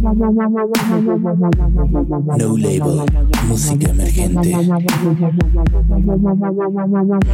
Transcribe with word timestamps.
No 0.00 0.14
Label, 2.56 3.02
música 3.48 3.90
emergente. 3.90 4.52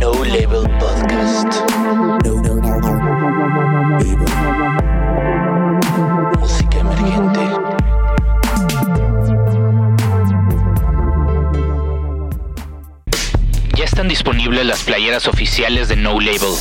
No 0.01 0.25
Label 0.25 0.71
Podcast. 0.79 1.61
No, 2.25 2.43
Label. 2.55 2.65
Música 6.41 6.79
emergente. 6.81 7.41
Ya 13.77 13.85
están 13.85 14.09
disponibles 14.09 14.65
las 14.65 14.83
playeras 14.85 15.29
oficiales 15.29 15.89
de 15.89 15.97
No 15.97 16.19
Label. 16.19 16.55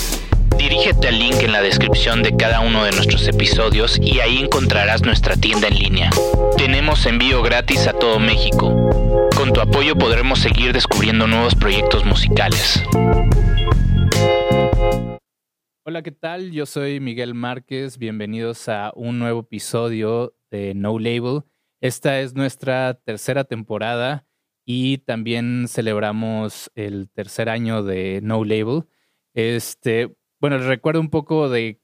Dirígete 0.64 1.09
al 1.09 1.20
link 1.20 1.43
en 1.43 1.52
la 1.52 1.61
descripción 1.61 2.23
de 2.23 2.38
cada 2.38 2.61
uno 2.61 2.86
de 2.86 2.91
nuestros 2.91 3.27
episodios 3.27 4.00
y 4.00 4.21
ahí 4.21 4.38
encontrarás 4.38 5.02
nuestra 5.02 5.36
tienda 5.36 5.68
en 5.68 5.77
línea. 5.77 6.09
Tenemos 6.55 7.05
envío 7.05 7.43
gratis 7.43 7.85
a 7.85 7.91
todo 7.91 8.17
México. 8.17 8.70
Con 9.35 9.52
tu 9.52 9.59
apoyo 9.59 9.98
podremos 9.98 10.40
seguir 10.40 10.71
descubriendo 10.71 11.27
nuevos 11.27 11.54
proyectos 11.54 12.05
musicales. 12.05 12.81
Hola, 15.84 16.02
¿qué 16.02 16.12
tal? 16.12 16.52
Yo 16.52 16.66
soy 16.66 17.02
Miguel 17.02 17.34
Márquez. 17.34 17.98
Bienvenidos 17.98 18.70
a 18.70 18.93
un 18.95 19.20
nuevo 19.20 19.41
episodio 19.41 20.34
de 20.49 20.73
No 20.76 20.98
Label. 20.98 21.41
Esta 21.82 22.21
es 22.21 22.35
nuestra 22.35 22.93
tercera 22.93 23.43
temporada 23.43 24.26
y 24.63 24.99
también 24.99 25.66
celebramos 25.68 26.71
el 26.73 27.09
tercer 27.09 27.49
año 27.49 27.84
de 27.84 28.21
No 28.23 28.45
Label. 28.45 28.85
Este, 29.34 30.16
bueno, 30.44 30.58
les 30.58 30.68
recuerdo 30.68 31.00
un 31.00 31.10
poco 31.10 31.48
de 31.48 31.80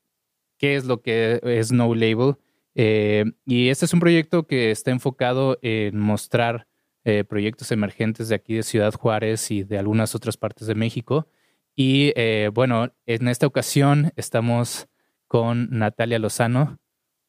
qué 0.57 0.75
es 0.75 0.83
lo 0.83 1.01
que 1.01 1.39
es 1.43 1.71
No 1.71 1.95
Label. 1.95 2.35
Eh, 2.75 3.23
y 3.45 3.69
este 3.69 3.85
es 3.85 3.93
un 3.93 4.01
proyecto 4.01 4.47
que 4.47 4.69
está 4.69 4.91
enfocado 4.91 5.57
en 5.61 5.97
mostrar 5.97 6.67
eh, 7.05 7.23
proyectos 7.23 7.71
emergentes 7.71 8.27
de 8.27 8.35
aquí 8.35 8.55
de 8.55 8.63
Ciudad 8.63 8.93
Juárez 8.93 9.49
y 9.51 9.63
de 9.63 9.77
algunas 9.77 10.13
otras 10.13 10.35
partes 10.35 10.67
de 10.67 10.75
México. 10.75 11.29
Y 11.73 12.11
eh, 12.17 12.49
bueno, 12.53 12.91
en 13.05 13.29
esta 13.29 13.47
ocasión 13.47 14.11
estamos 14.17 14.89
con 15.27 15.69
Natalia 15.71 16.19
Lozano. 16.19 16.79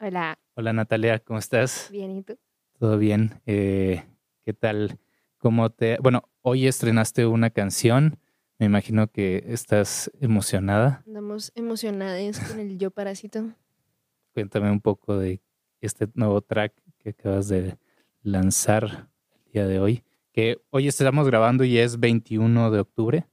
Hola, 0.01 0.37
Hola 0.55 0.73
Natalia, 0.73 1.21
¿cómo 1.21 1.39
estás? 1.39 1.91
bien, 1.93 2.17
¿y 2.17 2.23
tú? 2.25 2.41
¿Todo 2.81 2.99
bien? 2.99 3.41
Eh, 3.47 4.03
¿Qué 4.45 4.53
tal? 4.53 4.99
¿Cómo 5.39 5.71
te...? 5.71 5.97
Bueno, 6.03 6.29
hoy 6.43 6.67
estrenaste 6.67 7.25
una 7.25 7.51
canción. 7.51 8.19
Me 8.61 8.67
imagino 8.67 9.11
que 9.11 9.43
estás 9.47 10.11
emocionada. 10.21 11.03
Andamos 11.07 11.51
emocionadas 11.55 12.39
con 12.41 12.61
el 12.61 12.77
Yo 12.77 12.91
Parásito. 12.91 13.55
Cuéntame 14.35 14.71
un 14.71 14.83
poco 14.83 15.17
de 15.17 15.41
este 15.81 16.09
nuevo 16.13 16.43
track 16.43 16.75
que 16.99 17.09
acabas 17.09 17.49
de 17.49 17.79
lanzar 18.23 19.09
el 19.47 19.53
día 19.53 19.67
de 19.67 19.81
hoy. 19.81 20.05
Que 20.33 20.61
hoy 20.69 20.89
estamos 20.89 21.27
grabando 21.27 21.65
y 21.65 21.79
es 21.79 21.99
21 21.99 22.71
de 22.71 22.81
octubre. 22.81 23.27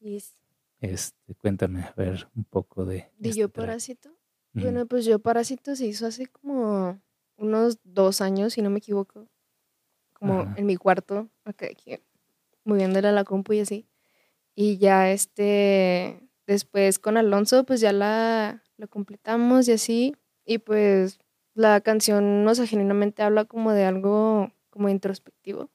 Y 0.00 0.16
es 0.16 0.36
Este, 0.80 1.34
cuéntame, 1.34 1.84
a 1.84 1.94
ver, 1.96 2.28
un 2.36 2.44
poco 2.44 2.84
de... 2.84 3.10
de 3.16 3.28
este 3.30 3.40
Yo 3.40 3.48
track. 3.48 3.68
Parásito. 3.68 4.10
Bueno, 4.52 4.84
pues 4.84 5.06
Yo 5.06 5.18
Parásito 5.18 5.76
se 5.76 5.86
hizo 5.86 6.06
hace 6.06 6.26
como 6.26 7.00
unos 7.38 7.78
dos 7.84 8.20
años, 8.20 8.52
si 8.52 8.60
no 8.60 8.68
me 8.68 8.80
equivoco. 8.80 9.28
Como 10.12 10.40
Ajá. 10.40 10.54
en 10.58 10.66
mi 10.66 10.76
cuarto, 10.76 11.30
acá 11.44 11.68
aquí, 11.72 11.98
moviéndole 12.64 13.08
a 13.08 13.12
la 13.12 13.24
compu 13.24 13.54
y 13.54 13.60
así. 13.60 13.86
Y 14.60 14.78
ya 14.78 15.12
este, 15.12 16.20
después 16.48 16.98
con 16.98 17.16
Alonso, 17.16 17.62
pues 17.62 17.80
ya 17.80 17.92
la, 17.92 18.64
la 18.76 18.88
completamos 18.88 19.68
y 19.68 19.72
así. 19.72 20.16
Y 20.44 20.58
pues 20.58 21.20
la 21.54 21.80
canción, 21.80 22.44
o 22.44 22.54
sea, 22.56 22.66
genuinamente 22.66 23.22
habla 23.22 23.44
como 23.44 23.72
de 23.72 23.84
algo 23.84 24.50
como 24.70 24.88
introspectivo. 24.88 25.70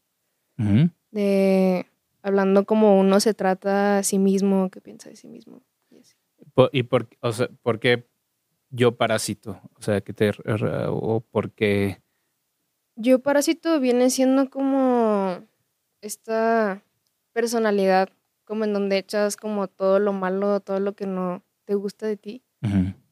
De 1.12 1.86
hablando 2.24 2.66
como 2.66 3.00
uno 3.00 3.22
se 3.22 3.34
trata 3.34 4.00
a 4.00 4.04
sí 4.04 4.20
mismo, 4.20 4.70
que 4.70 4.82
piensa 4.82 5.10
de 5.10 5.16
sí 5.16 5.30
mismo. 5.30 5.64
y 5.90 6.00
así. 6.00 6.18
¿Y 6.74 6.84
por, 6.84 7.08
o 7.22 7.32
sea, 7.32 7.48
por 7.62 7.80
qué 7.80 8.10
yo 8.70 8.98
parásito? 8.98 9.62
O 9.78 9.82
sea, 9.82 10.02
que 10.02 10.12
te... 10.12 10.32
o 10.90 11.22
por 11.22 11.54
qué... 11.54 12.02
Yo 12.98 13.20
Parásito 13.20 13.80
viene 13.80 14.10
siendo 14.10 14.50
como 14.50 15.48
esta 16.02 16.84
personalidad, 17.32 18.10
como 18.46 18.64
en 18.66 18.74
donde 18.74 18.98
echas 18.98 19.36
como 19.38 19.68
todo 19.68 20.00
lo 20.00 20.14
malo, 20.14 20.60
todo 20.60 20.80
lo 20.80 20.94
que 20.94 21.06
no 21.06 21.44
te 21.66 21.76
gusta 21.76 22.06
de 22.08 22.18
ti. 22.18 22.44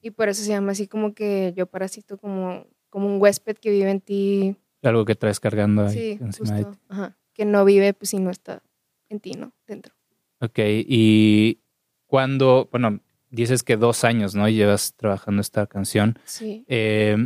Y 0.02 0.12
por 0.12 0.30
eso 0.30 0.42
se 0.44 0.50
llama 0.50 0.72
así 0.72 0.88
como 0.88 1.14
que 1.14 1.54
yo 1.56 1.68
Parásito, 1.68 2.18
como, 2.18 2.66
como 2.90 3.08
un 3.08 3.22
huésped 3.22 3.58
que 3.58 3.70
vive 3.70 3.92
en 3.92 4.00
ti. 4.02 4.56
Algo 4.82 5.06
que 5.06 5.16
traes 5.16 5.40
cargando 5.40 5.86
ahí 5.86 5.94
Sí, 5.94 6.18
encima 6.22 6.56
de 6.56 6.64
ti. 6.64 6.70
justo. 6.70 6.84
Ajá. 6.90 7.18
Que 7.34 7.46
no 7.46 7.66
vive 7.66 7.94
pues 7.94 8.10
si 8.10 8.20
no 8.20 8.30
está 8.32 8.64
en 9.10 9.20
ti, 9.20 9.34
¿no? 9.34 9.52
Dentro. 9.68 9.94
Ok, 10.40 10.58
y 10.60 11.60
cuando, 12.08 12.68
bueno, 12.72 13.00
dices 13.30 13.62
que 13.64 13.78
dos 13.78 14.04
años, 14.04 14.34
¿no? 14.36 14.50
Llevas 14.50 14.96
trabajando 14.96 15.42
esta 15.42 15.68
canción. 15.68 16.18
Sí. 16.26 16.66
Eh, 16.68 17.18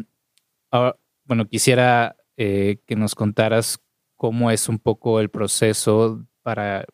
ahora, 0.72 0.98
bueno, 1.24 1.46
quisiera 1.48 2.18
eh, 2.38 2.80
que 2.86 2.96
nos 2.96 3.16
contaras 3.16 3.80
cómo 4.16 4.52
es 4.52 4.68
un 4.68 4.80
poco 4.80 5.20
el 5.20 5.30
proceso 5.30 6.26
para, 6.42 6.86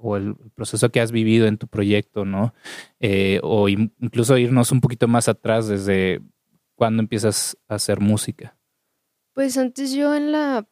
o 0.00 0.16
el 0.16 0.34
proceso 0.54 0.90
que 0.90 1.00
has 1.00 1.12
vivido 1.12 1.46
en 1.46 1.58
tu 1.58 1.66
proyecto, 1.68 2.24
¿no? 2.24 2.54
Eh, 3.00 3.40
o 3.42 3.68
in- 3.68 3.92
incluso 4.00 4.36
irnos 4.38 4.72
un 4.72 4.80
poquito 4.80 5.08
más 5.08 5.28
atrás 5.28 5.68
desde 5.68 6.20
cuando 6.74 7.02
empiezas 7.02 7.56
a 7.68 7.74
hacer 7.76 8.00
música. 8.00 8.56
Pues 9.34 9.56
antes 9.58 9.92
yo 9.92 10.14
en 10.14 10.32
la, 10.32 10.68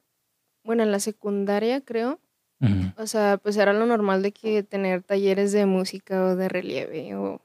bueno, 0.64 0.82
en 0.82 0.92
la 0.92 1.00
secundaria 1.00 1.80
creo, 1.82 2.20
Ujú, 2.58 3.02
O 3.02 3.06
sea, 3.06 3.36
pues 3.36 3.56
era 3.58 3.74
lo 3.74 3.84
normal 3.84 4.22
de 4.22 4.32
que 4.32 4.62
tener 4.62 5.02
talleres 5.02 5.52
de 5.52 5.66
música 5.66 6.24
o 6.24 6.36
de 6.36 6.48
relieve 6.48 7.14
o, 7.14 7.42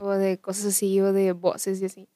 o 0.00 0.10
de 0.10 0.38
cosas 0.38 0.66
así 0.66 1.00
o 1.00 1.14
de 1.14 1.32
voces 1.32 1.80
y 1.80 1.86
así. 1.86 2.08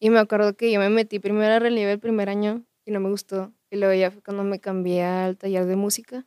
Y 0.00 0.10
me 0.10 0.18
acuerdo 0.18 0.56
que 0.56 0.72
yo 0.72 0.80
me 0.80 0.88
metí 0.88 1.18
primero 1.18 1.52
a 1.52 1.58
relieve 1.58 1.92
el 1.92 1.98
primer 2.00 2.30
año 2.30 2.64
y 2.86 2.90
no 2.92 3.00
me 3.00 3.10
gustó. 3.10 3.52
Y 3.70 3.76
luego 3.76 3.92
ya 3.94 4.10
fue 4.10 4.22
cuando 4.22 4.44
me 4.44 4.60
cambié 4.60 5.04
al 5.04 5.36
taller 5.36 5.66
de 5.66 5.76
música. 5.76 6.26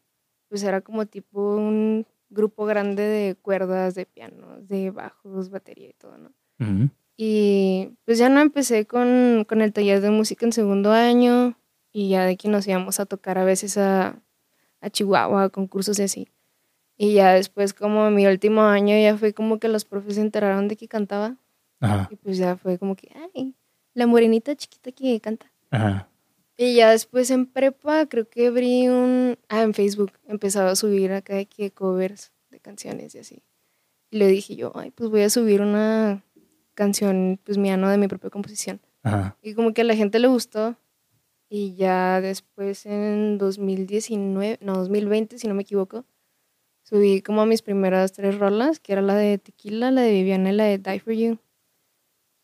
Pues 0.52 0.64
era 0.64 0.82
como 0.82 1.06
tipo 1.06 1.56
un 1.56 2.06
grupo 2.30 2.66
grande 2.66 3.04
de 3.04 3.36
cuerdas, 3.36 3.96
de 3.96 4.06
pianos, 4.06 4.68
de 4.68 4.92
bajos, 4.92 5.50
batería 5.50 5.88
y 5.90 5.94
todo, 5.94 6.18
¿no? 6.18 6.34
ujú. 6.60 6.90
Y 7.16 7.92
pues 8.04 8.18
ya 8.18 8.28
no 8.28 8.42
empecé 8.42 8.86
con, 8.86 9.46
con 9.48 9.62
el 9.62 9.72
taller 9.72 10.02
de 10.02 10.10
música 10.10 10.46
en 10.46 10.52
segundo 10.52 10.92
año 10.92 11.58
y 11.94 12.10
ya 12.10 12.26
de 12.26 12.36
que 12.36 12.50
nos 12.50 12.68
íbamos 12.68 13.00
a 13.00 13.06
tocar 13.06 13.38
a 13.38 13.46
veces 13.46 13.78
a, 13.78 14.22
a 14.82 14.90
Chihuahua, 14.90 15.44
a 15.46 15.50
concursos 15.50 16.00
y 16.00 16.04
así. 16.04 16.28
Y 16.98 17.14
ya 17.14 17.34
después 17.34 17.74
como 17.74 18.12
mi 18.12 18.28
último 18.28 18.64
año 18.64 18.94
ya 19.02 19.18
fue 19.18 19.34
como 19.34 19.58
que 19.60 19.70
los 19.70 19.86
profes 19.86 20.16
se 20.16 20.22
enteraron 20.22 20.68
de 20.68 20.76
que 20.76 20.90
cantaba 20.90 21.38
Ajá, 21.80 22.10
y 22.12 22.18
pues 22.18 22.38
ya 22.38 22.58
fue 22.58 22.78
como 22.78 22.98
que, 22.98 23.10
ay, 23.34 23.56
la 23.94 24.06
morenita 24.06 24.54
chiquita 24.56 24.92
que 24.92 25.22
canta. 25.22 25.52
ajá. 25.72 26.11
Y 26.62 26.76
ya 26.76 26.92
después 26.92 27.32
en 27.32 27.48
prepa 27.48 28.06
creo 28.06 28.30
que 28.30 28.46
abrí 28.46 28.88
un, 28.88 29.36
ah, 29.50 29.64
en 29.64 29.74
Facebook 29.74 30.12
empezaba 30.28 30.70
a 30.70 30.76
subir 30.76 31.12
acá 31.12 31.34
de 31.34 31.48
que 31.48 31.72
covers 31.72 32.32
de 32.52 32.60
canciones 32.60 33.16
y 33.16 33.18
así. 33.18 33.42
Y 34.12 34.20
le 34.20 34.28
dije 34.28 34.56
yo, 34.56 34.72
ay, 34.76 34.92
pues 34.92 35.10
voy 35.10 35.24
a 35.24 35.32
subir 35.32 35.62
una 35.62 36.24
canción 36.76 37.40
pues 37.44 37.58
mía, 37.58 37.78
¿no? 37.78 37.90
De 37.90 37.98
mi 37.98 38.08
propia 38.08 38.30
composición. 38.30 38.80
Ajá. 39.02 39.40
Y 39.42 39.56
como 39.56 39.74
que 39.74 39.82
a 39.82 39.86
la 39.86 39.96
gente 39.96 40.20
le 40.20 40.28
gustó. 40.28 40.76
Y 41.50 41.74
ya 41.74 42.22
después 42.22 42.86
en 42.86 43.40
2019, 43.40 44.60
no, 44.62 44.76
2020, 44.76 45.40
si 45.40 45.48
no 45.48 45.56
me 45.56 45.64
equivoco, 45.64 46.06
subí 46.84 47.24
como 47.24 47.44
mis 47.48 47.64
primeras 47.64 48.12
tres 48.12 48.38
rolas, 48.38 48.80
que 48.80 48.94
era 48.94 49.02
la 49.02 49.16
de 49.16 49.40
Tequila, 49.40 49.90
la 49.90 50.02
de 50.02 50.12
Viviana 50.12 50.52
y 50.52 50.56
la 50.56 50.66
de 50.66 50.78
Die 50.78 51.00
For 51.00 51.14
You. 51.14 51.40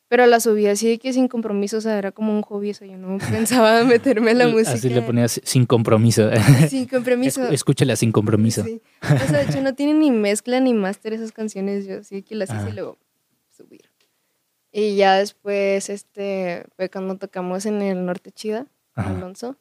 Pero 0.09 0.25
la 0.25 0.39
subí 0.39 0.67
así 0.67 0.87
de 0.87 0.99
que 0.99 1.11
sin 1.11 1.27
compromiso, 1.27 1.77
o 1.77 1.81
sea, 1.81 1.97
era 1.97 2.11
como 2.13 2.31
un 2.33 2.41
hobby, 2.41 2.69
eso 2.69 2.85
yo 2.85 2.97
no 2.97 3.17
pensaba 3.31 3.83
meterme 3.83 4.31
en 4.31 4.37
la 4.37 4.47
música. 4.47 4.71
Así 4.71 4.89
le 4.89 5.01
ponías 5.01 5.41
sin 5.43 5.65
compromiso. 5.65 6.29
Sin 6.69 6.85
compromiso. 6.87 7.45
Escúchala 7.49 7.95
sin 7.97 8.11
compromiso. 8.13 8.63
Sí. 8.63 8.81
O 9.01 9.27
sea, 9.27 9.39
de 9.39 9.43
hecho 9.49 9.61
no 9.61 9.75
tiene 9.75 9.93
ni 9.95 10.11
mezcla 10.11 10.59
ni 10.61 10.73
máster 10.73 11.11
esas 11.13 11.31
canciones, 11.33 11.85
yo 11.85 12.03
sí 12.03 12.23
que 12.23 12.35
las 12.35 12.49
hice 12.49 12.59
Ah. 12.59 12.69
y 12.69 12.73
luego 12.73 12.97
subir. 13.49 13.89
Y 14.71 14.95
ya 14.95 15.15
después, 15.15 15.89
este, 15.89 16.65
fue 16.75 16.89
cuando 16.89 17.17
tocamos 17.17 17.65
en 17.65 17.81
el 17.81 18.05
Norte 18.05 18.31
Chida, 18.31 18.67
Ajá. 18.95 19.09
Alonso. 19.09 19.57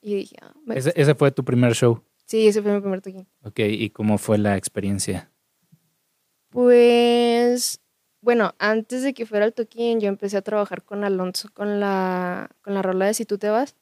Y 0.00 0.14
dije, 0.14 0.36
ah, 0.42 0.54
me 0.64 0.76
Ese, 0.78 0.92
ese 0.96 1.14
fue 1.14 1.30
tu 1.30 1.44
primer 1.44 1.74
show. 1.74 2.02
sí, 2.24 2.48
ese 2.48 2.62
fue 2.62 2.72
mi 2.72 2.80
primer 2.80 3.00
toquín. 3.00 3.26
Ok, 3.44 3.60
¿y 3.60 3.90
cómo 3.90 4.16
fue 4.18 4.38
la 4.38 4.56
experiencia? 4.56 5.30
Pues, 6.50 7.80
bueno, 8.20 8.54
antes 8.58 9.02
de 9.02 9.14
que 9.14 9.26
fuera 9.26 9.44
el 9.44 9.52
toquín, 9.54 10.00
yo 10.00 10.08
empecé 10.08 10.36
a 10.36 10.42
trabajar 10.42 10.82
con 10.82 11.04
Alonso 11.04 11.48
con 11.54 11.80
la, 11.80 12.50
con 12.62 12.74
la 12.74 12.82
rola 12.82 13.06
de 13.06 13.14
Si 13.14 13.24
tú 13.24 13.38
te 13.38 13.48
vas. 13.50 13.76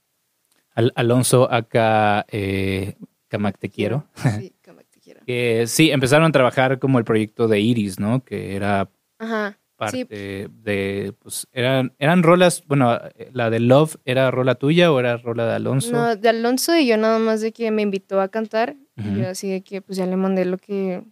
Al- 0.75 0.93
Alonso 0.95 1.51
acá, 1.51 2.27
eh, 2.29 2.97
Camac 3.29 3.59
te 3.59 3.71
quiero. 3.71 4.07
Sí, 4.41 4.53
Camac 4.61 4.87
te 4.91 5.01
quiero. 5.01 5.21
Que 5.27 5.65
sí, 5.67 5.91
empezaron 5.91 6.27
a 6.29 6.33
trabajar 6.33 6.79
como 6.79 6.99
el 6.99 7.05
proyecto 7.05 7.49
de 7.49 7.61
Iris, 7.61 7.99
¿no? 7.99 8.23
Que 8.25 8.55
era, 8.57 8.91
Ajá. 9.19 9.59
parte 9.77 10.49
de, 10.51 11.15
pues, 11.21 11.47
eran, 11.53 11.95
eran 11.99 12.23
rolas, 12.23 12.63
bueno, 12.67 12.99
la 13.33 13.49
de 13.51 13.61
Love, 13.61 13.97
¿era 14.05 14.31
rola 14.31 14.55
tuya 14.57 14.93
o 14.93 15.01
era 15.01 15.17
rola 15.17 15.47
de 15.47 15.55
Alonso? 15.55 15.93
No, 15.93 16.15
de 16.17 16.29
Alonso 16.29 16.77
y 16.77 16.87
yo 16.87 16.97
nada 16.99 17.19
más 17.19 17.41
de 17.41 17.53
que 17.53 17.71
me 17.71 17.81
invitó 17.83 18.21
a 18.21 18.29
cantar 18.29 18.77
y 18.97 19.19
yo 19.19 19.29
así 19.29 19.51
de 19.51 19.63
que 19.63 19.81
pues 19.83 19.97
ya 19.99 20.07
le 20.07 20.17
mandé 20.17 20.45
lo 20.45 20.59
que, 20.59 21.03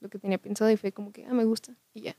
lo 0.00 0.08
que 0.08 0.18
tenía 0.18 0.38
pensado 0.38 0.70
y 0.70 0.76
fue 0.76 0.92
como 0.92 1.12
que, 1.12 1.24
ah, 1.26 1.32
me 1.34 1.44
gusta 1.44 1.74
y 1.92 2.02
ya. 2.02 2.16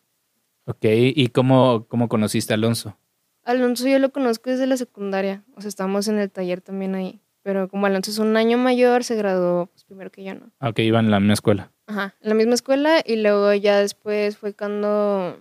Ok, 0.65 0.83
¿y 0.83 1.27
cómo, 1.27 1.85
cómo 1.87 2.09
conociste 2.09 2.53
a 2.53 2.55
Alonso? 2.55 2.97
Alonso 3.43 3.87
yo 3.87 3.99
lo 3.99 4.11
conozco 4.11 4.49
desde 4.49 4.65
la 4.65 4.77
secundaria, 4.77 5.43
o 5.55 5.61
sea, 5.61 5.69
estábamos 5.69 6.07
en 6.07 6.17
el 6.17 6.31
taller 6.31 6.61
también 6.61 6.95
ahí, 6.95 7.21
pero 7.43 7.69
como 7.69 7.85
Alonso 7.85 8.09
es 8.09 8.17
un 8.17 8.35
año 8.35 8.57
mayor, 8.57 9.03
se 9.03 9.15
graduó 9.15 9.67
pues, 9.67 9.83
primero 9.83 10.11
que 10.11 10.23
yo, 10.23 10.33
¿no? 10.33 10.51
Ah, 10.59 10.69
ok, 10.69 10.79
iban 10.79 11.05
en 11.05 11.11
la 11.11 11.19
misma 11.19 11.33
escuela. 11.33 11.71
Ajá, 11.85 12.15
en 12.19 12.29
la 12.29 12.35
misma 12.35 12.55
escuela 12.55 13.03
y 13.05 13.17
luego 13.17 13.53
ya 13.53 13.79
después 13.79 14.37
fue 14.37 14.55
cuando 14.55 15.37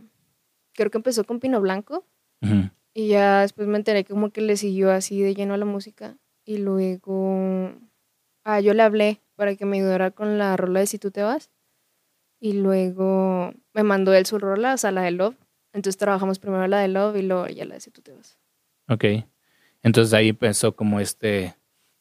creo 0.75 0.91
que 0.91 0.99
empezó 0.99 1.25
con 1.25 1.41
Pino 1.41 1.61
Blanco 1.63 2.05
y 2.93 3.09
ya 3.09 3.41
después 3.41 3.67
me 3.67 3.79
enteré 3.79 4.05
que 4.05 4.13
como 4.13 4.29
que 4.29 4.43
le 4.43 4.59
siguió 4.59 4.91
así 4.91 5.23
de 5.23 5.35
lleno 5.35 5.55
a 5.55 5.57
la 5.57 5.65
música 5.65 6.19
y 6.45 6.59
luego 6.59 7.73
ah, 8.45 8.61
yo 8.61 8.75
le 8.75 8.83
hablé 8.83 9.23
para 9.37 9.57
que 9.57 9.65
me 9.65 9.79
ayudara 9.79 10.11
con 10.11 10.37
la 10.37 10.55
rola 10.59 10.81
de 10.81 10.87
Si 10.87 10.99
tú 10.99 11.11
te 11.11 11.23
vas 11.23 11.51
y 12.45 12.53
luego 12.53 13.55
me 13.73 13.85
mandó 13.85 14.13
él 14.13 14.27
su 14.27 14.39
rola, 14.39 14.75
o 14.75 14.77
sea, 14.77 14.91
la 14.91 15.01
de 15.01 15.13
Love. 15.13 15.35
Entonces 15.73 15.97
trabajamos 15.97 16.39
primero 16.39 16.67
la 16.67 16.81
de 16.81 16.89
Love 16.89 17.17
y 17.17 17.23
luego 17.23 17.47
ya 17.47 17.65
la 17.65 17.77
de 17.77 17.81
Si 17.81 17.91
tú 17.91 18.03
te 18.03 18.13
vas. 18.13 18.37
Ok, 18.87 19.05
entonces 19.83 20.13
ahí 20.13 20.29
empezó 20.29 20.77
como 20.77 21.01
este 21.01 21.57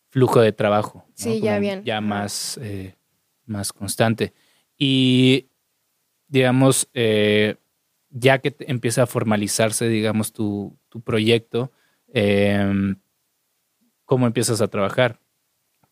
flujo 0.09 0.41
de 0.41 0.51
trabajo. 0.51 1.05
Sí, 1.13 1.39
ya 1.39 1.59
bien. 1.59 1.85
Ya 1.85 2.01
más, 2.01 2.59
eh, 2.61 2.97
más 3.45 3.71
constante. 3.71 4.33
Y 4.77 5.47
digamos, 6.27 6.89
eh, 6.93 7.55
ya 8.09 8.39
que 8.39 8.53
empieza 8.67 9.03
a 9.03 9.07
formalizarse, 9.07 9.87
digamos, 9.87 10.33
tu, 10.33 10.77
proyecto, 11.05 11.71
em, 12.09 12.97
¿cómo 14.03 14.27
empiezas 14.27 14.59
a 14.59 14.67
trabajar? 14.67 15.21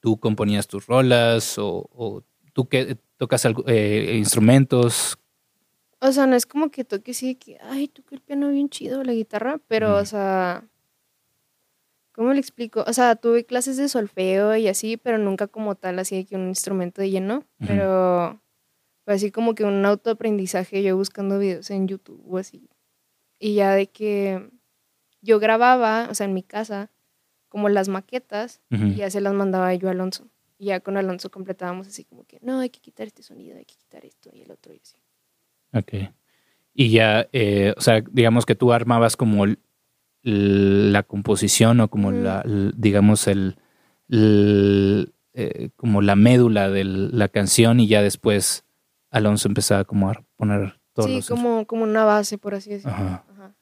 ¿Tú 0.01 0.19
componías 0.19 0.67
tus 0.67 0.87
rolas 0.87 1.55
o, 1.57 2.25
tú 2.51 2.67
que 2.67 2.97
tocas 3.21 3.45
eh, 3.67 4.15
instrumentos? 4.17 5.19
O 5.99 6.11
sea, 6.11 6.25
no 6.25 6.35
es 6.35 6.47
como 6.47 6.71
que 6.71 6.83
toque 6.83 7.13
sí, 7.13 7.35
que, 7.35 7.59
ay, 7.61 7.87
toqué 7.87 8.15
el 8.15 8.21
piano 8.21 8.49
bien 8.49 8.67
chido, 8.67 9.03
la 9.03 9.13
guitarra, 9.13 9.59
pero, 9.67 9.95
o 9.97 10.05
sea, 10.05 10.67
¿cómo 12.13 12.33
le 12.33 12.39
explico? 12.39 12.83
O 12.87 12.93
sea, 12.93 13.15
tuve 13.15 13.45
clases 13.45 13.77
de 13.77 13.89
solfeo 13.89 14.55
y 14.55 14.67
así, 14.67 14.97
pero 14.97 15.19
nunca 15.19 15.45
como 15.45 15.75
tal, 15.75 15.99
así 15.99 16.25
que 16.25 16.35
un 16.35 16.47
instrumento 16.47 17.03
de 17.03 17.11
lleno, 17.11 17.45
pero 17.59 18.41
así 19.05 19.29
como 19.29 19.53
que 19.53 19.65
un 19.65 19.85
autoaprendizaje, 19.85 20.81
yo 20.81 20.97
buscando 20.97 21.37
videos 21.37 21.69
en 21.69 21.87
YouTube 21.87 22.23
o 22.27 22.39
así. 22.39 22.67
Y 23.37 23.53
ya 23.53 23.75
de 23.75 23.85
que 23.85 24.49
yo 25.21 25.37
grababa, 25.37 26.07
o 26.09 26.15
sea, 26.15 26.25
en 26.25 26.33
mi 26.33 26.41
casa, 26.41 26.89
como 27.49 27.69
las 27.69 27.87
maquetas, 27.87 28.61
y 28.71 28.95
ya 28.95 29.11
se 29.11 29.21
las 29.21 29.35
mandaba 29.35 29.75
yo 29.75 29.89
a 29.89 29.91
Alonso. 29.91 30.30
Y 30.61 30.65
ya 30.65 30.79
con 30.79 30.95
Alonso 30.95 31.31
completábamos 31.31 31.87
así 31.87 32.05
como 32.05 32.23
que, 32.25 32.37
no, 32.43 32.59
hay 32.59 32.69
que 32.69 32.79
quitar 32.79 33.07
este 33.07 33.23
sonido, 33.23 33.57
hay 33.57 33.65
que 33.65 33.73
quitar 33.73 34.05
esto 34.05 34.29
y 34.31 34.43
el 34.43 34.51
otro 34.51 34.71
y 34.75 34.79
así. 34.79 34.95
Ok. 35.73 36.13
Y 36.75 36.91
ya, 36.91 37.27
eh, 37.33 37.73
o 37.75 37.81
sea, 37.81 38.03
digamos 38.11 38.45
que 38.45 38.53
tú 38.53 38.71
armabas 38.71 39.17
como 39.17 39.47
la 40.21 41.01
composición 41.01 41.79
o 41.79 41.89
como 41.89 42.11
la, 42.11 42.43
digamos, 42.75 43.27
el, 43.27 43.57
eh, 44.07 45.69
como 45.77 46.03
la 46.03 46.15
médula 46.15 46.69
de 46.69 46.83
la 46.83 47.27
canción 47.27 47.79
y 47.79 47.87
ya 47.87 48.03
después 48.03 48.63
Alonso 49.09 49.47
empezaba 49.47 49.83
como 49.83 50.11
a 50.11 50.23
poner 50.35 50.79
todos 50.93 51.09
Sí, 51.09 51.27
como, 51.27 51.65
como 51.65 51.85
una 51.85 52.05
base, 52.05 52.37
por 52.37 52.53
así 52.53 52.69
decirlo. 52.69 52.93
Ajá. 52.93 53.55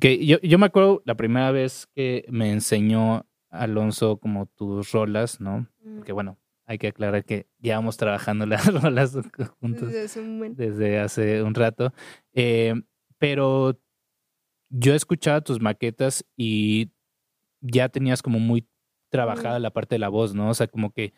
Que 0.00 0.24
yo, 0.24 0.40
yo 0.40 0.58
me 0.58 0.64
acuerdo 0.64 1.02
la 1.04 1.16
primera 1.16 1.50
vez 1.50 1.86
que 1.94 2.24
me 2.30 2.50
enseñó 2.50 3.26
Alonso 3.54 4.18
como 4.18 4.46
tus 4.46 4.92
rolas, 4.92 5.40
¿no? 5.40 5.68
Porque 5.96 6.12
bueno, 6.12 6.38
hay 6.66 6.78
que 6.78 6.88
aclarar 6.88 7.24
que 7.24 7.46
llevamos 7.60 7.96
trabajando 7.96 8.46
las 8.46 8.66
rolas 8.82 9.16
juntos 9.60 9.88
desde 9.88 10.04
hace 10.04 10.20
un, 10.20 10.54
desde 10.54 10.98
hace 11.00 11.42
un 11.42 11.54
rato. 11.54 11.92
Eh, 12.32 12.74
pero 13.18 13.78
yo 14.70 14.94
escuchaba 14.94 15.40
tus 15.40 15.60
maquetas 15.60 16.24
y 16.36 16.90
ya 17.60 17.88
tenías 17.88 18.22
como 18.22 18.38
muy 18.38 18.68
trabajada 19.08 19.58
la 19.58 19.70
parte 19.70 19.94
de 19.94 20.00
la 20.00 20.08
voz, 20.08 20.34
¿no? 20.34 20.50
O 20.50 20.54
sea, 20.54 20.66
como 20.66 20.92
que 20.92 21.14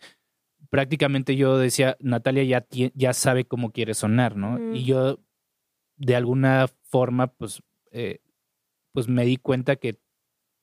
prácticamente 0.69 1.37
yo 1.37 1.59
decía, 1.59 1.97
Natalia 2.01 2.45
ya, 2.45 2.67
ya 2.95 3.13
sabe 3.13 3.47
cómo 3.47 3.73
quiere 3.73 3.95
sonar, 3.95 4.37
¿no? 4.37 4.75
Y 4.75 4.85
yo, 4.85 5.21
de 5.97 6.17
alguna 6.17 6.69
forma, 6.91 7.29
pues, 7.29 7.63
eh, 7.93 8.21
pues 8.93 9.09
me 9.09 9.25
di 9.25 9.39
cuenta 9.39 9.77
que 9.77 9.99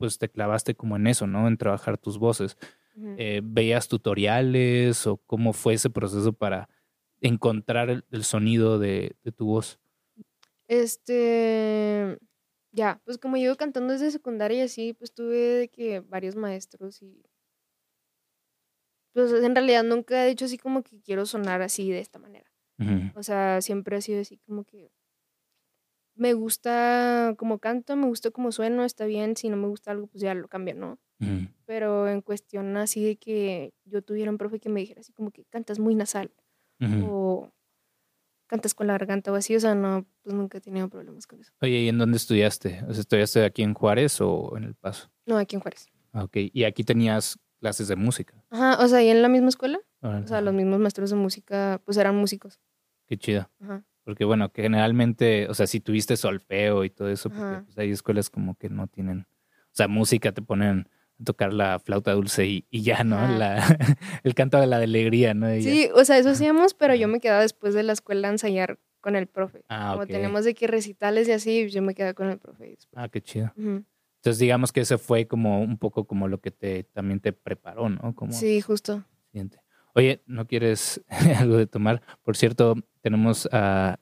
pues 0.04 0.18
te 0.18 0.28
clavaste 0.28 0.76
como 0.76 0.98
en 0.98 1.08
eso, 1.08 1.28
¿no? 1.28 1.48
En 1.48 1.56
trabajar 1.56 1.98
tus 1.98 2.18
voces. 2.18 2.58
Eh, 3.18 3.40
¿Veías 3.42 3.88
tutoriales 3.88 5.08
o 5.08 5.16
cómo 5.16 5.54
fue 5.54 5.76
ese 5.76 5.90
proceso 5.90 6.34
para 6.34 6.68
encontrar 7.22 7.90
el, 7.90 8.24
sonido 8.26 8.80
de, 8.80 9.16
de, 9.24 9.32
tu 9.32 9.46
voz? 9.46 9.80
Este, 10.68 12.18
ya, 12.74 13.02
pues 13.06 13.18
como 13.18 13.38
yo 13.38 13.56
cantando 13.56 13.94
desde 13.94 14.12
secundaria 14.12 14.58
y 14.58 14.62
así, 14.64 14.92
pues 14.92 15.14
tuve 15.14 15.38
de 15.38 15.70
que 15.70 16.02
varios 16.02 16.36
maestros 16.36 17.02
y 17.02 17.24
pues 19.14 19.32
en 19.32 19.56
realidad 19.56 19.86
nunca 19.86 20.26
he 20.26 20.28
dicho 20.28 20.44
así 20.44 20.58
como 20.58 20.84
que 20.84 21.00
quiero 21.00 21.26
sonar 21.26 21.62
así 21.62 21.90
de 21.92 22.02
esta 22.02 22.20
manera. 22.20 22.52
O 23.16 23.24
sea, 23.24 23.62
siempre 23.62 23.96
ha 23.96 24.02
sido 24.02 24.20
así 24.20 24.38
como 24.40 24.66
que 24.66 24.92
me 26.16 26.34
gusta 26.34 27.34
como 27.38 27.60
canto, 27.60 27.96
me 27.96 28.08
gusta 28.08 28.32
como 28.32 28.52
sueno, 28.52 28.84
está 28.86 29.06
bien, 29.06 29.36
si 29.36 29.50
no 29.50 29.58
me 29.58 29.68
gusta 29.68 29.92
algo, 29.92 30.08
pues 30.08 30.22
ya 30.22 30.34
lo 30.34 30.48
cambio, 30.48 30.76
¿no? 30.76 31.00
Pero 31.66 32.10
en 32.10 32.22
cuestión 32.22 32.76
así 32.76 33.02
de 33.02 33.16
que 33.16 33.74
yo 33.86 34.02
tuviera 34.02 34.30
un 34.30 34.38
profe 34.38 34.60
que 34.60 34.68
me 34.68 34.82
dijera 34.82 35.00
así 35.00 35.14
como 35.14 35.32
que 35.32 35.46
cantas 35.46 35.80
muy 35.80 35.96
nasal 35.96 36.32
o 37.02 37.50
cantas 38.48 38.74
con 38.74 38.88
la 38.88 38.94
garganta 38.94 39.32
o 39.32 39.36
así, 39.36 39.56
o 39.56 39.60
sea, 39.60 39.74
no, 39.74 40.06
pues 40.22 40.36
nunca 40.36 40.58
he 40.58 40.62
tenido 40.62 40.90
problemas 40.90 41.26
con 41.26 41.40
eso. 41.40 41.54
Oye, 41.62 41.80
¿y 41.80 41.88
en 41.88 41.98
dónde 41.98 42.18
estudiaste? 42.18 42.84
O 42.90 42.94
sea, 42.94 43.02
¿estudiaste 43.02 43.46
aquí 43.46 43.64
en 43.64 43.74
Juárez 43.74 44.20
o 44.20 44.58
en 44.58 44.66
El 44.66 44.76
Paso? 44.76 45.10
No, 45.26 45.38
aquí 45.38 45.56
en 45.56 45.62
Juárez. 45.62 45.88
Ah, 46.12 46.26
ok, 46.26 46.36
¿y 46.52 46.66
aquí 46.66 46.84
tenías 46.84 47.40
clases 47.64 47.88
de 47.88 47.96
música. 47.96 48.44
Ajá, 48.50 48.84
o 48.84 48.88
sea, 48.90 49.02
y 49.02 49.08
en 49.08 49.22
la 49.22 49.30
misma 49.30 49.48
escuela, 49.48 49.80
o 50.02 50.28
sea, 50.28 50.42
los 50.42 50.54
mismos 50.54 50.80
maestros 50.82 51.12
de 51.12 51.16
música, 51.16 51.82
pues 51.86 51.96
eran 51.96 52.14
músicos. 52.14 52.60
Qué 53.08 53.18
chido. 53.18 53.50
Ajá. 53.62 53.86
Porque 54.04 54.26
bueno, 54.26 54.52
que 54.52 54.64
generalmente, 54.64 55.48
o 55.50 55.54
sea, 55.54 55.68
si 55.68 55.80
tuviste 55.80 56.18
solfeo 56.18 56.84
y 56.84 56.90
todo 56.90 57.10
eso, 57.10 57.30
porque 57.30 57.62
pues, 57.66 57.78
hay 57.78 57.92
escuelas 57.92 58.30
como 58.30 58.56
que 58.56 58.70
no 58.70 58.88
tienen, 58.88 59.20
o 59.20 59.76
sea, 59.76 59.88
música 59.88 60.32
te 60.34 60.42
ponen 60.42 60.90
a 61.20 61.24
tocar 61.24 61.54
la 61.54 61.80
flauta 61.80 62.12
dulce 62.12 62.46
y, 62.46 62.66
ya, 62.82 63.04
¿no? 63.04 63.16
La, 63.38 63.64
el 64.24 64.36
canto 64.36 64.60
de 64.60 64.68
la 64.68 64.78
alegría, 64.78 65.34
¿no? 65.34 65.48
sí, 65.62 65.90
o 65.96 66.04
sea, 66.04 66.18
eso 66.18 66.32
hacíamos, 66.32 66.74
pero 66.74 66.96
yo 66.96 67.08
me 67.08 67.20
quedaba 67.20 67.42
después 67.42 67.74
de 67.74 67.84
la 67.84 67.94
escuela 67.94 68.28
a 68.28 68.32
ensayar 68.32 68.78
con 69.00 69.16
el 69.16 69.28
profe. 69.28 69.64
Ah, 69.70 69.92
Como 69.94 70.08
tenemos 70.08 70.46
de 70.46 70.54
que 70.54 70.68
recitales 70.68 71.28
y 71.28 71.32
así, 71.32 71.70
yo 71.70 71.82
me 71.82 71.94
quedaba 71.94 72.14
con 72.14 72.30
el 72.30 72.40
profe. 72.40 72.78
Ah, 72.96 73.10
qué 73.10 73.22
chido. 73.22 73.54
Entonces, 73.56 74.40
digamos 74.40 74.72
que 74.72 74.80
eso 74.80 74.98
fue 74.98 75.28
como 75.28 75.62
un 75.62 75.78
poco 75.78 76.06
como 76.06 76.30
lo 76.30 76.40
que 76.40 76.52
te 76.52 76.86
también 76.86 77.20
te 77.20 77.34
preparó, 77.34 77.90
¿no? 77.90 78.16
Como 78.16 78.32
sí, 78.32 78.62
justo. 78.62 79.04
Oye, 79.96 80.24
¿no 80.26 80.48
quieres 80.48 81.04
algo 81.38 81.58
de 81.58 81.68
tomar? 81.68 82.02
Por 82.24 82.36
cierto, 82.36 82.76
tenemos 83.02 83.48
a, 83.52 84.00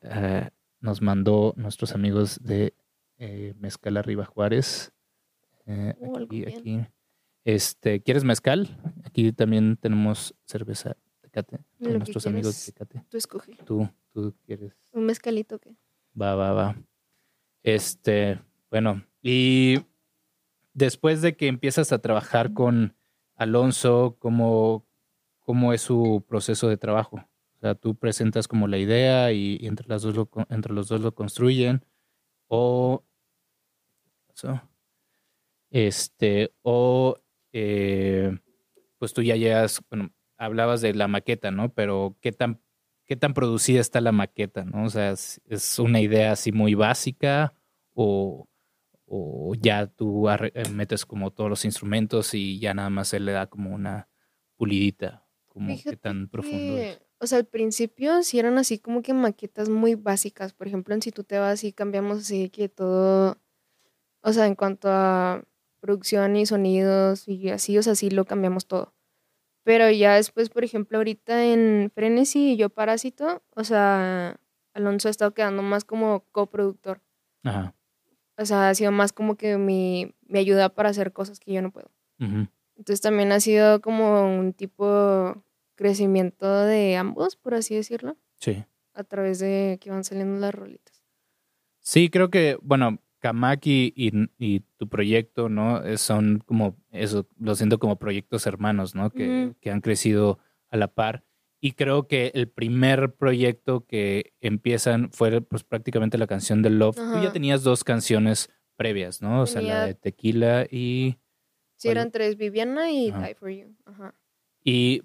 nos 0.80 1.02
mandó 1.02 1.54
nuestros 1.58 1.94
amigos 1.94 2.40
de 2.42 2.74
eh, 3.18 3.54
Mezcal 3.60 3.98
Arriba 3.98 4.26
Juárez. 4.26 4.92
Eh, 5.66 5.94
oh, 6.00 6.18
aquí, 6.18 6.46
aquí. 6.46 6.86
Este, 7.44 8.02
¿quieres 8.02 8.24
mezcal? 8.24 8.80
Aquí 9.04 9.32
también 9.32 9.78
tenemos 9.78 10.36
cerveza 10.46 10.96
Tecate. 11.22 11.60
Con 11.80 11.98
nuestros 11.98 12.26
amigos 12.28 12.66
de 12.66 12.72
Tecate. 12.72 13.06
Tú 13.10 13.18
escoge. 13.18 13.58
Tú, 13.66 13.90
tú 14.14 14.34
quieres. 14.46 14.74
¿Un 14.92 15.06
mezcalito 15.06 15.60
qué? 15.60 15.76
Va, 16.20 16.36
va, 16.36 16.54
va. 16.54 16.76
Este, 17.64 18.40
bueno, 18.70 19.04
y 19.22 19.82
después 20.74 21.22
de 21.22 21.36
que 21.36 21.48
empiezas 21.48 21.92
a 21.92 22.00
trabajar 22.00 22.54
con 22.54 22.96
Alonso, 23.36 24.18
¿cómo, 24.20 24.86
cómo 25.52 25.74
es 25.74 25.82
su 25.82 26.24
proceso 26.30 26.70
de 26.70 26.78
trabajo? 26.78 27.18
O 27.18 27.60
sea, 27.60 27.76
tú 27.76 27.94
presentas 27.96 28.48
como 28.48 28.70
la 28.70 28.78
idea 28.78 29.34
y, 29.34 29.60
entre, 29.64 29.86
las 29.90 30.02
dos 30.02 30.16
lo, 30.16 30.30
entre 30.50 30.74
los 30.74 30.88
dos 30.88 31.02
lo 31.02 31.14
construyen. 31.14 31.86
O. 32.48 33.04
este. 35.70 36.54
O. 36.62 37.18
Eh, 37.52 38.40
pues 38.98 39.12
tú 39.12 39.24
ya 39.24 39.36
llegas. 39.36 39.82
Bueno, 39.90 40.14
hablabas 40.38 40.80
de 40.80 40.94
la 40.94 41.10
maqueta, 41.10 41.52
¿no? 41.52 41.74
Pero 41.74 42.16
¿qué 42.22 42.32
tan, 42.32 42.62
qué 43.06 43.18
tan 43.18 43.34
producida 43.34 43.82
está 43.82 44.00
la 44.00 44.14
maqueta, 44.14 44.64
¿no? 44.64 44.86
O 44.86 44.90
sea, 44.90 45.12
¿es 45.12 45.80
una 45.80 46.00
idea 46.00 46.32
así 46.32 46.54
muy 46.54 46.76
básica? 46.76 47.54
O, 47.94 48.48
o 49.06 49.54
ya 49.60 49.88
tú 49.88 50.30
metes 50.74 51.06
como 51.06 51.32
todos 51.32 51.50
los 51.50 51.66
instrumentos 51.66 52.34
y 52.36 52.58
ya 52.58 52.74
nada 52.74 52.90
más 52.90 53.10
se 53.10 53.20
le 53.20 53.34
da 53.34 53.48
como 53.48 53.76
una 53.76 54.08
pulidita, 54.56 55.21
como 55.52 55.76
que 55.84 55.98
tan 55.98 56.28
profundo. 56.30 56.76
o 57.20 57.28
sea, 57.28 57.38
al 57.40 57.46
principio 57.46 58.24
sí 58.24 58.40
eran 58.40 58.58
así 58.58 58.80
como 58.80 59.02
que 59.02 59.14
maquetas 59.14 59.70
muy 59.70 59.96
básicas. 59.96 60.54
Por 60.54 60.68
ejemplo, 60.68 60.96
en 60.96 61.02
Si 61.02 61.12
tú 61.12 61.24
te 61.24 61.38
vas 61.38 61.64
y 61.64 61.74
cambiamos 61.74 62.20
así 62.20 62.50
que 62.50 62.70
todo, 62.70 63.38
o 64.22 64.34
sea, 64.34 64.48
en 64.48 64.56
cuanto 64.56 64.90
a 64.90 65.44
producción 65.80 66.36
y 66.36 66.46
sonidos 66.46 67.28
y 67.28 67.50
así, 67.50 67.78
o 67.78 67.84
sea, 67.84 67.96
sí 67.96 68.10
lo 68.10 68.26
cambiamos 68.26 68.68
todo. 68.68 68.94
Pero 69.64 69.90
ya 69.92 70.16
después, 70.16 70.50
por 70.50 70.64
ejemplo, 70.64 70.98
ahorita 70.98 71.46
en 71.46 71.92
Frenesy 71.94 72.54
y 72.54 72.58
yo 72.58 72.70
Parásito, 72.70 73.44
o 73.56 73.64
sea, 73.64 74.40
Alonso 74.74 75.08
ha 75.08 75.12
estado 75.12 75.34
quedando 75.34 75.62
más 75.62 75.86
como 75.86 76.26
coproductor. 76.32 77.02
Ajá. 77.44 77.76
O 78.38 78.46
sea, 78.46 78.70
ha 78.70 78.76
sido 78.76 78.92
más 78.92 79.14
como 79.14 79.36
que 79.36 79.58
mi, 79.58 80.16
mi 80.24 80.40
ayuda 80.40 80.70
para 80.70 80.90
hacer 80.90 81.14
cosas 81.14 81.40
que 81.40 81.54
yo 81.54 81.62
no 81.62 81.72
puedo. 81.72 81.92
Ujú. 82.20 82.48
Entonces 82.82 83.02
también 83.02 83.32
ha 83.32 83.40
sido 83.40 83.80
como 83.80 84.24
un 84.40 84.54
tipo 84.54 85.44
crecimiento 85.76 86.64
de 86.64 86.98
ambos, 86.98 87.36
por 87.36 87.54
así 87.54 87.76
decirlo, 87.76 88.18
Sí. 88.40 88.64
a 88.96 89.04
través 89.04 89.38
de 89.38 89.78
que 89.80 89.92
van 89.92 90.04
saliendo 90.04 90.40
las 90.40 90.56
rolitas. 90.56 91.04
Sí, 91.80 92.10
creo 92.10 92.32
que, 92.32 92.58
bueno, 92.64 92.98
Kamaki 93.20 93.94
y, 93.96 94.12
y 94.40 94.62
tu 94.78 94.90
proyecto, 94.90 95.48
¿no? 95.48 95.84
Eh, 95.86 95.98
Son 96.00 96.40
como, 96.44 96.76
eso, 96.90 97.28
lo 97.40 97.54
siento 97.54 97.78
como 97.78 98.00
proyectos 98.00 98.48
hermanos, 98.48 98.96
¿no? 98.96 99.12
Que, 99.12 99.46
Ujú. 99.46 99.56
que 99.62 99.70
han 99.70 99.82
crecido 99.82 100.40
a 100.70 100.78
la 100.78 100.88
par. 100.88 101.24
Y 101.60 101.74
creo 101.74 102.08
que 102.08 102.32
el 102.34 102.50
primer 102.50 103.14
proyecto 103.14 103.86
que 103.86 104.34
empiezan 104.42 105.12
fue 105.12 105.40
pues 105.42 105.64
prácticamente 105.64 106.18
la 106.18 106.26
canción 106.26 106.64
de 106.64 106.72
Love. 106.72 106.96
Tú 106.96 107.22
ya 107.22 107.32
tenías 107.32 107.62
dos 107.62 107.84
canciones 107.84 108.50
previas, 108.76 109.22
¿no? 109.22 109.42
O 109.44 109.46
sea, 109.46 109.62
la 109.62 109.86
de 109.86 109.94
Tequila 109.94 110.66
y... 110.72 111.18
Sí, 111.82 111.88
¿Cuál? 111.88 111.98
eran 111.98 112.12
tres, 112.12 112.38
Viviana 112.38 112.92
y 112.92 113.10
Ajá. 113.10 113.26
Die 113.26 113.34
For 113.34 113.50
You. 113.50 113.76
Ajá. 113.86 114.14
¿Y 114.64 115.02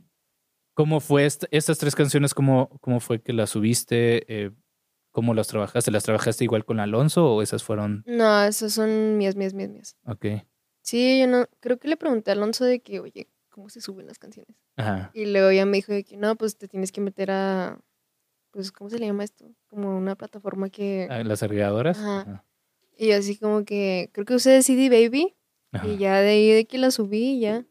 cómo 0.75 1.01
fue 1.01 1.25
est- 1.25 1.45
estas 1.51 1.79
tres 1.79 1.95
canciones? 1.95 2.35
¿Cómo, 2.35 2.69
cómo 2.83 3.01
fue 3.01 3.23
que 3.23 3.33
las 3.33 3.49
subiste? 3.49 4.25
Eh, 4.45 4.51
¿Cómo 5.11 5.33
las 5.33 5.49
trabajaste? 5.49 5.91
¿Las 5.91 6.05
trabajaste 6.05 6.45
igual 6.45 6.67
con 6.67 6.79
Alonso 6.79 7.33
o 7.35 7.41
esas 7.41 7.65
fueron...? 7.65 8.05
No, 8.07 8.43
esas 8.45 8.75
son 8.75 9.17
mías, 9.17 9.37
mías, 9.37 9.55
mías, 9.55 9.71
mías. 9.71 9.97
Ok. 10.05 10.27
Sí, 10.83 11.19
yo 11.19 11.27
no, 11.27 11.47
creo 11.61 11.79
que 11.79 11.89
le 11.89 11.97
pregunté 11.97 12.31
a 12.31 12.35
Alonso 12.35 12.67
de 12.67 12.81
que, 12.81 13.01
oye, 13.01 13.31
¿cómo 13.49 13.71
se 13.71 13.81
suben 13.81 14.07
las 14.07 14.19
canciones? 14.19 14.55
Ajá. 14.77 15.11
Y 15.15 15.25
luego 15.25 15.51
ya 15.53 15.65
me 15.65 15.79
dijo 15.79 15.93
de 15.95 16.05
que 16.05 16.19
no, 16.19 16.37
pues 16.37 16.59
te 16.59 16.69
tienes 16.69 16.93
que 16.93 17.01
meter 17.01 17.31
a, 17.31 17.81
pues, 18.51 18.71
¿cómo 18.71 18.91
se 18.91 18.99
le 18.99 19.07
llama 19.07 19.25
esto? 19.25 19.51
Como 19.69 19.97
una 19.97 20.15
plataforma 20.17 20.69
que... 20.69 21.09
¿Las 21.25 21.43
agregadoras? 21.43 21.99
Ajá. 21.99 22.21
Ajá. 22.21 22.45
Y 22.99 23.13
así 23.13 23.39
como 23.39 23.65
que, 23.65 24.11
creo 24.13 24.27
que 24.27 24.35
usé 24.35 24.61
CD 24.63 24.91
Baby 24.91 25.35
Ajá. 25.77 25.89
y 25.89 25.97
ya 25.99 26.21
de 26.21 26.29
ahí 26.31 26.51
de 26.51 26.65
que 26.67 26.79
la 26.79 26.91
subí 26.91 27.37
y 27.37 27.41
ya. 27.41 27.65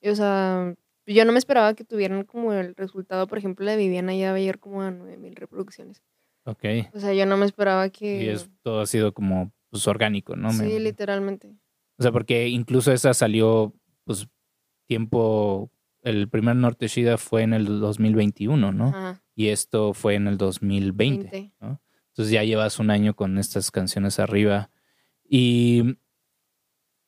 Y, 0.00 0.08
o 0.08 0.14
sea, 0.16 0.74
yo 1.06 1.24
no 1.24 1.32
me 1.32 1.38
esperaba 1.38 1.74
que 1.74 1.84
tuvieran 1.84 2.24
como 2.24 2.52
el 2.52 2.74
resultado, 2.74 3.26
por 3.26 3.38
ejemplo, 3.38 3.64
la 3.64 3.72
de 3.72 3.78
Viviana 3.78 4.14
ya 4.14 4.30
va 4.30 4.36
a 4.36 4.40
llegar 4.40 4.58
como 4.58 4.82
a 4.82 4.90
9000 4.90 5.34
reproducciones. 5.36 6.02
Ok. 6.44 6.64
O 6.92 6.98
sea, 7.00 7.14
yo 7.14 7.24
no 7.26 7.36
me 7.36 7.46
esperaba 7.46 7.86
Y 7.86 7.90
que... 7.90 8.32
es, 8.32 8.50
todo 8.62 8.80
ha 8.80 8.86
sido 8.86 9.12
como 9.14 9.52
pues, 9.70 9.86
orgánico, 9.86 10.34
¿no? 10.36 10.52
Me- 10.52 10.68
sí, 10.68 10.78
literalmente. 10.80 11.54
O 11.98 12.02
sea, 12.02 12.10
porque 12.10 12.48
incluso 12.48 12.92
esa 12.92 13.14
salió, 13.14 13.74
pues, 14.04 14.26
tiempo... 14.86 15.70
El 16.02 16.28
primer 16.28 16.56
Norte 16.56 16.88
Shida 16.88 17.16
fue 17.16 17.42
en 17.42 17.52
el 17.52 17.78
2021, 17.78 18.72
¿no? 18.72 18.88
Ajá, 18.88 19.22
Y 19.36 19.48
esto 19.48 19.94
fue 19.94 20.16
en 20.16 20.26
el 20.26 20.36
2020. 20.36 21.28
20. 21.30 21.52
Entonces 22.08 22.32
ya 22.32 22.42
llevas 22.42 22.80
un 22.80 22.90
año 22.90 23.14
con 23.14 23.38
estas 23.38 23.70
canciones 23.70 24.18
arriba. 24.18 24.68
Y 25.22 25.96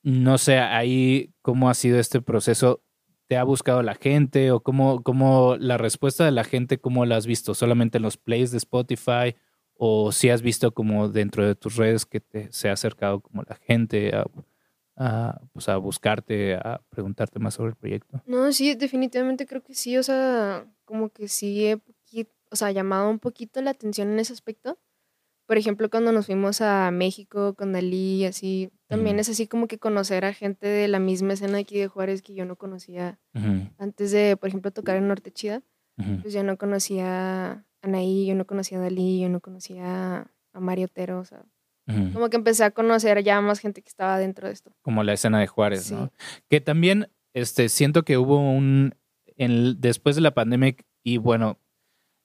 no 0.04 0.38
sé, 0.38 0.58
ahí 0.58 1.32
cómo 1.42 1.68
ha 1.68 1.74
sido 1.74 1.98
este 1.98 2.20
proceso. 2.20 2.82
¿Te 3.26 3.38
ha 3.38 3.44
buscado 3.44 3.82
la 3.82 3.94
gente 3.94 4.50
o 4.50 4.60
cómo, 4.60 5.02
cómo 5.02 5.56
la 5.58 5.78
respuesta 5.78 6.26
de 6.26 6.30
la 6.30 6.44
gente, 6.44 6.78
cómo 6.78 7.06
la 7.06 7.16
has 7.16 7.26
visto? 7.26 7.54
¿Solamente 7.54 7.96
en 7.96 8.02
los 8.02 8.18
plays 8.18 8.50
de 8.50 8.58
Spotify? 8.58 9.34
¿O 9.76 10.12
si 10.12 10.28
has 10.28 10.42
visto 10.42 10.72
como 10.72 11.08
dentro 11.08 11.46
de 11.46 11.54
tus 11.54 11.76
redes 11.76 12.04
que 12.04 12.20
te, 12.20 12.52
se 12.52 12.68
ha 12.68 12.72
acercado 12.72 13.20
como 13.20 13.42
la 13.48 13.56
gente 13.56 14.14
a, 14.14 14.26
a, 14.96 15.40
pues 15.54 15.68
a 15.70 15.78
buscarte, 15.78 16.54
a 16.54 16.82
preguntarte 16.90 17.38
más 17.38 17.54
sobre 17.54 17.70
el 17.70 17.76
proyecto? 17.76 18.22
No, 18.26 18.52
sí, 18.52 18.74
definitivamente 18.74 19.46
creo 19.46 19.62
que 19.62 19.74
sí, 19.74 19.96
o 19.96 20.02
sea, 20.02 20.66
como 20.84 21.08
que 21.08 21.28
sí 21.28 21.66
he 21.66 21.80
o 22.54 22.56
sea, 22.56 22.70
llamado 22.70 23.10
un 23.10 23.18
poquito 23.18 23.60
la 23.62 23.70
atención 23.70 24.12
en 24.12 24.20
ese 24.20 24.32
aspecto. 24.32 24.78
Por 25.46 25.58
ejemplo, 25.58 25.90
cuando 25.90 26.10
nos 26.12 26.26
fuimos 26.26 26.60
a 26.62 26.90
México 26.90 27.54
con 27.54 27.72
Dalí 27.72 28.24
así, 28.24 28.70
también 28.86 29.16
Ujú. 29.16 29.20
es 29.22 29.28
así 29.28 29.46
como 29.46 29.66
que 29.68 29.78
conocer 29.78 30.24
a 30.24 30.32
gente 30.32 30.66
de 30.66 30.88
la 30.88 30.98
misma 30.98 31.34
escena 31.34 31.58
aquí 31.58 31.78
de 31.78 31.86
Juárez 31.88 32.22
que 32.22 32.34
yo 32.34 32.44
no 32.46 32.56
conocía 32.56 33.18
Ujú, 33.34 33.68
antes 33.78 34.10
de, 34.12 34.36
por 34.36 34.48
ejemplo, 34.48 34.70
tocar 34.70 34.96
en 34.96 35.08
Norte 35.08 35.30
Chida. 35.30 35.62
ujú. 35.98 36.22
Pues 36.22 36.32
yo 36.34 36.42
no 36.42 36.56
conocía 36.56 37.50
a 37.52 37.64
Anaí, 37.82 38.26
yo 38.26 38.34
no 38.34 38.46
conocía 38.46 38.78
a 38.78 38.80
Dalí, 38.80 39.20
yo 39.20 39.28
no 39.28 39.40
conocía 39.40 40.26
a 40.54 40.60
Mario 40.60 40.86
Otero, 40.86 41.18
o 41.20 41.24
sea, 41.24 41.42
como 42.14 42.30
que 42.30 42.36
empecé 42.36 42.64
a 42.64 42.70
conocer 42.70 43.22
ya 43.22 43.38
más 43.42 43.58
gente 43.60 43.82
que 43.82 43.88
estaba 43.88 44.18
dentro 44.18 44.46
de 44.48 44.54
esto. 44.54 44.72
como 44.80 45.02
la 45.02 45.12
escena 45.12 45.38
de 45.40 45.46
Juárez, 45.46 45.84
Sí. 45.84 45.94
¿no? 45.94 46.10
Que 46.48 46.62
también 46.62 47.10
este, 47.34 47.68
siento 47.68 48.04
que 48.04 48.16
hubo 48.16 48.38
un, 48.38 48.94
en- 49.36 49.78
después 49.80 50.16
de 50.16 50.22
la 50.22 50.32
pandemia, 50.32 50.76
y 51.02 51.18
bueno, 51.18 51.58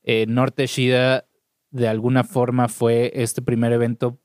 eh, 0.03 0.25
Norte 0.27 0.65
Shida 0.67 1.25
de 1.71 1.87
alguna 1.87 2.23
forma 2.23 2.67
fue 2.67 3.11
este 3.15 3.41
primer 3.41 3.71
evento 3.73 4.19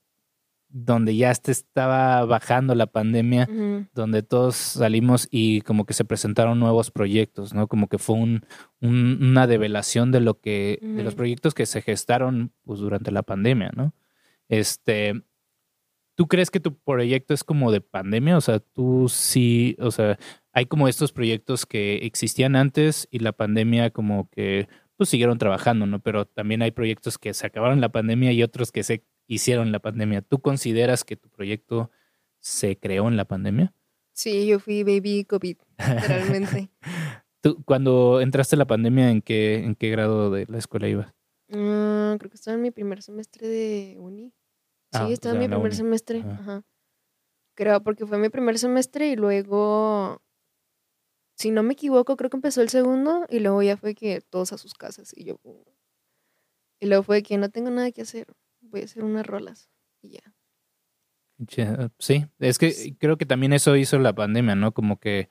donde 0.67 1.15
ya 1.15 1.33
te 1.35 1.51
estaba 1.51 2.25
bajando 2.25 2.75
la 2.75 2.87
pandemia, 2.87 3.47
donde 3.93 4.23
todos 4.23 4.55
salimos 4.55 5.27
y 5.31 5.61
como 5.61 5.85
que 5.85 5.93
se 5.93 6.03
presentaron 6.03 6.59
nuevos 6.59 6.91
proyectos, 6.91 7.53
¿no? 7.53 7.67
Como 7.67 7.87
que 7.87 7.97
fue 7.97 8.15
un, 8.17 8.45
un- 8.81 9.19
una 9.21 9.47
develación 9.47 10.11
de 10.11 10.19
lo 10.19 10.39
que, 10.41 10.79
de 10.81 11.03
los 11.03 11.15
proyectos 11.15 11.53
que 11.53 11.65
se 11.65 11.81
gestaron 11.81 12.51
pues, 12.65 12.79
durante 12.79 13.11
la 13.11 13.21
pandemia, 13.23 13.71
¿no? 13.75 13.93
Este, 14.49 15.23
¿tú 16.15 16.27
crees 16.27 16.51
que 16.51 16.59
tu 16.59 16.77
proyecto 16.77 17.33
es 17.33 17.43
como 17.43 17.71
de 17.71 17.79
pandemia? 17.81 18.35
O 18.35 18.41
sea, 18.41 18.59
tú 18.59 19.07
sí, 19.07 19.77
o 19.79 19.91
sea, 19.91 20.17
hay 20.51 20.65
como 20.65 20.87
estos 20.89 21.11
proyectos 21.13 21.65
que 21.65 21.97
existían 22.05 22.55
antes 22.57 23.07
y 23.11 23.19
la 23.19 23.31
pandemia 23.31 23.91
como 23.91 24.29
que 24.29 24.67
pues 24.97 25.09
siguieron 25.09 25.37
trabajando, 25.37 25.85
¿no? 25.85 25.99
Pero 25.99 26.25
también 26.25 26.61
hay 26.61 26.71
proyectos 26.71 27.17
que 27.17 27.33
se 27.33 27.45
acabaron 27.47 27.81
la 27.81 27.89
pandemia 27.89 28.31
y 28.31 28.43
otros 28.43 28.71
que 28.71 28.83
se 28.83 29.03
hicieron 29.27 29.67
en 29.67 29.71
la 29.71 29.79
pandemia. 29.79 30.21
¿Tú 30.21 30.39
consideras 30.39 31.03
que 31.03 31.15
tu 31.17 31.29
proyecto 31.29 31.91
se 32.39 32.77
creó 32.77 33.07
en 33.07 33.17
la 33.17 33.25
pandemia? 33.25 33.73
Sí, 34.13 34.47
yo 34.47 34.59
fui 34.59 34.83
baby 34.83 35.25
COVID, 35.25 35.57
literalmente. 35.77 36.69
¿Tú, 37.41 37.61
cuando 37.65 38.21
entraste 38.21 38.55
a 38.55 38.59
la 38.59 38.65
pandemia, 38.67 39.11
¿en 39.11 39.21
qué, 39.21 39.55
en 39.63 39.75
qué 39.75 39.89
grado 39.89 40.31
de 40.31 40.45
la 40.47 40.57
escuela 40.57 40.87
ibas? 40.87 41.13
Ah, 41.51 42.15
creo 42.17 42.29
que 42.31 42.35
estaba 42.37 42.55
en 42.55 42.61
mi 42.61 42.71
primer 42.71 43.01
semestre 43.01 43.47
de 43.47 43.95
uni. 43.99 44.29
Sí, 44.91 44.99
Ah, 45.01 45.09
estaba 45.11 45.35
en 45.35 45.41
mi 45.41 45.47
primer 45.47 45.67
uni. 45.67 45.75
semestre. 45.75 46.19
Ajá. 46.21 46.31
Ajá. 46.39 46.63
Creo, 47.55 47.81
porque 47.83 48.05
fue 48.05 48.17
mi 48.17 48.29
primer 48.29 48.57
semestre 48.57 49.09
y 49.09 49.15
luego, 49.15 50.21
si 51.35 51.51
no 51.51 51.63
me 51.63 51.73
equivoco, 51.73 52.15
creo 52.17 52.29
que 52.29 52.37
empezó 52.37 52.61
el 52.61 52.69
segundo 52.69 53.25
y 53.29 53.39
luego 53.39 53.61
ya 53.61 53.77
fue 53.77 53.93
que 53.95 54.21
todos 54.21 54.53
a 54.53 54.57
sus 54.57 54.73
casas 54.73 55.11
y 55.15 55.25
yo. 55.25 55.39
uh, 55.43 55.63
Y 56.79 56.87
luego 56.87 57.03
fue 57.03 57.23
que 57.23 57.37
no 57.37 57.49
tengo 57.49 57.69
nada 57.69 57.91
que 57.91 58.01
hacer, 58.01 58.27
voy 58.61 58.81
a 58.81 58.85
hacer 58.85 59.03
unas 59.03 59.25
rolas 59.25 59.69
y 60.01 60.09
ya. 60.11 60.33
Sí, 61.99 62.25
es 62.39 62.57
que 62.57 62.71
Sí. 62.71 62.95
creo 62.95 63.17
que 63.17 63.25
también 63.25 63.51
eso 63.51 63.75
hizo 63.75 63.99
la 63.99 64.13
pandemia, 64.15 64.55
¿no? 64.55 64.73
Como 64.73 64.99
que 64.99 65.29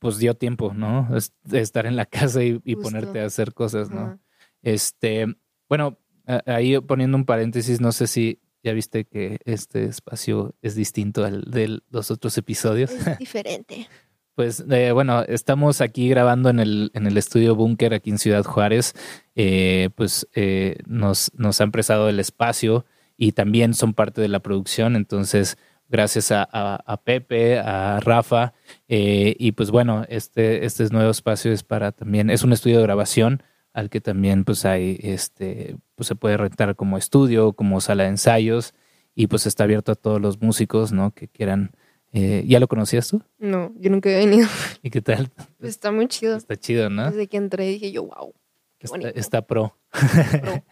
pues 0.00 0.18
dio 0.18 0.34
tiempo, 0.34 0.74
¿no? 0.74 1.08
Estar 1.52 1.86
en 1.86 1.96
la 1.96 2.04
casa 2.04 2.42
y, 2.42 2.60
y 2.64 2.76
ponerte 2.76 3.20
a 3.20 3.26
hacer 3.26 3.54
cosas, 3.54 3.90
¿no? 3.90 4.00
Ajá. 4.00 4.18
Este, 4.60 5.26
bueno, 5.68 5.98
ahí 6.46 6.78
poniendo 6.80 7.16
un 7.16 7.24
paréntesis, 7.24 7.80
no 7.80 7.92
sé 7.92 8.06
si 8.06 8.40
ya 8.62 8.72
viste 8.72 9.04
que 9.06 9.38
este 9.44 9.84
espacio 9.84 10.54
es 10.62 10.74
distinto 10.74 11.24
al 11.24 11.42
de 11.50 11.80
los 11.90 12.10
otros 12.10 12.36
episodios. 12.36 12.90
Es 12.90 13.18
diferente. 13.18 13.88
Pues 14.34 14.64
eh, 14.68 14.90
bueno, 14.92 15.22
estamos 15.22 15.80
aquí 15.80 16.08
grabando 16.08 16.50
en 16.50 16.58
el, 16.58 16.90
en 16.94 17.06
el 17.06 17.16
estudio 17.16 17.54
Búnker 17.54 17.94
aquí 17.94 18.10
en 18.10 18.18
Ciudad 18.18 18.44
Juárez. 18.44 18.94
Eh, 19.36 19.90
pues 19.94 20.28
eh, 20.34 20.78
nos, 20.86 21.30
nos 21.36 21.60
han 21.60 21.70
prestado 21.70 22.08
el 22.08 22.18
espacio 22.18 22.84
y 23.16 23.32
también 23.32 23.74
son 23.74 23.94
parte 23.94 24.20
de 24.20 24.28
la 24.28 24.40
producción. 24.40 24.96
Entonces, 24.96 25.56
gracias 25.88 26.32
a, 26.32 27.00
Pepe, 27.04 27.60
a 27.60 28.00
Rafa. 28.00 28.54
eh, 28.88 29.36
y 29.38 29.52
pues 29.52 29.70
bueno, 29.70 30.04
este, 30.08 30.64
este 30.64 30.88
nuevo 30.88 31.10
espacio 31.10 31.52
es 31.52 31.62
para 31.62 31.92
también, 31.92 32.28
es 32.30 32.42
un 32.42 32.52
estudio 32.52 32.78
de 32.78 32.82
grabación 32.84 33.42
al 33.72 33.90
que 33.90 34.00
también 34.00 34.44
pues 34.44 34.64
hay, 34.64 34.98
este, 35.02 35.76
pues 35.94 36.08
se 36.08 36.14
puede 36.16 36.36
rentar 36.36 36.74
como 36.76 36.98
estudio, 36.98 37.52
como 37.52 37.80
sala 37.80 38.04
de 38.04 38.10
ensayos 38.10 38.74
y 39.14 39.28
pues 39.28 39.46
está 39.46 39.64
abierto 39.64 39.92
a 39.92 39.96
todos 39.96 40.20
los 40.20 40.42
músicos, 40.42 40.92
¿no? 40.92 41.12
Que 41.12 41.28
quieran. 41.28 41.72
Eh, 42.14 42.44
¿Ya 42.46 42.60
lo 42.60 42.68
conocías 42.68 43.08
tú? 43.08 43.20
No, 43.38 43.72
yo 43.76 43.90
nunca 43.90 44.08
he 44.08 44.24
venido. 44.24 44.46
¿Y 44.82 44.90
qué 44.90 45.02
tal? 45.02 45.30
Pues 45.58 45.70
está 45.70 45.90
muy 45.92 46.06
chido. 46.08 46.36
Está 46.36 46.56
chido, 46.56 46.88
¿no? 46.88 47.10
Desde 47.10 47.26
que 47.26 47.36
entré 47.36 47.66
dije 47.66 47.90
yo, 47.92 48.04
wow. 48.04 48.32
qué 48.78 48.86
Está, 48.86 49.08
está 49.10 49.46
pro. 49.46 49.76
Pro. 49.90 50.00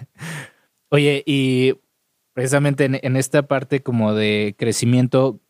Oye, 0.90 1.22
y 1.26 1.74
precisamente 2.32 2.84
en, 2.84 2.98
en 3.02 3.16
esta 3.16 3.42
parte 3.46 3.82
como 3.82 4.14
de 4.14 4.54
crecimiento, 4.58 5.40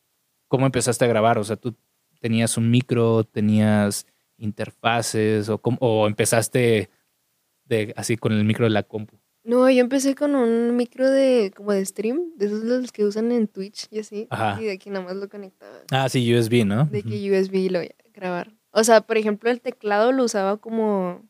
¿cómo 0.49 0.66
empezaste 0.66 1.04
a 1.04 1.08
grabar? 1.08 1.38
O 1.38 1.44
sea, 1.44 1.56
tú 1.56 1.75
tenías 2.20 2.56
un 2.56 2.70
micro, 2.70 3.25
tenías 3.25 4.06
interfaces 4.37 5.49
o, 5.49 5.58
cómo- 5.58 5.78
o 5.80 6.06
empezaste 6.06 6.90
de 7.64 7.92
así 7.96 8.16
con 8.16 8.32
el 8.32 8.44
micro 8.44 8.64
de 8.64 8.70
la 8.70 8.82
compu. 8.82 9.16
No, 9.44 9.68
yo 9.68 9.80
empecé 9.80 10.14
con 10.14 10.34
un 10.34 10.76
micro 10.76 11.11
de 11.11 11.52
como 11.56 11.72
de 11.72 11.84
stream, 11.84 12.30
de 12.37 12.46
esos 12.46 12.62
los 12.62 12.92
que 12.92 13.04
usan 13.04 13.32
en 13.32 13.49
Twitch 13.49 13.88
y 13.90 13.99
así. 13.99 14.28
Ajá. 14.30 14.61
Y 14.61 14.66
de 14.66 14.72
aquí 14.72 14.90
nada 14.90 15.04
más 15.04 15.16
lo 15.16 15.28
conectaba. 15.28 15.78
Ah, 15.90 16.08
sí, 16.08 16.34
USB, 16.34 16.64
¿no? 16.64 16.84
De 16.84 17.02
que 17.02 17.30
USB 17.30 17.70
lo 17.70 17.80
voy 17.80 17.88
a 17.88 18.11
grabar. 18.14 18.52
O 18.70 18.84
sea, 18.84 19.00
por 19.00 19.16
ejemplo, 19.18 19.50
el 19.50 19.61
teclado 19.61 20.12
lo 20.12 20.25
usaba 20.25 20.58
como, 20.58 21.28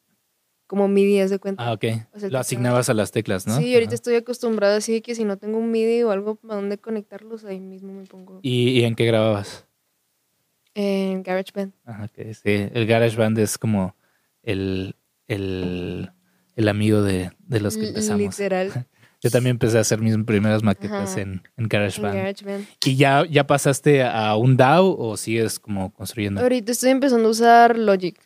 como 0.66 0.88
MIDI, 0.88 1.20
haz 1.20 1.30
de 1.30 1.38
cuenta. 1.38 1.66
Ah, 1.66 1.72
ok. 1.72 1.84
O 2.12 2.18
sea, 2.18 2.26
el 2.26 2.32
Lo 2.32 2.38
asignabas 2.38 2.90
a 2.90 2.94
las 2.94 3.12
teclas, 3.12 3.46
¿no? 3.46 3.56
Sí, 3.56 3.74
ahorita 3.74 3.94
estoy 3.94 4.14
acostumbrada 4.16 4.76
así 4.76 4.92
de 4.92 5.02
que 5.02 5.14
si 5.14 5.24
no 5.24 5.38
tengo 5.38 5.58
un 5.58 5.70
MIDI 5.70 6.02
o 6.02 6.10
algo 6.10 6.36
para 6.36 6.56
dónde 6.56 6.78
conectarlos, 6.78 7.44
ahí 7.44 7.60
mismo 7.60 7.92
me 7.94 8.04
pongo 8.04 8.40
¿Y, 8.42 8.70
y 8.80 8.84
en 8.84 8.94
qué 8.94 9.06
grababas? 9.06 9.66
en 10.74 11.22
GarageBand. 11.22 11.72
Ajá, 11.84 12.04
ok, 12.04 12.32
sí. 12.32 12.68
El 12.72 12.86
GarageBand 12.86 13.38
es 13.38 13.58
como 13.58 13.94
el, 14.42 14.96
el, 15.28 16.10
el 16.56 16.68
amigo 16.68 17.02
de, 17.02 17.30
de 17.38 17.60
los 17.60 17.76
que 17.76 17.88
empezamos. 17.88 18.38
Literal. 18.38 18.86
Yo 19.22 19.30
también 19.30 19.52
empecé 19.54 19.78
a 19.78 19.82
hacer 19.82 20.00
mis 20.00 20.16
primeras 20.24 20.64
maquetas 20.64 21.12
Ajá. 21.12 21.20
en, 21.20 21.42
en 21.56 21.68
GarageBand. 21.68 22.14
GarageBand. 22.16 22.66
¿Y 22.84 22.96
ya, 22.96 23.24
ya 23.24 23.46
pasaste 23.46 24.02
a 24.02 24.34
un 24.34 24.56
DAW 24.56 24.96
o 24.98 25.16
sigues 25.16 25.60
como 25.60 25.92
construyendo 25.94 26.40
Ahorita 26.40 26.72
estoy 26.72 26.90
empezando 26.90 27.28
a 27.28 27.30
usar 27.30 27.78
Logic. 27.78 28.18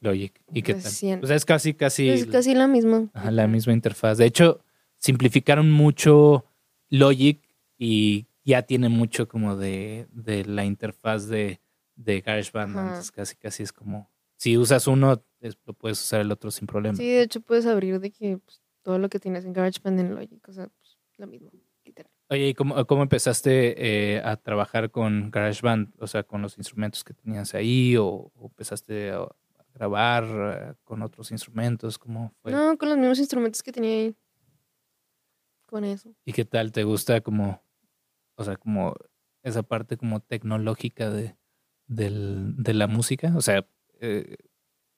Logic? 0.00 0.32
¿Y 0.54 0.62
qué 0.62 0.72
tal? 0.72 0.84
Recién. 0.84 1.20
Pues 1.20 1.30
es 1.32 1.44
casi, 1.44 1.74
casi, 1.74 2.08
Es 2.08 2.24
casi 2.26 2.54
la 2.54 2.66
misma. 2.66 3.08
ajá, 3.12 3.30
la 3.30 3.46
misma 3.46 3.74
interfaz. 3.74 4.16
De 4.16 4.24
hecho, 4.24 4.60
simplificaron 4.96 5.70
mucho 5.70 6.46
Logic 6.88 7.42
y 7.76 8.26
ya 8.44 8.62
tiene 8.62 8.88
mucho 8.88 9.28
como 9.28 9.54
de, 9.54 10.06
de 10.12 10.46
la 10.46 10.64
interfaz 10.64 11.28
de, 11.28 11.60
de 11.96 12.22
GarageBand. 12.22 12.70
Entonces 12.78 13.10
casi, 13.12 13.36
casi 13.36 13.62
es 13.64 13.72
como, 13.72 14.10
si 14.38 14.56
usas 14.56 14.86
uno, 14.86 15.22
lo 15.40 15.72
puedes 15.74 16.00
usar 16.00 16.20
el 16.20 16.30
otro 16.32 16.50
sin 16.50 16.66
problema. 16.66 16.96
Sí, 16.96 17.08
de 17.08 17.22
hecho 17.22 17.40
puedes 17.40 17.66
abrir 17.66 18.00
de 18.00 18.10
que 18.10 18.38
pues, 18.38 18.60
todo 18.82 18.98
lo 18.98 19.08
que 19.08 19.18
tienes 19.20 19.44
en 19.44 19.52
GarageBand 19.52 20.00
en 20.00 20.14
Logic, 20.14 20.48
o 20.48 20.52
sea, 20.52 20.68
pues, 20.68 20.98
lo 21.16 21.26
mismo, 21.26 21.50
literal. 21.84 22.10
Oye, 22.30 22.48
¿y 22.48 22.54
cómo, 22.54 22.84
cómo 22.86 23.02
empezaste 23.02 24.16
eh, 24.16 24.20
a 24.22 24.36
trabajar 24.36 24.90
con 24.90 25.30
GarageBand? 25.30 25.94
O 25.98 26.06
sea, 26.06 26.22
con 26.24 26.42
los 26.42 26.58
instrumentos 26.58 27.02
que 27.04 27.14
tenías 27.14 27.54
ahí 27.54 27.96
o, 27.96 28.30
o 28.34 28.46
empezaste 28.46 29.10
a, 29.10 29.20
a 29.22 29.32
grabar 29.74 30.24
eh, 30.26 30.74
con 30.84 31.02
otros 31.02 31.30
instrumentos? 31.30 31.98
¿Cómo 31.98 32.32
fue? 32.42 32.52
No, 32.52 32.76
con 32.76 32.88
los 32.90 32.98
mismos 32.98 33.18
instrumentos 33.18 33.62
que 33.62 33.72
tenía 33.72 33.90
ahí. 33.92 34.16
Con 35.66 35.84
eso. 35.84 36.14
¿Y 36.24 36.32
qué 36.32 36.44
tal? 36.44 36.72
¿Te 36.72 36.84
gusta 36.84 37.20
como, 37.20 37.62
o 38.36 38.44
sea, 38.44 38.56
como 38.56 38.94
esa 39.42 39.62
parte 39.62 39.96
como 39.96 40.20
tecnológica 40.20 41.10
de, 41.10 41.36
del- 41.86 42.54
de 42.56 42.74
la 42.74 42.86
música? 42.86 43.32
O 43.36 43.40
sea, 43.42 43.66
eh, 44.00 44.36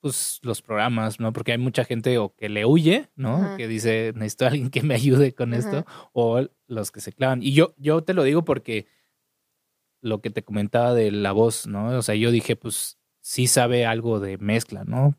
pues 0.00 0.40
los 0.42 0.62
programas, 0.62 1.20
¿no? 1.20 1.32
Porque 1.32 1.52
hay 1.52 1.58
mucha 1.58 1.84
gente 1.84 2.18
o 2.18 2.34
que 2.34 2.48
le 2.48 2.64
huye, 2.64 3.10
¿no? 3.16 3.36
Ajá. 3.36 3.56
Que 3.56 3.68
dice, 3.68 4.12
necesito 4.14 4.44
a 4.46 4.48
alguien 4.48 4.70
que 4.70 4.82
me 4.82 4.94
ayude 4.94 5.34
con 5.34 5.54
esto, 5.54 5.84
o 6.12 6.46
los 6.66 6.90
que 6.90 7.00
se 7.00 7.12
clavan. 7.12 7.42
Y 7.42 7.52
yo, 7.52 7.74
yo 7.76 8.02
te 8.02 8.14
lo 8.14 8.22
digo 8.22 8.44
porque 8.44 8.86
lo 10.00 10.20
que 10.20 10.30
te 10.30 10.42
comentaba 10.42 10.94
de 10.94 11.10
la 11.10 11.32
voz, 11.32 11.66
¿no? 11.66 11.88
O 11.98 12.02
sea, 12.02 12.14
yo 12.14 12.30
dije, 12.30 12.56
pues 12.56 12.98
sí 13.20 13.46
sabe 13.46 13.84
algo 13.84 14.18
de 14.18 14.38
mezcla, 14.38 14.84
¿no? 14.84 15.18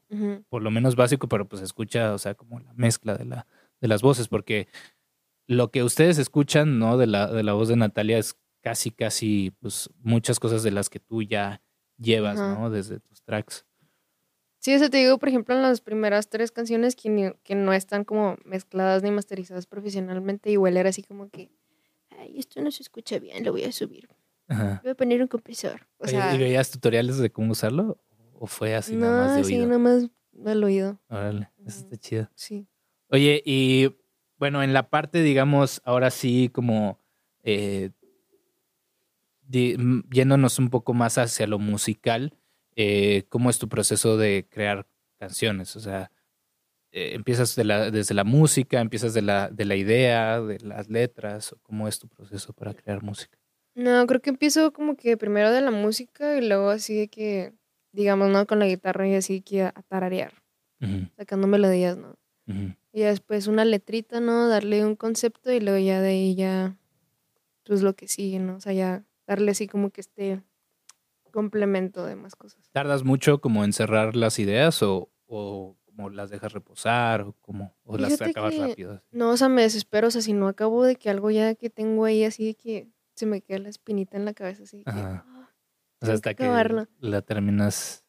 Por 0.50 0.64
lo 0.64 0.72
menos 0.72 0.96
básico, 0.96 1.28
pero 1.28 1.48
pues 1.48 1.62
escucha, 1.62 2.14
o 2.14 2.18
sea, 2.18 2.34
como 2.34 2.60
la 2.60 2.74
mezcla 2.74 3.16
de, 3.16 3.26
la, 3.26 3.48
de 3.80 3.88
las 3.88 4.02
voces, 4.02 4.28
porque 4.28 4.68
lo 5.48 5.70
que 5.70 5.84
ustedes 5.84 6.18
escuchan, 6.18 6.80
¿no? 6.80 6.98
De 6.98 7.08
la, 7.08 7.28
de 7.28 7.44
la 7.44 7.54
voz 7.54 7.68
de 7.68 7.76
Natalia 7.76 8.18
es 8.18 8.40
casi, 8.62 8.92
casi, 8.92 9.52
pues 9.60 9.90
muchas 10.00 10.40
cosas 10.40 10.64
de 10.64 10.72
las 10.72 10.90
que 10.90 11.00
tú 11.00 11.22
ya 11.22 11.62
llevas. 11.98 12.40
¿no? 12.40 12.70
Desde 12.70 13.00
tus 13.00 13.24
tracks. 13.24 13.66
Sí, 14.62 14.76
o 14.76 14.78
sea, 14.80 14.90
te 14.92 14.98
digo, 14.98 15.18
por 15.18 15.28
ejemplo, 15.28 15.56
en 15.56 15.64
las 15.64 15.82
primeras 15.82 16.30
tres 16.30 16.52
canciones 16.52 16.96
que, 16.96 17.10
ni- 17.10 17.34
que 17.44 17.56
no 17.56 17.74
están 17.74 18.04
como 18.06 18.38
mezcladas 18.46 19.02
ni 19.02 19.10
masterizadas 19.10 19.66
profesionalmente, 19.66 20.52
igual 20.52 20.78
era 20.78 20.90
así 20.90 21.02
como 21.02 21.30
que, 21.32 21.50
ay, 22.12 22.38
esto 22.38 22.62
no 22.62 22.70
se 22.70 22.84
escucha 22.84 23.18
bien, 23.18 23.44
lo 23.44 23.52
voy 23.52 23.64
a 23.64 23.72
subir. 23.72 24.08
Ajá. 24.48 24.80
Voy 24.84 24.92
a 24.92 24.96
poner 24.96 25.20
un 25.20 25.28
compresor. 25.28 25.88
O 25.98 26.04
Oye, 26.04 26.12
sea, 26.12 26.36
¿Y 26.36 26.38
veías 26.38 26.70
tutoriales 26.70 27.18
de 27.18 27.32
cómo 27.32 27.54
usarlo? 27.54 27.98
¿O 28.34 28.46
fue 28.46 28.76
así 28.76 28.96
no, 28.96 29.02
nada 29.12 29.18
más 29.26 29.36
de 29.36 29.44
sí, 29.46 29.56
oído? 29.56 29.66
nada 29.68 29.80
más 29.80 30.10
al 30.46 30.64
oído. 30.64 31.00
Órale, 31.10 31.50
eso 31.66 31.80
está 31.80 31.98
chido. 31.98 32.30
Sí. 32.36 32.68
Oye, 33.10 33.42
y 33.44 33.96
bueno, 34.38 34.62
en 34.62 34.74
la 34.74 34.90
parte, 34.92 35.24
digamos, 35.24 35.82
ahora 35.86 36.12
sí 36.12 36.50
como 36.54 37.00
eh, 37.44 37.90
di- 39.48 39.74
m- 39.74 40.04
yéndonos 40.12 40.60
un 40.60 40.70
poco 40.70 40.94
más 40.94 41.18
hacia 41.18 41.48
lo 41.48 41.58
musical, 41.60 42.38
eh, 42.76 43.26
¿cómo 43.30 43.50
es 43.50 43.60
tu 43.60 43.70
proceso 43.70 44.18
de 44.18 44.48
crear 44.50 44.88
canciones? 45.20 45.76
O 45.76 45.80
sea, 45.80 46.12
eh, 46.92 47.14
¿empiezas 47.16 47.56
de 47.56 47.66
la- 47.66 47.92
desde 47.92 48.16
la 48.16 48.24
música, 48.26 48.82
empiezas 48.82 49.14
de 49.14 49.22
la, 49.24 49.50
de 49.50 49.66
la 49.66 49.76
idea, 49.78 50.42
de 50.42 50.60
las 50.62 50.90
letras? 50.90 51.56
¿Cómo 51.64 51.88
es 51.88 52.00
tu 52.00 52.08
proceso 52.10 52.54
para 52.54 52.74
crear 52.74 53.04
música? 53.04 53.38
No, 53.76 54.06
creo 54.06 54.22
que 54.22 54.30
empiezo 54.32 54.74
como 54.74 54.96
que 54.98 55.16
primero 55.18 55.52
de 55.52 55.62
la 55.62 55.72
música 55.72 56.38
y 56.38 56.46
luego 56.48 56.70
así 56.70 56.96
de 56.96 57.08
que, 57.08 57.54
digamos, 57.94 58.30
¿no? 58.30 58.46
Con 58.46 58.60
la 58.60 58.68
guitarra 58.68 59.08
y 59.08 59.16
así 59.16 59.42
que 59.42 59.64
a, 59.64 59.72
tararear, 59.88 60.34
Ujú, 60.82 61.08
sacando 61.18 61.48
melodías, 61.48 61.98
¿no? 61.98 62.16
Y 62.94 63.02
después 63.04 63.48
una 63.48 63.66
letrita, 63.66 64.20
¿no? 64.22 64.48
Darle 64.50 64.86
un 64.86 64.96
concepto 64.96 65.52
y 65.52 65.62
luego 65.62 65.80
ya 65.80 66.02
de 66.02 66.10
ahí 66.10 66.36
ya, 66.36 66.78
pues 67.66 67.84
lo 67.84 67.96
que 67.96 68.08
sigue, 68.08 68.40
¿no? 68.40 68.58
O 68.58 68.62
sea, 68.62 68.74
ya 68.74 69.06
darle 69.28 69.52
así 69.52 69.68
como 69.68 69.92
que 69.92 70.02
este 70.02 70.44
complemento 71.32 72.06
de 72.06 72.16
más 72.16 72.36
cosas. 72.36 72.70
¿Tardas 72.72 73.04
mucho 73.04 73.42
como 73.42 73.64
en 73.64 73.74
cerrar 73.74 74.16
las 74.16 74.38
ideas 74.40 74.84
o, 74.84 75.12
o 75.26 75.78
como 75.86 76.10
las 76.10 76.30
dejas 76.30 76.54
reposar 76.54 77.22
o, 77.22 77.34
como, 77.42 77.76
o 77.84 77.98
las 77.98 78.22
acabas 78.22 78.54
que- 78.54 78.68
rápido? 78.68 79.02
No, 79.12 79.32
o 79.32 79.38
sea, 79.38 79.50
me 79.50 79.62
desespero, 79.64 80.08
o 80.08 80.12
sea, 80.12 80.22
si 80.22 80.34
no 80.34 80.48
acabo 80.48 80.84
de 80.84 80.96
que 80.96 81.10
algo 81.10 81.32
ya 81.32 81.56
que 81.56 81.70
tengo 81.70 82.06
ahí 82.06 82.24
así 82.24 82.46
de 82.46 82.56
que 82.56 82.90
se 83.16 83.26
me 83.26 83.42
queda 83.42 83.60
la 83.60 83.70
espinita 83.70 84.18
en 84.18 84.26
la 84.26 84.34
cabeza 84.34 84.64
así. 84.64 84.84
que. 84.84 84.92
"Ah". 84.92 85.26
O 86.02 86.06
sea, 86.06 86.14
que 86.14 86.16
hasta 86.16 86.34
que 86.34 86.86
la 87.00 87.22
terminas. 87.22 88.04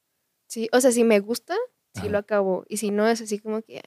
Sí, 0.47 0.69
o 0.73 0.81
sea, 0.81 0.93
si 0.93 1.05
me 1.05 1.21
gusta, 1.21 1.55
sí 1.95 2.01
Ajá. 2.03 2.09
lo 2.09 2.19
acabo. 2.19 2.65
Y 2.69 2.79
si 2.79 2.91
no, 2.91 3.07
es 3.07 3.21
así 3.21 3.39
como 3.39 3.61
que 3.63 3.83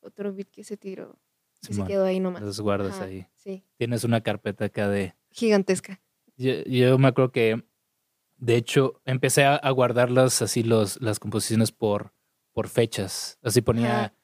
otro 0.00 0.32
beat 0.32 0.48
que 0.50 0.62
se 0.62 0.76
tiró, 0.76 1.18
que 1.66 1.74
se 1.74 1.84
quedó 1.84 2.04
ahí 2.04 2.20
nomás. 2.20 2.42
Los 2.42 2.60
guardas 2.60 2.94
Ajá, 2.96 3.04
ahí. 3.06 3.26
Sí, 3.34 3.64
Tienes 3.78 4.04
una 4.04 4.20
carpeta 4.20 4.66
acá 4.66 4.88
de. 4.88 5.14
gigantesca. 5.30 6.00
Yo, 6.36 6.52
yo 6.64 6.98
me 6.98 7.08
acuerdo 7.08 7.32
que, 7.32 7.64
de 8.38 8.56
hecho, 8.56 9.00
empecé 9.04 9.44
a, 9.44 9.56
a 9.56 9.70
guardarlas 9.70 10.42
así 10.42 10.62
los, 10.62 11.00
las 11.00 11.18
composiciones 11.18 11.72
por, 11.72 12.12
por 12.52 12.68
fechas. 12.68 13.38
Así 13.42 13.60
ponía 13.62 14.04
Ajá. 14.06 14.14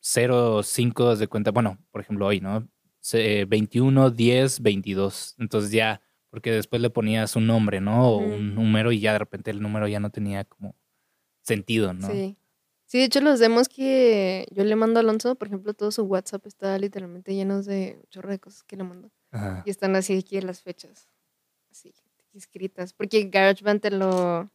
0, 0.00 0.62
5 0.62 1.16
de 1.16 1.28
cuenta. 1.28 1.50
Bueno, 1.50 1.78
por 1.90 2.00
ejemplo, 2.00 2.26
hoy, 2.26 2.40
¿no? 2.40 2.68
Se- 3.00 3.44
21, 3.46 4.10
10, 4.10 4.60
22. 4.60 5.34
Entonces 5.38 5.70
ya, 5.70 6.00
porque 6.30 6.50
después 6.52 6.80
le 6.82 6.90
ponías 6.90 7.36
un 7.36 7.46
nombre, 7.46 7.80
¿no? 7.80 8.08
O 8.10 8.18
un 8.18 8.54
número 8.54 8.92
y 8.92 9.00
ya 9.00 9.12
de 9.12 9.18
repente 9.18 9.50
el 9.50 9.60
número 9.62 9.88
ya 9.88 10.00
no 10.00 10.10
tenía 10.10 10.44
como 10.44 10.74
sentido, 11.42 11.92
¿no? 11.92 12.08
Sí. 12.10 12.36
Sí, 12.88 12.98
de 12.98 13.04
hecho 13.06 13.20
los 13.20 13.40
demos 13.40 13.68
que 13.68 14.46
yo 14.52 14.62
le 14.62 14.76
mando 14.76 15.00
a 15.00 15.02
Alonso, 15.02 15.34
por 15.34 15.48
ejemplo, 15.48 15.74
todo 15.74 15.90
su 15.90 16.04
WhatsApp 16.04 16.46
está 16.46 16.78
literalmente 16.78 17.34
lleno 17.34 17.60
de 17.62 17.96
un 18.00 18.08
chorro 18.10 18.30
de 18.30 18.38
cosas 18.38 18.62
que 18.62 18.76
le 18.76 18.84
mando. 18.84 19.10
Ajá. 19.32 19.64
Y 19.66 19.70
están 19.70 19.96
así 19.96 20.16
aquí 20.16 20.40
las 20.40 20.62
fechas, 20.62 21.08
así 21.68 21.92
escritas. 22.36 22.92
Porque 22.92 23.24
GarageBand 23.24 23.80
te 23.80 23.90
lo, 23.90 24.50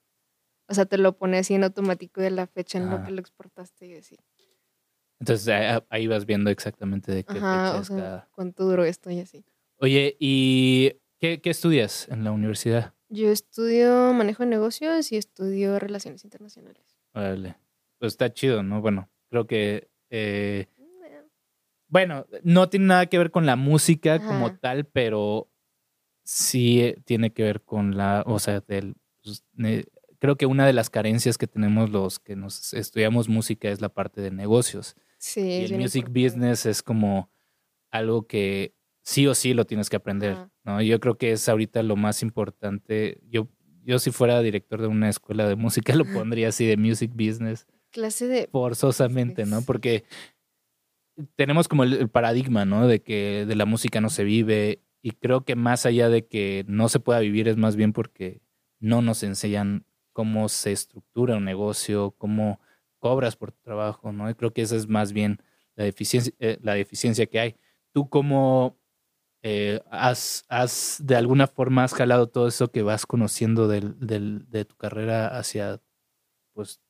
o 0.67 0.73
sea, 0.73 0.85
te 0.85 0.97
lo 0.97 1.17
pone 1.17 1.37
así 1.39 1.53
en 1.53 1.63
automático 1.63 2.21
de 2.21 2.31
la 2.31 2.47
fecha 2.47 2.77
en 2.77 2.89
lo 2.89 2.97
Ajá. 2.97 3.05
que 3.05 3.11
lo 3.11 3.19
exportaste 3.19 3.87
y 3.87 3.95
así. 3.95 4.17
Entonces 5.19 5.47
ahí- 5.89 6.07
vas 6.07 6.25
viendo 6.25 6.49
exactamente 6.49 7.11
de 7.11 7.23
qué 7.23 7.37
Ajá, 7.37 7.73
fecha 7.73 7.77
o 7.77 7.81
es 7.81 7.87
sea, 7.87 7.97
cada- 7.97 8.29
cuánto 8.31 8.63
duró 8.65 8.83
esto 8.85 9.11
y 9.11 9.19
así. 9.19 9.45
Oye, 9.77 10.15
¿y 10.19 10.93
qué, 11.19 11.41
qué 11.41 11.49
estudias 11.51 12.07
en 12.09 12.23
la 12.23 12.31
universidad? 12.31 12.93
Yo 13.09 13.29
estudio 13.29 14.13
manejo 14.13 14.43
de 14.43 14.49
negocios 14.49 15.11
y 15.11 15.17
estudio 15.17 15.77
relaciones 15.79 16.23
internacionales. 16.23 16.97
Órale. 17.13 17.55
Pues 17.99 18.13
está 18.13 18.33
chido, 18.33 18.63
¿no? 18.63 18.81
Bueno, 18.81 19.09
creo 19.29 19.45
que. 19.45 19.89
eh, 20.09 20.67
bueno, 21.87 22.25
no 22.43 22.69
tiene 22.69 22.85
nada 22.85 23.05
que 23.07 23.17
ver 23.17 23.31
con 23.31 23.45
la 23.45 23.55
música 23.57 24.25
como 24.25 24.55
tal, 24.57 24.85
pero 24.85 25.49
sí 26.31 26.81
eh, 26.81 26.97
tiene 27.05 27.31
que 27.33 27.43
ver 27.43 27.61
con 27.61 27.97
la. 27.97 28.23
O 28.25 28.39
sea, 28.39 28.61
del. 28.61 28.95
pues, 29.23 29.43
ne- 29.53 29.85
creo 30.19 30.37
que 30.37 30.45
una 30.45 30.65
de 30.65 30.73
las 30.73 30.89
carencias 30.89 31.37
que 31.37 31.47
tenemos 31.47 31.89
los 31.89 32.19
que 32.19 32.35
nos 32.35 32.73
estudiamos 32.73 33.27
música 33.27 33.69
es 33.69 33.81
la 33.81 33.89
parte 33.89 34.21
de 34.21 34.31
negocios. 34.31 34.95
Sí, 35.17 35.41
y 35.41 35.63
el 35.65 35.77
music 35.77 36.07
importante. 36.07 36.23
business 36.23 36.65
es 36.65 36.81
como 36.83 37.29
algo 37.91 38.27
que 38.27 38.73
sí 39.03 39.27
o 39.27 39.35
sí 39.35 39.53
lo 39.53 39.65
tienes 39.65 39.89
que 39.89 39.95
aprender. 39.97 40.37
¿no? 40.63 40.81
Yo 40.81 40.99
creo 40.99 41.17
que 41.17 41.31
es 41.31 41.49
ahorita 41.49 41.83
lo 41.83 41.95
más 41.95 42.21
importante. 42.23 43.19
Yo, 43.29 43.47
yo 43.83 43.99
si 43.99 44.11
fuera 44.11 44.41
director 44.41 44.79
de 44.81 44.87
una 44.87 45.09
escuela 45.09 45.47
de 45.47 45.55
música 45.55 45.95
lo 45.95 46.05
pondría 46.13 46.49
así 46.49 46.65
de 46.65 46.77
music 46.77 47.11
business 47.13 47.67
Clase 47.91 48.27
de... 48.27 48.47
forzosamente, 48.51 49.45
¿no? 49.45 49.63
Porque 49.63 50.05
tenemos 51.35 51.67
como 51.67 51.83
el, 51.83 51.93
el 51.93 52.09
paradigma, 52.09 52.65
¿no? 52.65 52.87
De 52.87 53.01
que 53.01 53.45
de 53.47 53.55
la 53.55 53.65
música 53.65 54.01
no 54.01 54.09
se 54.09 54.23
vive 54.23 54.81
y 55.01 55.11
creo 55.11 55.45
que 55.45 55.55
más 55.55 55.85
allá 55.85 56.09
de 56.09 56.27
que 56.27 56.63
no 56.67 56.89
se 56.89 56.99
pueda 56.99 57.19
vivir 57.19 57.47
es 57.47 57.57
más 57.57 57.75
bien 57.75 57.93
porque 57.93 58.41
no 58.79 59.01
nos 59.01 59.23
enseñan 59.23 59.85
cómo 60.13 60.49
se 60.49 60.71
estructura 60.71 61.37
un 61.37 61.45
negocio, 61.45 62.11
cómo 62.17 62.59
cobras 62.99 63.35
por 63.35 63.51
tu 63.51 63.61
trabajo, 63.61 64.11
¿no? 64.11 64.29
Y 64.29 64.35
creo 64.35 64.53
que 64.53 64.61
esa 64.61 64.75
es 64.75 64.87
más 64.87 65.13
bien 65.13 65.41
la 65.75 65.85
deficiencia, 65.85 66.33
eh, 66.39 66.59
la 66.61 66.73
deficiencia 66.75 67.25
que 67.25 67.39
hay. 67.39 67.55
¿Tú 67.93 68.09
cómo 68.09 68.77
eh, 69.43 69.81
has, 69.89 70.45
has, 70.49 71.01
de 71.03 71.15
alguna 71.15 71.47
forma, 71.47 71.83
has 71.83 71.93
jalado 71.93 72.29
todo 72.29 72.47
eso 72.47 72.71
que 72.71 72.83
vas 72.83 73.05
conociendo 73.05 73.67
del, 73.67 73.99
del, 73.99 74.49
de 74.49 74.65
tu 74.65 74.75
carrera 74.75 75.27
hacia, 75.37 75.81
pues, 76.53 76.81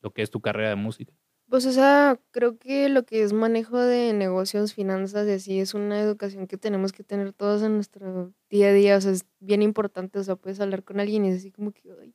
lo 0.00 0.12
que 0.12 0.22
es 0.22 0.30
tu 0.30 0.40
carrera 0.40 0.70
de 0.70 0.76
música? 0.76 1.12
Pues, 1.54 1.66
o 1.66 1.72
sea, 1.72 2.18
creo 2.32 2.58
que 2.58 2.88
lo 2.88 3.04
que 3.04 3.22
es 3.22 3.32
manejo 3.32 3.78
de 3.78 4.12
negocios, 4.12 4.74
finanzas 4.74 5.28
y 5.28 5.30
así 5.30 5.60
es 5.60 5.72
una 5.72 6.00
educación 6.00 6.48
que 6.48 6.56
tenemos 6.56 6.90
que 6.90 7.04
tener 7.04 7.32
todos 7.32 7.62
en 7.62 7.76
nuestro 7.76 8.34
día 8.50 8.70
a 8.70 8.72
día. 8.72 8.96
O 8.96 9.00
sea, 9.00 9.12
es 9.12 9.24
bien 9.38 9.62
importante. 9.62 10.18
O 10.18 10.24
sea, 10.24 10.34
puedes 10.34 10.58
hablar 10.58 10.82
con 10.82 10.98
alguien 10.98 11.24
y 11.24 11.28
es 11.28 11.36
así 11.36 11.52
como 11.52 11.70
que, 11.70 11.92
ay, 12.02 12.12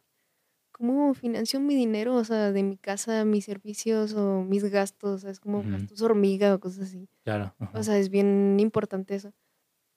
¿cómo 0.73 1.13
financio 1.13 1.61
mi 1.61 1.73
dinero? 1.73 2.17
O 2.17 2.23
sea, 2.25 2.51
de 2.51 2.63
mi 2.63 2.75
casa, 2.75 3.23
mis 3.23 3.45
servicios 3.45 4.13
o 4.13 4.41
mis 4.43 4.65
gastos. 4.65 5.09
O 5.09 5.17
sea, 5.19 5.31
es 5.31 5.39
como 5.39 5.63
gastos 5.63 6.01
hormiga 6.01 6.53
o 6.53 6.59
cosas 6.59 6.89
así. 6.89 7.07
Claro. 7.23 7.55
O 7.73 7.81
sea, 7.81 7.97
es 7.97 8.09
bien 8.09 8.59
importante 8.59 9.15
eso. 9.15 9.31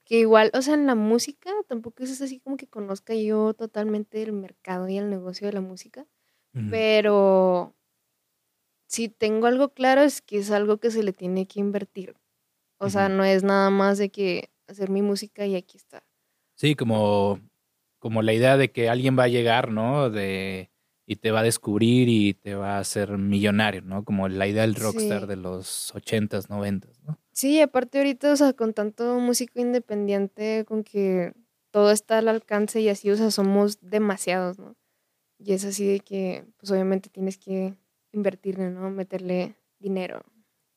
Que 0.05 0.21
igual, 0.21 0.53
o 0.55 0.63
sea, 0.63 0.75
en 0.75 0.87
la 0.87 0.95
música 0.95 1.51
tampoco 1.67 2.05
es 2.05 2.23
así 2.23 2.39
como 2.39 2.57
que 2.57 2.69
conozca 2.69 3.13
yo 3.17 3.55
totalmente 3.55 4.23
el 4.23 4.35
mercado 4.35 4.89
y 4.89 4.99
el 4.99 5.11
negocio 5.11 5.49
de 5.49 5.53
la 5.53 5.63
música. 5.63 6.07
Pero 6.71 7.75
si 8.93 9.09
tengo 9.09 9.47
algo 9.47 9.71
claro 9.71 10.03
es 10.03 10.21
que 10.21 10.39
es 10.39 10.51
algo 10.51 10.77
que 10.77 10.91
se 10.91 11.03
le 11.03 11.15
tiene 11.15 11.47
que 11.47 11.61
invertir. 11.61 12.15
O 12.77 12.91
sea, 12.91 13.09
no 13.09 13.25
es 13.25 13.43
nada 13.43 13.71
más 13.71 13.97
de 13.97 14.11
que 14.11 14.51
hacer 14.67 14.91
mi 14.91 15.01
música 15.01 15.47
y 15.47 15.55
aquí 15.57 15.79
está. 15.79 16.05
Sí, 16.57 16.75
como, 16.75 17.41
como 17.99 18.21
la 18.21 18.35
idea 18.35 18.59
de 18.59 18.71
que 18.71 18.91
alguien 18.91 19.19
va 19.19 19.25
a 19.25 19.29
llegar, 19.29 19.71
¿no? 19.71 20.11
De, 20.11 20.71
y 21.07 21.17
te 21.17 21.31
va 21.31 21.41
a 21.41 21.45
descubrir 21.45 22.11
y 22.11 22.35
te 22.35 22.55
va 22.55 22.77
a 22.77 22.81
hacer 22.81 23.17
millonario, 23.17 23.81
¿no? 23.81 24.05
Como 24.05 24.29
la 24.29 24.47
idea 24.47 24.63
del 24.63 24.75
rockstar 24.75 25.27
de 25.27 25.37
los 25.37 25.95
ochentas, 25.95 26.51
noventas, 26.51 27.01
¿no? 27.03 27.19
Sí, 27.33 27.63
aparte 27.63 27.97
ahorita, 27.97 28.33
o 28.33 28.37
sea, 28.37 28.53
con 28.53 28.75
tanto 28.75 29.19
músico 29.19 29.59
independiente, 29.59 30.67
con 30.67 30.85
que 30.85 31.33
todo 31.71 31.93
está 31.93 32.19
al 32.19 32.29
alcance 32.29 32.81
y 32.83 32.91
así, 32.91 33.11
o 33.11 33.17
sea, 33.17 33.31
somos 33.31 33.79
demasiados, 33.81 34.59
¿no? 34.59 34.77
Y 35.39 35.55
es 35.55 35.65
así 35.65 35.87
de 35.87 36.01
que, 36.01 36.45
pues 36.59 36.71
obviamente 36.71 37.09
tienes 37.09 37.39
que 37.39 37.75
invertirle, 38.13 38.71
¿no? 38.71 38.91
Meterle 38.91 39.57
dinero, 39.79 40.23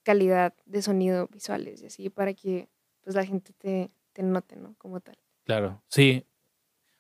calidad 0.04 0.54
de 0.66 0.82
sonido, 0.82 1.28
visuales 1.28 1.82
y 1.82 1.88
así 1.88 2.10
para 2.10 2.34
que 2.34 2.70
pues 3.02 3.16
la 3.16 3.26
gente 3.26 3.54
te, 3.54 3.92
te 4.14 4.24
note, 4.24 4.56
¿no? 4.56 4.76
Como 4.78 5.00
tal. 5.00 5.18
Claro, 5.44 5.84
sí. 5.88 6.26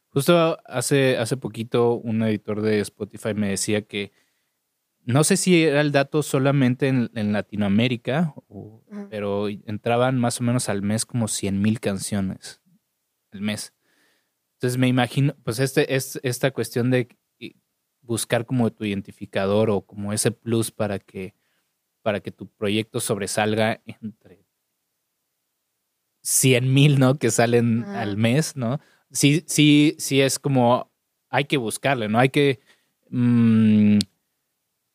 Justo 0.10 0.58
hace, 0.65 1.17
hace 1.17 1.36
poquito 1.36 1.95
un 1.95 2.21
editor 2.24 2.62
de 2.62 2.80
Spotify 2.80 3.34
me 3.34 3.50
decía 3.50 3.82
que 3.82 4.12
no 5.06 5.24
sé 5.24 5.38
si 5.38 5.63
era 5.63 5.82
el 5.82 5.91
dato 5.91 6.24
solamente 6.24 6.88
en, 6.88 7.34
Latinoamérica, 7.34 8.34
pero 9.10 9.50
entraban 9.50 10.17
más 10.17 10.39
o 10.39 10.43
menos 10.43 10.67
al 10.67 10.82
mes 10.82 11.06
como 11.06 11.28
100 11.28 11.62
mil 11.62 11.80
canciones 11.80 12.62
al 13.32 13.41
mes. 13.41 13.74
Entonces 14.54 14.80
me 14.80 14.88
imagino, 14.88 15.36
pues 15.43 15.60
este, 15.60 15.95
es, 15.95 16.19
esta 16.24 16.52
cuestión 16.52 16.89
de 16.89 17.10
buscar 18.06 18.46
como 18.46 18.72
tu 18.72 18.86
identificador 18.86 19.70
o 19.70 19.82
como 19.82 20.13
ese 20.13 20.32
plus 20.32 20.72
para 20.72 21.00
que, 21.00 21.36
para 22.02 22.20
que 22.20 22.32
tu 22.32 22.48
proyecto 22.48 23.00
sobresalga 23.00 23.82
entre 23.86 24.46
100 26.22 26.74
mil, 26.74 27.00
¿no? 27.00 27.15
Que 27.15 27.30
salen 27.30 27.84
al 27.86 28.18
mes, 28.18 28.56
¿no? 28.56 28.80
Sí, 29.12 29.44
sí, 29.48 29.96
sí 30.00 30.22
es 30.22 30.39
como, 30.39 30.91
hay 31.30 31.46
que 31.46 31.58
buscarle, 31.58 32.10
¿no? 32.10 32.20
Hay 32.20 32.30
que, 32.30 32.60
mm, 33.10 34.00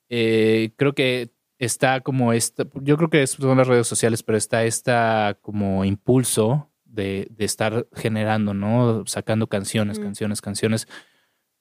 eh, 0.09 0.73
creo 0.77 0.95
que 0.95 1.31
está 1.59 2.01
como 2.01 2.33
esta, 2.33 2.65
yo 2.83 2.97
creo 2.97 3.11
que 3.11 3.27
son 3.27 3.59
las 3.59 3.69
redes 3.69 3.87
sociales, 3.87 4.23
pero 4.23 4.39
está 4.39 4.65
esta 4.65 5.39
como 5.41 5.85
impulso 5.85 6.71
de, 6.85 7.29
de 7.31 7.45
estar 7.45 7.87
generando, 7.95 8.55
¿no? 8.55 9.05
Sacando 9.07 9.47
canciones, 9.47 10.01
canciones, 10.01 10.41
canciones, 10.41 10.89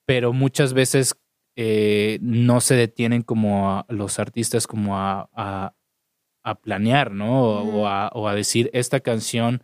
pero 0.06 0.34
muchas 0.34 0.74
veces 0.74 1.16
eh, 1.62 2.20
no 2.22 2.62
se 2.62 2.76
detienen 2.76 3.22
como 3.22 3.86
los 3.90 4.18
artistas 4.18 4.66
como 4.66 4.98
a, 4.98 5.30
a, 5.34 6.56
planear, 6.62 7.12
¿no? 7.12 7.42
O, 7.42 7.86
a, 7.86 8.08
o, 8.14 8.30
a, 8.30 8.34
decir 8.34 8.70
esta 8.72 9.02
canción, 9.02 9.62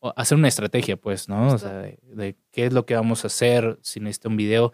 o 0.00 0.12
hacer 0.16 0.36
una 0.36 0.48
estrategia, 0.48 0.96
pues, 0.96 1.28
¿no? 1.28 1.54
O 1.54 1.58
sea, 1.58 1.74
de, 1.74 2.36
qué 2.50 2.66
es 2.66 2.72
lo 2.72 2.86
que 2.86 2.96
vamos 2.96 3.22
a 3.22 3.28
hacer, 3.28 3.78
si 3.82 4.00
necesita 4.00 4.30
un 4.30 4.36
video, 4.36 4.72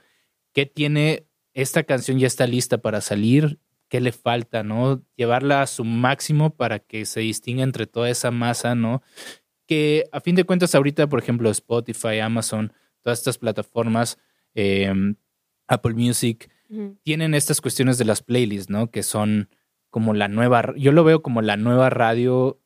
qué 0.55 0.64
tiene, 0.64 1.27
esta 1.53 1.83
canción 1.83 2.18
ya 2.18 2.27
está 2.27 2.46
lista 2.46 2.79
para 2.79 3.03
salir, 3.03 3.61
qué 3.90 4.00
le 4.00 4.12
falta, 4.12 4.62
¿no? 4.62 5.05
Llevarla 5.16 5.61
a 5.61 5.66
su 5.66 5.85
máximo 5.85 6.57
para 6.57 6.79
que 6.79 7.05
se 7.05 7.20
distinga 7.20 7.62
entre 7.62 7.87
toda 7.87 8.09
esa 8.09 8.31
masa, 8.31 8.74
¿no? 8.74 9.03
Que 9.66 10.05
a 10.12 10.20
fin 10.20 10.35
de 10.35 10.44
cuentas 10.44 10.74
ahorita, 10.74 11.11
por 11.11 11.18
ejemplo, 11.18 11.50
Spotify, 11.50 12.20
Amazon, 12.20 12.72
todas 13.03 13.18
estas 13.18 13.37
plataformas, 13.37 14.18
em, 14.55 15.16
Apple 15.66 15.92
Music, 15.92 16.48
tienen 17.03 17.35
estas 17.35 17.61
cuestiones 17.61 17.98
de 17.98 18.05
las 18.05 18.22
playlists, 18.22 18.70
¿no? 18.70 18.90
Que 18.90 19.03
son 19.03 19.48
como 19.90 20.14
la 20.14 20.29
nueva, 20.29 20.74
yo 20.77 20.92
lo 20.92 21.05
veo 21.05 21.22
como 21.22 21.40
la 21.40 21.57
nueva 21.57 21.88
radio 21.90 22.61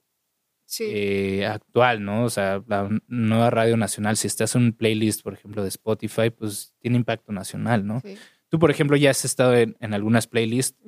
eh, 0.80 1.46
actual, 1.46 2.04
¿no? 2.04 2.24
O 2.24 2.30
sea, 2.30 2.62
la 2.66 2.88
nueva 3.06 3.50
radio 3.50 3.76
nacional. 3.76 4.16
Si 4.16 4.26
estás 4.26 4.54
en 4.54 4.62
un 4.62 4.72
playlist, 4.72 5.22
por 5.22 5.34
ejemplo, 5.34 5.62
de 5.62 5.68
Spotify, 5.68 6.30
pues 6.30 6.74
tiene 6.78 6.96
impacto 6.96 7.32
nacional, 7.32 7.86
¿no? 7.86 8.02
Tú, 8.48 8.58
por 8.58 8.70
ejemplo, 8.70 8.96
ya 8.96 9.10
has 9.10 9.24
estado 9.24 9.54
en, 9.54 9.76
algunas 9.94 10.26
playlists. 10.26 10.78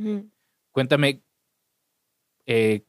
Cuéntame, 0.70 1.22
eh, 2.46 2.84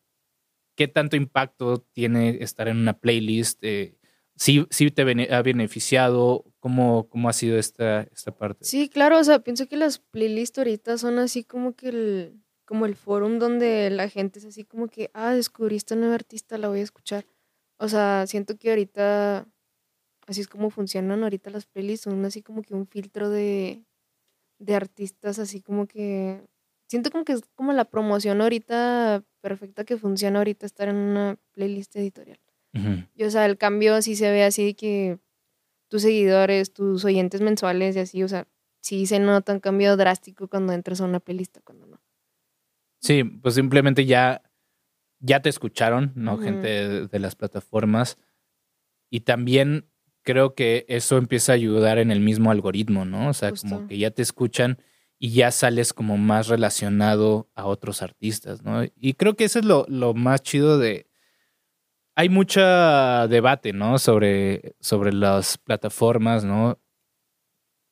¿qué 0.75 0.87
tanto 0.87 1.15
impacto 1.15 1.85
tiene 1.93 2.37
estar 2.41 2.67
en 2.67 2.77
una 2.77 2.99
playlist? 2.99 3.59
Eh, 3.63 3.97
¿sí, 4.35 4.65
¿Sí 4.69 4.91
te 4.91 5.01
ha 5.33 5.41
beneficiado? 5.41 6.50
¿Cómo, 6.61 7.09
cómo 7.09 7.27
ha 7.27 7.33
sido 7.33 7.57
esta, 7.57 8.03
esta 8.03 8.31
parte? 8.37 8.63
Sí, 8.65 8.87
claro, 8.87 9.17
o 9.17 9.23
sea, 9.23 9.39
pienso 9.39 9.67
que 9.67 9.77
las 9.77 9.97
playlists 9.97 10.59
ahorita 10.59 10.99
son 10.99 11.17
así 11.17 11.43
como 11.43 11.75
que 11.75 11.89
el, 11.89 12.39
como 12.65 12.85
el 12.85 12.95
forum 12.95 13.39
donde 13.39 13.89
la 13.89 14.07
gente 14.09 14.37
es 14.37 14.45
así 14.45 14.63
como 14.63 14.87
que, 14.87 15.09
ah, 15.15 15.33
descubriste 15.33 15.95
a 15.95 15.97
nueva 15.97 16.13
artista, 16.13 16.59
la 16.59 16.69
voy 16.69 16.81
a 16.81 16.83
escuchar. 16.83 17.25
O 17.77 17.89
sea, 17.89 18.27
siento 18.27 18.57
que 18.57 18.69
ahorita, 18.69 19.47
así 20.27 20.41
es 20.41 20.47
como 20.47 20.69
funcionan 20.69 21.23
ahorita 21.23 21.49
las 21.49 21.65
playlists, 21.65 22.03
son 22.03 22.23
así 22.25 22.43
como 22.43 22.61
que 22.61 22.75
un 22.75 22.85
filtro 22.85 23.31
de, 23.31 23.83
de 24.59 24.75
artistas, 24.75 25.39
así 25.39 25.61
como 25.61 25.87
que, 25.87 26.43
siento 26.87 27.09
como 27.09 27.25
que 27.25 27.33
es 27.33 27.41
como 27.55 27.73
la 27.73 27.85
promoción 27.85 28.39
ahorita 28.39 29.23
perfecta 29.41 29.83
que 29.83 29.97
funciona 29.97 30.37
ahorita 30.37 30.67
estar 30.67 30.89
en 30.89 30.97
una 30.97 31.39
playlist 31.53 31.95
editorial. 31.95 32.39
Y 33.15 33.23
o 33.23 33.31
sea, 33.31 33.47
el 33.47 33.57
cambio 33.57 34.01
sí 34.01 34.15
se 34.15 34.31
ve 34.31 34.43
así 34.43 34.75
que 34.75 35.19
tus 35.91 36.03
seguidores, 36.03 36.71
tus 36.71 37.03
oyentes 37.03 37.41
mensuales 37.41 37.97
y 37.97 37.99
así, 37.99 38.23
o 38.23 38.27
sea, 38.29 38.47
sí 38.79 39.05
se 39.05 39.19
nota 39.19 39.51
un 39.51 39.59
cambio 39.59 39.97
drástico 39.97 40.47
cuando 40.47 40.71
entras 40.71 41.01
a 41.01 41.03
una 41.03 41.19
playlist, 41.19 41.57
cuando 41.65 41.85
no. 41.85 42.01
Sí, 43.01 43.25
pues 43.25 43.55
simplemente 43.55 44.05
ya, 44.05 44.41
ya 45.19 45.41
te 45.41 45.49
escucharon, 45.49 46.13
¿no? 46.15 46.37
Gente 46.37 47.07
de, 47.07 47.19
las 47.19 47.35
plataformas. 47.35 48.17
Y 49.09 49.21
también 49.21 49.85
creo 50.21 50.55
que 50.55 50.85
eso 50.87 51.17
empieza 51.17 51.51
a 51.51 51.55
ayudar 51.55 51.97
en 51.97 52.09
el 52.09 52.21
mismo 52.21 52.51
algoritmo, 52.51 53.03
¿no? 53.03 53.27
O 53.27 53.33
sea, 53.33 53.51
como 53.51 53.85
que 53.85 53.97
ya 53.97 54.11
te 54.11 54.21
escuchan 54.21 54.81
y 55.19 55.31
ya 55.31 55.51
sales 55.51 55.91
como 55.91 56.17
más 56.17 56.47
relacionado 56.47 57.49
a 57.53 57.65
otros 57.65 58.01
artistas, 58.01 58.63
¿no? 58.63 58.85
Y 58.95 59.15
creo 59.15 59.35
que 59.35 59.43
eso 59.43 59.59
es 59.59 59.65
lo, 59.65 59.85
lo 59.89 60.13
más 60.13 60.41
chido 60.41 60.77
de, 60.77 61.10
hay 62.15 62.29
mucho 62.29 62.61
debate, 63.27 63.73
¿no? 63.73 63.99
Sobre, 63.99 64.75
sobre 64.79 65.13
las 65.13 65.57
plataformas, 65.57 66.43
¿no? 66.43 66.79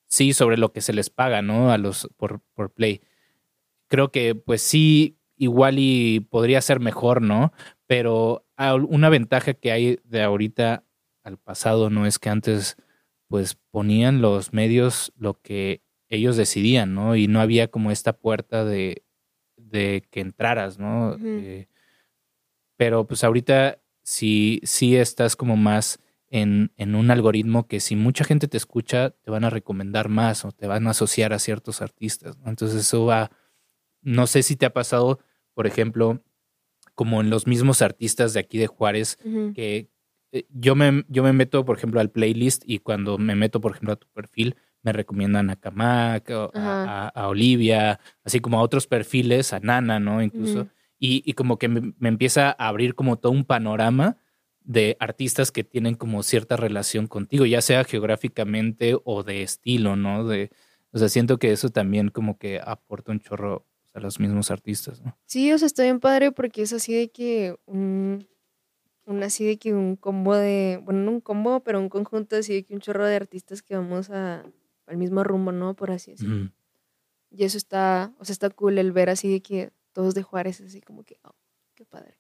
Sí, 0.08 0.34
sobre 0.34 0.58
lo 0.58 0.72
que 0.74 0.82
se 0.82 0.94
les 0.94 1.10
paga, 1.10 1.42
¿no? 1.42 1.72
A 1.72 1.78
los 1.78 2.10
por, 2.18 2.42
por 2.54 2.72
Play. 2.72 3.02
Creo 3.88 4.12
que, 4.12 4.36
pues 4.36 4.62
sí, 4.62 5.18
igual 5.36 5.76
y 5.80 6.20
podría 6.20 6.62
ser 6.62 6.80
mejor, 6.80 7.22
¿no? 7.22 7.54
Pero 7.88 8.46
una 8.58 9.10
ventaja 9.10 9.54
que 9.54 9.72
hay 9.72 10.00
de 10.04 10.22
ahorita 10.22 10.84
al 11.24 11.38
pasado 11.38 11.90
no 11.90 12.06
es 12.06 12.20
que 12.20 12.30
antes, 12.30 12.76
pues 13.28 13.56
ponían 13.72 14.22
los 14.22 14.54
medios 14.54 15.14
lo 15.16 15.42
que 15.42 15.82
ellos 16.10 16.36
decidían, 16.36 16.94
¿no? 16.94 17.16
Y 17.16 17.28
no 17.28 17.40
había 17.40 17.70
como 17.70 17.92
esta 17.92 18.14
puerta 18.14 18.66
de, 18.66 19.04
de 19.56 20.04
que 20.12 20.22
entraras, 20.22 20.78
¿no? 20.78 21.16
Eh, 21.24 21.68
pero 22.78 23.08
pues 23.08 23.24
ahorita 23.24 23.80
si, 24.10 24.60
si 24.64 24.96
estás 24.96 25.36
como 25.36 25.56
más 25.56 26.00
en, 26.32 26.72
en, 26.78 26.96
un 26.96 27.12
algoritmo 27.12 27.68
que 27.68 27.80
si 27.80 27.96
mucha 27.96 28.24
gente 28.24 28.48
te 28.48 28.58
escucha, 28.58 29.12
te 29.12 29.30
van 29.30 29.44
a 29.44 29.52
recomendar 29.52 30.10
más 30.10 30.46
o 30.46 30.52
te 30.52 30.66
van 30.66 30.88
a 30.88 30.92
asociar 30.92 31.32
a 31.32 31.38
ciertos 31.38 31.84
artistas. 31.84 32.36
Entonces 32.44 32.82
eso 32.82 33.06
va, 33.06 33.30
no 34.02 34.26
sé 34.26 34.42
si 34.42 34.56
te 34.56 34.66
ha 34.66 34.74
pasado, 34.74 35.20
por 35.54 35.68
ejemplo, 35.68 36.24
como 36.96 37.22
en 37.22 37.30
los 37.30 37.46
mismos 37.46 37.84
artistas 37.84 38.34
de 38.34 38.40
aquí 38.40 38.58
de 38.58 38.66
Juárez, 38.66 39.18
que 39.54 39.92
eh, 40.32 40.46
yo 40.50 40.74
me, 40.74 41.06
yo 41.08 41.22
me 41.22 41.32
meto, 41.34 41.64
por 41.64 41.78
ejemplo, 41.78 42.00
al 42.00 42.10
playlist 42.10 42.64
y 42.66 42.80
cuando 42.80 43.20
me 43.20 43.36
meto, 43.36 43.62
por 43.62 43.74
ejemplo, 43.74 43.94
a 43.94 43.96
tu 43.98 44.08
perfil, 44.08 44.56
me 44.82 44.92
recomiendan 44.92 45.52
a 45.52 45.56
Kamak, 45.56 46.32
a, 46.32 46.50
a- 46.56 47.08
a 47.10 47.28
Olivia, 47.28 48.00
así 48.24 48.40
como 48.40 48.58
a 48.58 48.64
otros 48.64 48.88
perfiles, 48.88 49.54
a 49.54 49.60
Nana, 49.60 50.00
¿no? 50.00 50.24
Incluso. 50.24 50.68
Y, 51.00 51.24
y 51.26 51.34
como 51.34 51.58
que 51.58 51.68
me, 51.68 51.94
me 51.98 52.10
empieza 52.10 52.50
a 52.50 52.68
abrir 52.68 52.94
como 52.94 53.18
todo 53.18 53.32
un 53.32 53.46
panorama 53.46 54.18
de 54.64 54.98
artistas 55.00 55.52
que 55.52 55.64
tienen 55.64 55.96
como 55.96 56.22
cierta 56.22 56.56
relación 56.56 57.08
contigo, 57.08 57.46
ya 57.46 57.62
sea 57.62 57.84
geográficamente 57.86 58.96
o 59.04 59.24
de 59.24 59.42
estilo, 59.42 59.96
¿no? 59.96 60.28
De, 60.28 60.52
o 60.92 61.00
sea, 61.00 61.10
siento 61.10 61.40
que 61.40 61.52
eso 61.52 61.70
también 61.70 62.10
como 62.10 62.38
que 62.38 62.60
aporta 62.64 63.12
un 63.12 63.20
chorro 63.20 63.66
a 63.94 64.00
los 64.00 64.20
mismos 64.20 64.52
artistas, 64.52 65.02
¿no? 65.02 65.18
Sí, 65.26 65.52
o 65.52 65.58
sea, 65.58 65.66
está 65.66 65.84
bien 65.84 66.00
padre 66.00 66.32
porque 66.32 66.62
es 66.62 66.74
así 66.74 66.94
de 66.94 67.10
que 67.10 67.56
un, 67.66 68.28
un 69.06 69.24
así 69.24 69.46
de 69.46 69.58
que 69.58 69.74
un 69.74 69.96
combo 69.96 70.36
de, 70.36 70.80
bueno, 70.84 71.02
no 71.02 71.12
un 71.12 71.22
combo, 71.22 71.62
pero 71.62 71.80
un 71.80 71.90
conjunto 71.90 72.36
así 72.36 72.54
de 72.54 72.64
que 72.64 72.76
un 72.76 72.82
chorro 72.82 73.06
de 73.06 73.16
artistas 73.16 73.64
que 73.64 73.76
vamos 73.76 74.10
a, 74.12 74.46
al 74.86 74.98
mismo 74.98 75.24
rumbo, 75.24 75.52
¿no? 75.52 75.76
Por 75.76 75.92
así 75.92 76.12
decirlo. 76.12 76.52
Y 77.32 77.44
eso 77.44 77.58
está, 77.58 78.14
o 78.20 78.26
sea, 78.26 78.34
está 78.34 78.50
cool 78.50 78.78
el 78.78 78.92
ver 78.92 79.10
así 79.10 79.32
de 79.32 79.42
que 79.42 79.72
todos 80.00 80.16
de 80.16 80.24
Juárez, 80.24 80.62
así 80.62 80.80
como 80.80 81.04
que, 81.04 81.20
oh, 81.26 81.36
qué 81.76 81.86
padre. 81.86 82.18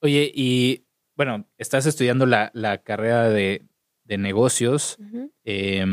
Oye, 0.00 0.32
y 0.34 0.86
bueno, 1.14 1.46
estás 1.58 1.84
estudiando 1.84 2.24
la, 2.24 2.50
la 2.54 2.78
carrera 2.78 3.28
de, 3.28 3.66
de 4.04 4.16
negocios. 4.16 4.96
Eh, 5.44 5.84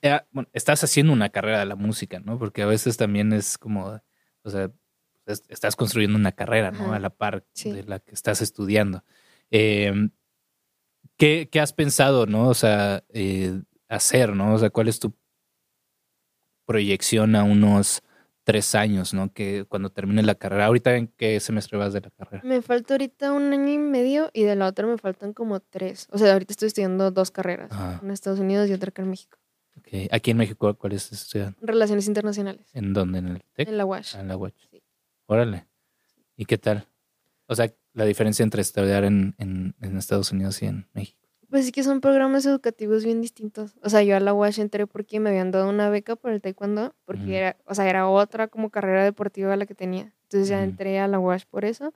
eh, 0.00 0.20
bueno, 0.30 0.48
estás 0.54 0.82
haciendo 0.82 1.12
una 1.12 1.28
carrera 1.28 1.58
de 1.58 1.66
la 1.66 1.76
música, 1.76 2.20
¿no? 2.20 2.38
Porque 2.38 2.62
a 2.62 2.66
veces 2.66 2.96
también 2.96 3.34
es 3.34 3.58
como, 3.58 4.00
o 4.44 4.50
sea, 4.50 4.70
es- 5.26 5.42
estás 5.48 5.76
construyendo 5.76 6.16
una 6.18 6.32
carrera, 6.32 6.70
¿no? 6.70 6.84
Ajá. 6.86 6.96
A 6.96 7.00
la 7.00 7.10
par 7.10 7.44
Sí. 7.52 7.70
de 7.70 7.84
la 7.84 7.98
que 7.98 8.12
estás 8.12 8.40
estudiando. 8.40 9.04
Eh, 9.50 10.08
¿qué, 11.18 11.50
qué 11.52 11.60
has 11.60 11.74
pensado, 11.74 12.24
no? 12.24 12.48
O 12.48 12.54
sea, 12.54 13.04
eh, 13.10 13.60
hacer, 13.88 14.34
¿no? 14.34 14.54
O 14.54 14.58
sea, 14.58 14.70
¿cuál 14.70 14.88
es 14.88 14.98
tu 15.00 15.14
proyección 16.64 17.34
a 17.36 17.42
unos 17.44 18.02
tres 18.44 18.74
años, 18.74 19.14
¿no? 19.14 19.32
Que 19.32 19.64
cuando 19.68 19.90
termine 19.90 20.22
la 20.22 20.34
carrera, 20.34 20.66
ahorita 20.66 20.96
en 20.96 21.08
qué 21.08 21.38
semestre 21.40 21.78
vas 21.78 21.92
de 21.92 22.00
la 22.00 22.10
carrera? 22.10 22.42
Me 22.44 22.60
falta 22.62 22.94
ahorita 22.94 23.32
un 23.32 23.52
año 23.52 23.68
y 23.72 23.78
medio 23.78 24.30
y 24.32 24.42
de 24.44 24.56
la 24.56 24.66
otra 24.66 24.86
me 24.86 24.98
faltan 24.98 25.32
como 25.32 25.60
tres. 25.60 26.08
O 26.10 26.18
sea, 26.18 26.32
ahorita 26.32 26.52
estoy 26.52 26.68
estudiando 26.68 27.10
dos 27.10 27.30
carreras, 27.30 27.70
Ajá. 27.72 27.98
una 28.00 28.08
en 28.08 28.10
Estados 28.12 28.40
Unidos 28.40 28.68
y 28.68 28.72
otra 28.72 28.88
acá 28.90 29.02
en 29.02 29.10
México. 29.10 29.38
Ok. 29.78 29.88
Aquí 30.10 30.30
en 30.32 30.36
México, 30.36 30.74
¿cuál 30.74 30.92
es 30.92 31.10
estudiando? 31.12 31.56
Relaciones 31.62 32.06
internacionales, 32.06 32.66
¿En 32.74 32.92
dónde? 32.92 33.20
¿En 33.20 33.28
el 33.28 33.42
TEC? 33.54 33.68
en 33.68 33.78
la 33.78 33.84
UASH. 33.86 34.16
Ah, 34.16 34.20
en 34.20 34.28
la 34.28 34.36
UACH. 34.36 34.54
Sí. 34.70 34.82
Órale. 35.26 35.66
¿Y 36.36 36.44
qué 36.44 36.58
tal? 36.58 36.86
O 37.46 37.54
sea, 37.54 37.72
la 37.94 38.04
diferencia 38.04 38.42
entre 38.42 38.62
estudiar 38.62 39.04
en, 39.04 39.34
en, 39.38 39.74
en 39.80 39.96
Estados 39.96 40.32
Unidos 40.32 40.60
y 40.62 40.66
en 40.66 40.88
México. 40.94 41.21
Pues 41.52 41.66
sí 41.66 41.72
que 41.72 41.82
son 41.82 42.00
programas 42.00 42.46
educativos 42.46 43.04
bien 43.04 43.20
distintos. 43.20 43.74
O 43.82 43.90
sea, 43.90 44.02
yo 44.02 44.16
a 44.16 44.20
la 44.20 44.32
UASH 44.32 44.58
entré 44.60 44.86
porque 44.86 45.20
me 45.20 45.28
habían 45.28 45.50
dado 45.50 45.68
una 45.68 45.90
beca 45.90 46.16
por 46.16 46.32
el 46.32 46.40
taekwondo, 46.40 46.94
porque 47.04 47.36
era, 47.36 47.58
o 47.66 47.74
sea, 47.74 47.90
era 47.90 48.08
otra 48.08 48.48
como 48.48 48.70
carrera 48.70 49.04
deportiva 49.04 49.54
la 49.54 49.66
que 49.66 49.74
tenía. 49.74 50.14
Entonces 50.22 50.48
ya 50.48 50.64
entré 50.64 50.98
a 50.98 51.08
la 51.08 51.18
UASH 51.18 51.44
por 51.44 51.66
eso 51.66 51.92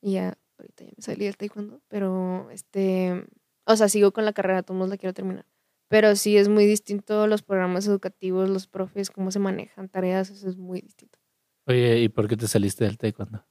y 0.00 0.14
ya 0.14 0.38
ahorita 0.56 0.84
ya 0.84 0.92
me 0.96 1.02
salí 1.02 1.26
del 1.26 1.36
taekwondo, 1.36 1.82
pero 1.88 2.50
este, 2.50 3.26
o 3.66 3.76
sea, 3.76 3.90
sigo 3.90 4.12
con 4.12 4.24
la 4.24 4.32
carrera, 4.32 4.62
todos 4.62 4.88
la 4.88 4.96
quiero 4.96 5.12
terminar. 5.12 5.44
Pero 5.88 6.16
sí 6.16 6.38
es 6.38 6.48
muy 6.48 6.64
distinto 6.64 7.26
los 7.26 7.42
programas 7.42 7.86
educativos, 7.86 8.48
los 8.48 8.66
profes, 8.66 9.10
cómo 9.10 9.30
se 9.30 9.40
manejan 9.40 9.90
tareas, 9.90 10.30
eso 10.30 10.48
es 10.48 10.56
muy 10.56 10.80
distinto. 10.80 11.18
Oye, 11.66 11.98
¿y 12.00 12.08
por 12.08 12.28
qué 12.28 12.38
te 12.38 12.48
saliste 12.48 12.84
del 12.86 12.96
taekwondo? 12.96 13.44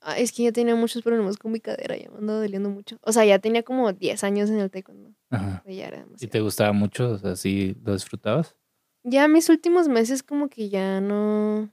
Ah, 0.00 0.16
es 0.18 0.32
que 0.32 0.44
ya 0.44 0.52
tenía 0.52 0.76
muchos 0.76 1.02
problemas 1.02 1.36
con 1.36 1.50
mi 1.52 1.60
cadera, 1.60 1.96
ya 1.96 2.10
me 2.10 2.18
andaba 2.18 2.40
doliendo 2.40 2.70
mucho. 2.70 2.98
O 3.02 3.12
sea, 3.12 3.24
ya 3.24 3.38
tenía 3.40 3.62
como 3.64 3.92
10 3.92 4.22
años 4.24 4.48
en 4.50 4.58
el 4.60 4.70
taekwondo. 4.70 5.12
Ajá. 5.30 5.62
Ya 5.66 5.86
era 5.88 5.96
¿Y 5.98 6.00
demasiado. 6.00 6.30
te 6.30 6.40
gustaba 6.40 6.72
mucho? 6.72 7.10
O 7.10 7.18
sea, 7.18 7.34
¿sí 7.36 7.76
lo 7.82 7.92
disfrutabas? 7.94 8.54
Ya 9.02 9.26
mis 9.28 9.48
últimos 9.48 9.88
meses 9.88 10.22
como 10.22 10.48
que 10.48 10.68
ya 10.68 11.00
no, 11.00 11.70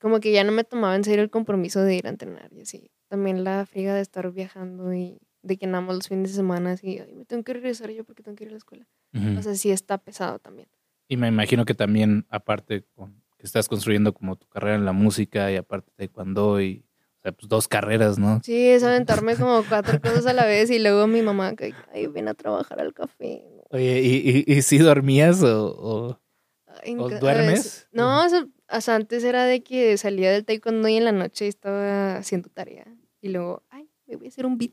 como 0.00 0.20
que 0.20 0.32
ya 0.32 0.44
no 0.44 0.52
me 0.52 0.64
tomaba 0.64 0.94
en 0.96 1.04
serio 1.04 1.22
el 1.22 1.30
compromiso 1.30 1.80
de 1.82 1.96
ir 1.96 2.06
a 2.06 2.10
entrenar 2.10 2.50
y 2.52 2.60
así. 2.62 2.90
También 3.08 3.44
la 3.44 3.64
friga 3.66 3.94
de 3.94 4.00
estar 4.02 4.30
viajando 4.32 4.92
y 4.92 5.18
de 5.42 5.56
que 5.56 5.66
nada 5.66 5.80
más 5.82 5.96
los 5.96 6.08
fines 6.08 6.30
de 6.30 6.36
semana 6.36 6.72
así, 6.72 6.98
ay, 6.98 7.14
me 7.14 7.24
tengo 7.24 7.44
que 7.44 7.52
regresar 7.54 7.90
yo 7.90 8.04
porque 8.04 8.22
tengo 8.22 8.34
que 8.36 8.44
ir 8.44 8.48
a 8.48 8.52
la 8.52 8.58
escuela. 8.58 8.86
Ujú. 9.14 9.38
O 9.38 9.42
sea, 9.42 9.54
sí 9.54 9.70
está 9.70 9.98
pesado 9.98 10.38
también. 10.38 10.68
y 11.08 11.16
me 11.16 11.28
imagino 11.28 11.64
que 11.64 11.74
también, 11.74 12.26
aparte, 12.30 12.84
con, 12.94 13.22
que 13.38 13.46
estás 13.46 13.68
construyendo 13.68 14.12
como 14.14 14.36
tu 14.36 14.46
carrera 14.48 14.74
en 14.76 14.84
la 14.84 14.92
música 14.92 15.50
y 15.52 15.56
aparte 15.56 15.92
taekwondo 15.96 16.60
y, 16.62 16.84
sea, 17.24 17.32
pues 17.32 17.48
dos 17.48 17.66
carreras, 17.68 18.18
¿no? 18.18 18.40
Sí, 18.44 18.68
es 18.68 18.82
aventarme 18.84 19.34
como 19.36 19.62
cuatro 19.68 20.00
cosas 20.00 20.26
a 20.26 20.32
la 20.32 20.44
vez 20.46 20.70
y 20.70 20.78
luego 20.78 21.06
mi 21.06 21.22
mamá 21.22 21.54
que, 21.56 21.74
ay, 21.92 22.06
ven 22.06 22.28
a 22.28 22.34
trabajar 22.34 22.80
al 22.80 22.92
café. 22.94 23.44
Oye, 23.70 24.00
¿y, 24.02 24.44
y, 24.46 24.52
y 24.54 24.62
si 24.62 24.78
dormías 24.78 25.42
o...? 25.42 25.66
o- 25.76 26.20
Ay, 26.82 26.94
¿O 26.94 26.96
nunca- 26.96 27.16
a 27.16 27.20
duermes? 27.20 27.88
No, 27.92 28.24
o 28.24 28.28
sea, 28.28 28.46
o 28.70 28.80
sea, 28.80 28.96
antes 28.96 29.22
era 29.24 29.44
de 29.44 29.62
que 29.62 29.96
salía 29.96 30.30
del 30.32 30.44
taekwondo 30.44 30.88
y 30.88 30.96
en 30.96 31.04
la 31.04 31.12
noche 31.12 31.46
estaba 31.46 32.16
haciendo 32.16 32.48
tarea. 32.50 32.84
Y 33.20 33.28
luego, 33.28 33.62
ay, 33.70 33.88
me 34.06 34.16
voy 34.16 34.26
a 34.26 34.28
hacer 34.28 34.44
un 34.44 34.58
beat. 34.58 34.72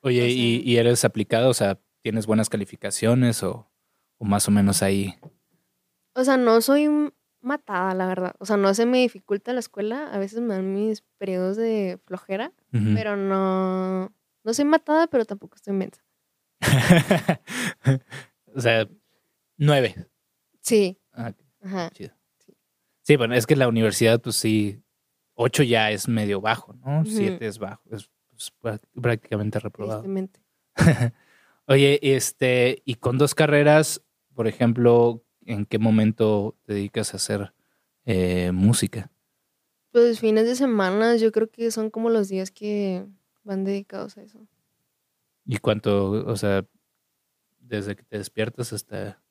Oye, 0.00 0.22
O 0.22 0.26
¿y, 0.26 0.32
sea- 0.60 0.68
y 0.72 0.76
eres 0.78 1.04
aplicado? 1.04 1.50
O 1.50 1.54
sea, 1.54 1.78
¿tienes 2.02 2.26
buenas 2.26 2.48
calificaciones 2.48 3.42
o, 3.42 3.70
o 4.18 4.24
más 4.24 4.48
o 4.48 4.50
menos 4.50 4.82
ahí? 4.82 5.14
O 6.14 6.24
sea, 6.24 6.36
no 6.38 6.60
soy 6.62 6.88
matada, 7.44 7.94
la 7.94 8.06
verdad. 8.06 8.34
O 8.38 8.46
sea, 8.46 8.56
no 8.56 8.72
se 8.74 8.86
me 8.86 8.98
dificulta 8.98 9.52
la 9.52 9.60
escuela. 9.60 10.12
A 10.12 10.18
veces 10.18 10.40
me 10.40 10.54
dan 10.54 10.72
mis 10.72 11.02
periodos 11.18 11.56
de 11.56 11.98
flojera, 12.06 12.52
pero 12.94 13.16
no, 13.16 14.12
no 14.42 14.54
soy 14.54 14.64
matada, 14.64 15.06
pero 15.06 15.24
tampoco 15.24 15.56
estoy 15.56 15.74
mensa. 15.74 16.02
o 18.54 18.60
sea, 18.60 18.88
nueve. 19.56 19.94
Sí, 20.60 20.98
Ah, 21.12 21.32
ajá. 21.62 21.90
chido. 21.90 22.12
Sí, 23.02 23.16
bueno, 23.16 23.34
es 23.34 23.46
que 23.46 23.54
la 23.56 23.68
universidad, 23.68 24.20
pues 24.20 24.36
sí, 24.36 24.82
ocho 25.34 25.62
ya 25.62 25.90
es 25.90 26.08
medio 26.08 26.40
bajo, 26.40 26.72
¿no? 26.72 27.04
Siete 27.04 27.46
es 27.46 27.58
bajo, 27.58 27.82
es 27.90 28.08
pues, 28.30 28.52
prá- 28.62 28.80
prácticamente 29.00 29.58
reprobado. 29.60 30.02
Oye, 31.66 31.98
este, 32.02 32.82
y 32.84 32.94
con 32.96 33.18
dos 33.18 33.34
carreras, 33.34 34.02
por 34.34 34.46
ejemplo, 34.46 35.22
¿en 35.46 35.66
qué 35.66 35.78
momento 35.78 36.56
te 36.64 36.74
dedicas 36.74 37.12
a 37.12 37.16
hacer 37.16 37.52
eh, 38.04 38.52
música? 38.52 39.10
Pues 39.92 40.20
fines 40.20 40.46
de 40.46 40.56
semana, 40.56 41.16
yo 41.16 41.30
creo 41.32 41.50
que 41.50 41.70
son 41.70 41.90
como 41.90 42.10
los 42.10 42.28
días 42.28 42.50
que 42.50 43.04
van 43.44 43.64
dedicados 43.64 44.16
a 44.18 44.22
eso. 44.22 44.40
¿Y 45.46 45.58
cuánto, 45.58 46.10
o 46.10 46.36
sea, 46.36 46.66
desde 47.58 47.96
que 47.96 48.02
te 48.02 48.18
despiertas 48.18 48.72
hasta... 48.72 49.22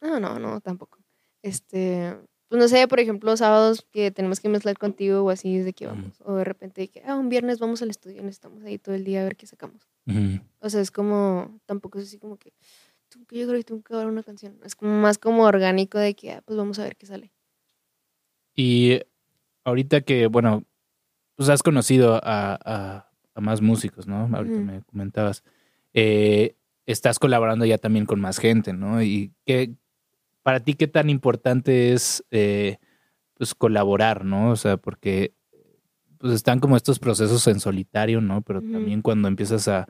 No, 0.00 0.18
no, 0.18 0.38
no, 0.38 0.60
tampoco. 0.60 0.98
Este, 1.42 2.16
pues 2.48 2.60
no 2.60 2.66
sé, 2.66 2.88
por 2.88 2.98
ejemplo, 2.98 3.36
sábados 3.36 3.86
que 3.92 4.10
tenemos 4.10 4.40
que 4.40 4.48
mezclar 4.48 4.76
contigo 4.76 5.22
o 5.22 5.30
así 5.30 5.58
es 5.58 5.64
de 5.64 5.72
que 5.72 5.86
vamos. 5.86 6.20
O 6.24 6.34
de 6.34 6.42
repente 6.44 6.80
de 6.80 6.88
que, 6.88 7.02
ah, 7.06 7.14
un 7.14 7.28
viernes 7.28 7.60
vamos 7.60 7.80
al 7.80 7.90
estudio 7.90 8.24
y 8.24 8.26
estamos 8.26 8.64
ahí 8.64 8.76
todo 8.76 8.96
el 8.96 9.04
día 9.04 9.20
a 9.20 9.24
ver 9.24 9.36
qué 9.36 9.46
sacamos. 9.46 9.88
O 10.58 10.68
sea, 10.68 10.80
es 10.80 10.90
como, 10.90 11.60
tampoco 11.66 12.00
es 12.00 12.06
así 12.06 12.18
como 12.18 12.36
que, 12.38 12.52
tengo 13.10 13.26
que 13.26 13.36
llegar 13.36 13.56
y 13.56 13.64
tengo 13.64 13.82
que 13.82 13.92
grabar 13.92 14.10
una 14.10 14.22
canción. 14.22 14.58
Es 14.64 14.74
como 14.74 14.98
más 15.00 15.18
como 15.18 15.42
orgánico 15.44 15.98
de 15.98 16.14
que, 16.14 16.32
ah, 16.32 16.42
pues 16.46 16.56
vamos 16.56 16.78
a 16.78 16.84
ver 16.84 16.96
qué 16.96 17.06
sale. 17.06 17.32
Y 18.54 19.00
ahorita 19.64 20.00
que, 20.02 20.26
bueno, 20.26 20.64
pues 21.36 21.48
has 21.48 21.62
conocido 21.62 22.14
a, 22.16 22.58
a- 22.64 23.10
a 23.34 23.40
más 23.40 23.60
músicos, 23.60 24.06
¿no? 24.06 24.28
Ahorita 24.34 24.56
me 24.58 24.82
comentabas. 24.82 25.42
Eh, 25.94 26.56
estás 26.86 27.18
colaborando 27.18 27.64
ya 27.64 27.78
también 27.78 28.06
con 28.06 28.20
más 28.20 28.38
gente, 28.38 28.72
¿no? 28.72 29.02
Y 29.02 29.32
qué, 29.46 29.74
para 30.42 30.60
ti, 30.60 30.74
¿qué 30.74 30.88
tan 30.88 31.08
importante 31.10 31.92
es 31.92 32.24
eh, 32.30 32.78
pues 33.34 33.54
colaborar, 33.54 34.24
¿no? 34.24 34.50
O 34.50 34.56
sea, 34.56 34.76
porque 34.76 35.34
pues 36.18 36.34
están 36.34 36.60
como 36.60 36.76
estos 36.76 36.98
procesos 36.98 37.46
en 37.46 37.60
solitario, 37.60 38.20
¿no? 38.20 38.42
Pero 38.42 38.60
también 38.60 39.00
cuando 39.00 39.28
empiezas 39.28 39.68
a, 39.68 39.88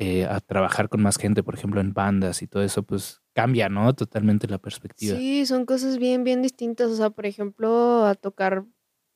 eh, 0.00 0.26
a 0.26 0.40
trabajar 0.40 0.88
con 0.88 1.02
más 1.02 1.18
gente, 1.18 1.42
por 1.42 1.54
ejemplo, 1.54 1.80
en 1.80 1.92
bandas 1.92 2.40
y 2.42 2.46
todo 2.46 2.62
eso, 2.62 2.84
pues 2.84 3.20
cambia, 3.34 3.68
¿no? 3.68 3.92
Totalmente 3.94 4.46
la 4.46 4.58
perspectiva. 4.58 5.16
Sí, 5.16 5.44
son 5.44 5.66
cosas 5.66 5.98
bien, 5.98 6.22
bien 6.22 6.40
distintas. 6.40 6.88
O 6.90 6.96
sea, 6.96 7.10
por 7.10 7.26
ejemplo, 7.26 8.06
a 8.06 8.14
tocar, 8.14 8.64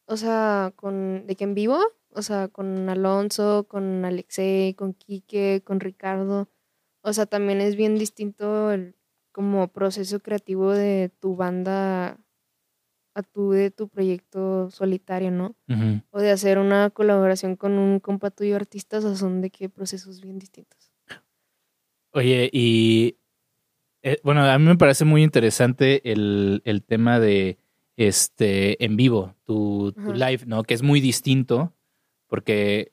o 0.07 0.17
sea, 0.17 0.73
con, 0.75 1.25
de 1.27 1.37
que 1.37 1.45
en 1.45 1.55
vivo, 1.55 1.79
o 2.11 2.23
sea, 2.23 2.49
con 2.49 2.89
Alonso, 2.89 3.67
con 3.69 4.05
Alexei, 4.05 4.75
con 4.75 4.93
Quique, 4.93 5.63
con 5.65 5.79
Ricardo. 5.79 6.49
O 7.03 7.13
sea, 7.13 7.27
también 7.27 7.61
es 7.61 7.77
bien 7.77 7.97
distinto 7.97 8.73
el 8.73 8.97
como 9.31 9.69
proceso 9.69 10.21
creativo 10.21 10.73
de 10.73 11.11
tu 11.21 11.37
banda 11.37 12.19
a 13.15 13.23
tu 13.23 13.51
de 13.51 13.71
tu 13.71 13.89
proyecto 13.89 14.71
solitario, 14.71 15.31
¿no? 15.31 15.55
O 16.11 16.21
de 16.21 16.31
hacer 16.31 16.59
una 16.59 16.91
colaboración 16.91 17.57
con 17.57 17.79
un 17.79 18.01
compa 18.01 18.31
tuyo 18.31 18.57
artista, 18.57 18.99
o 18.99 19.17
son 19.17 19.41
de 19.41 19.51
qué 19.51 19.69
procesos 19.69 20.21
bien 20.21 20.39
distintos. 20.39 20.93
Oye, 22.13 22.51
y 22.53 23.17
eh, 24.03 24.19
bueno, 24.23 24.45
a 24.45 24.59
mí 24.59 24.65
me 24.67 24.77
parece 24.77 25.05
muy 25.05 25.23
interesante 25.23 26.13
el, 26.13 26.63
el 26.65 26.83
tema 26.83 27.21
de 27.21 27.59
este 27.97 28.83
en 28.85 28.97
vivo, 28.97 29.35
tu, 29.45 29.95
live, 30.15 30.45
¿no? 30.47 30.63
Que 30.63 30.75
es 30.75 30.83
muy 30.83 31.01
distinto, 31.01 31.75
porque 32.27 32.93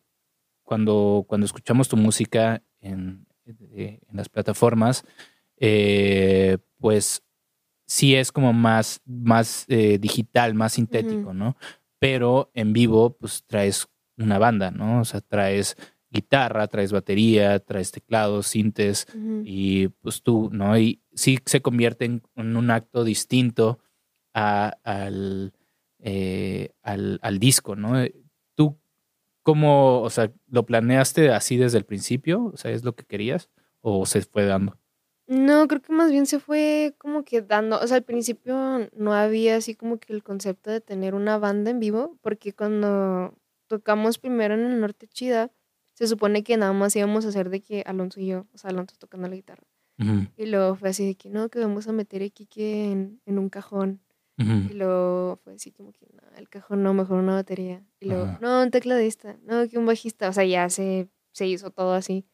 cuando, 0.64 1.26
cuando 1.28 1.46
escuchamos 1.46 1.90
tu 1.90 1.98
música 1.98 2.62
en, 2.80 3.26
eh, 3.46 4.00
en 4.08 4.18
las 4.18 4.30
plataformas, 4.30 5.04
eh, 5.58 6.58
pues 6.80 7.24
sí 7.90 8.16
es 8.16 8.32
como 8.32 8.54
más, 8.54 9.02
más 9.06 9.66
eh, 9.68 9.98
digital, 9.98 10.54
más 10.54 10.74
sintético, 10.74 11.34
¿no? 11.34 11.58
Pero 11.98 12.52
en 12.54 12.72
vivo, 12.72 13.18
pues 13.18 13.44
traes 13.48 13.88
una 14.16 14.38
banda, 14.38 14.70
¿no? 14.70 15.02
O 15.02 15.06
sea, 15.06 15.22
traes 15.22 15.76
guitarra, 16.12 16.68
traes 16.68 16.92
batería, 16.92 17.58
traes 17.60 17.92
teclados, 17.92 18.46
sintes 18.46 19.08
y 19.44 19.88
pues 19.88 20.22
tú, 20.22 20.50
¿no? 20.52 20.78
Y 20.78 21.02
sí 21.14 21.40
se 21.46 21.62
convierte 21.62 22.06
en, 22.06 22.22
un 22.36 22.70
acto 22.70 23.04
distinto 23.04 23.80
al, 24.34 25.52
eh, 25.98 26.70
al, 26.84 27.20
al, 27.24 27.40
disco, 27.40 27.76
¿no? 27.76 28.06
¿Tú 28.54 28.80
cómo, 29.42 30.02
o 30.02 30.10
sea, 30.12 30.32
lo 30.48 30.64
planeaste 30.64 31.32
así 31.32 31.58
desde 31.58 31.80
el 31.80 31.86
principio? 31.86 32.52
O 32.54 32.58
sea, 32.58 32.70
¿es 32.70 32.84
lo 32.84 32.96
que 32.96 33.06
querías 33.06 33.50
o 33.82 34.06
se 34.06 34.22
fue 34.22 34.46
dando? 34.46 34.79
No, 35.30 35.68
creo 35.68 35.80
que 35.80 35.94
más 35.94 36.12
bien 36.12 36.26
se 36.26 36.40
fue 36.40 36.96
como 36.98 37.24
que 37.24 37.44
dando, 37.44 37.80
o 37.80 37.86
sea, 37.86 37.98
al 37.98 38.04
principio 38.04 38.90
no 38.96 39.14
había 39.14 39.58
así 39.58 39.76
como 39.76 40.00
que 40.00 40.12
el 40.12 40.24
concepto 40.24 40.72
de 40.72 40.82
tener 40.82 41.14
una 41.14 41.38
banda 41.38 41.70
en 41.70 41.80
vivo, 41.80 42.18
porque 42.22 42.52
cuando 42.52 43.36
tocamos 43.68 44.18
primero 44.18 44.56
en 44.56 44.62
el 44.62 44.82
Norte 44.82 45.08
Chida, 45.08 45.52
se 45.94 46.08
supone 46.08 46.44
que 46.44 46.58
nada 46.58 46.74
más 46.74 46.96
íbamos 46.96 47.26
a 47.26 47.28
hacer 47.28 47.52
de 47.52 47.62
que 47.62 47.84
Alonso 47.86 48.20
y 48.20 48.26
yo, 48.26 48.48
o 48.56 48.58
sea, 48.58 48.72
Alonso 48.72 48.96
tocando 48.98 49.28
la 49.28 49.36
guitarra. 49.36 49.64
Y 50.36 50.46
luego 50.48 50.76
fue 50.76 50.90
así 50.90 51.06
de 51.06 51.16
que 51.16 51.30
no, 51.30 51.50
que 51.50 51.60
vamos 51.60 51.88
a 51.88 51.92
meter 51.92 52.24
a 52.24 52.30
Kike 52.30 52.92
en, 52.92 53.22
en 53.28 53.38
un 53.38 53.50
cajón. 53.50 54.02
Y 54.38 54.74
luego 54.74 55.36
fue 55.44 55.54
así 55.54 55.72
como 55.72 55.92
que 55.92 56.08
no, 56.14 56.24
el 56.38 56.50
cajón 56.50 56.82
no, 56.82 56.94
mejor 56.96 57.20
una 57.20 57.36
batería. 57.36 57.86
Y 58.00 58.08
luego, 58.08 58.38
no, 58.42 58.64
un 58.64 58.72
tecladista, 58.72 59.38
no, 59.44 59.68
que 59.68 59.78
un 59.78 59.86
bajista. 59.86 60.30
O 60.30 60.34
sea, 60.34 60.46
ya 60.46 60.70
se, 60.70 61.10
se 61.34 61.46
hizo 61.46 61.70
todo 61.70 61.94
así. 61.94 62.26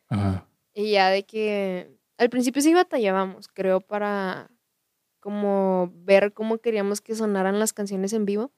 Y 0.76 0.92
ya 0.92 1.10
de 1.10 1.26
que 1.26 1.98
al 2.18 2.30
principio 2.30 2.62
sí 2.62 2.74
batallábamos, 2.74 3.48
creo, 3.48 3.82
para 3.82 4.50
como 5.20 5.92
ver 5.96 6.34
cómo 6.34 6.60
queríamos 6.60 7.02
que 7.02 7.16
sonaran 7.16 7.58
las 7.58 7.74
canciones 7.74 8.14
en 8.14 8.26
vivo. 8.26 8.52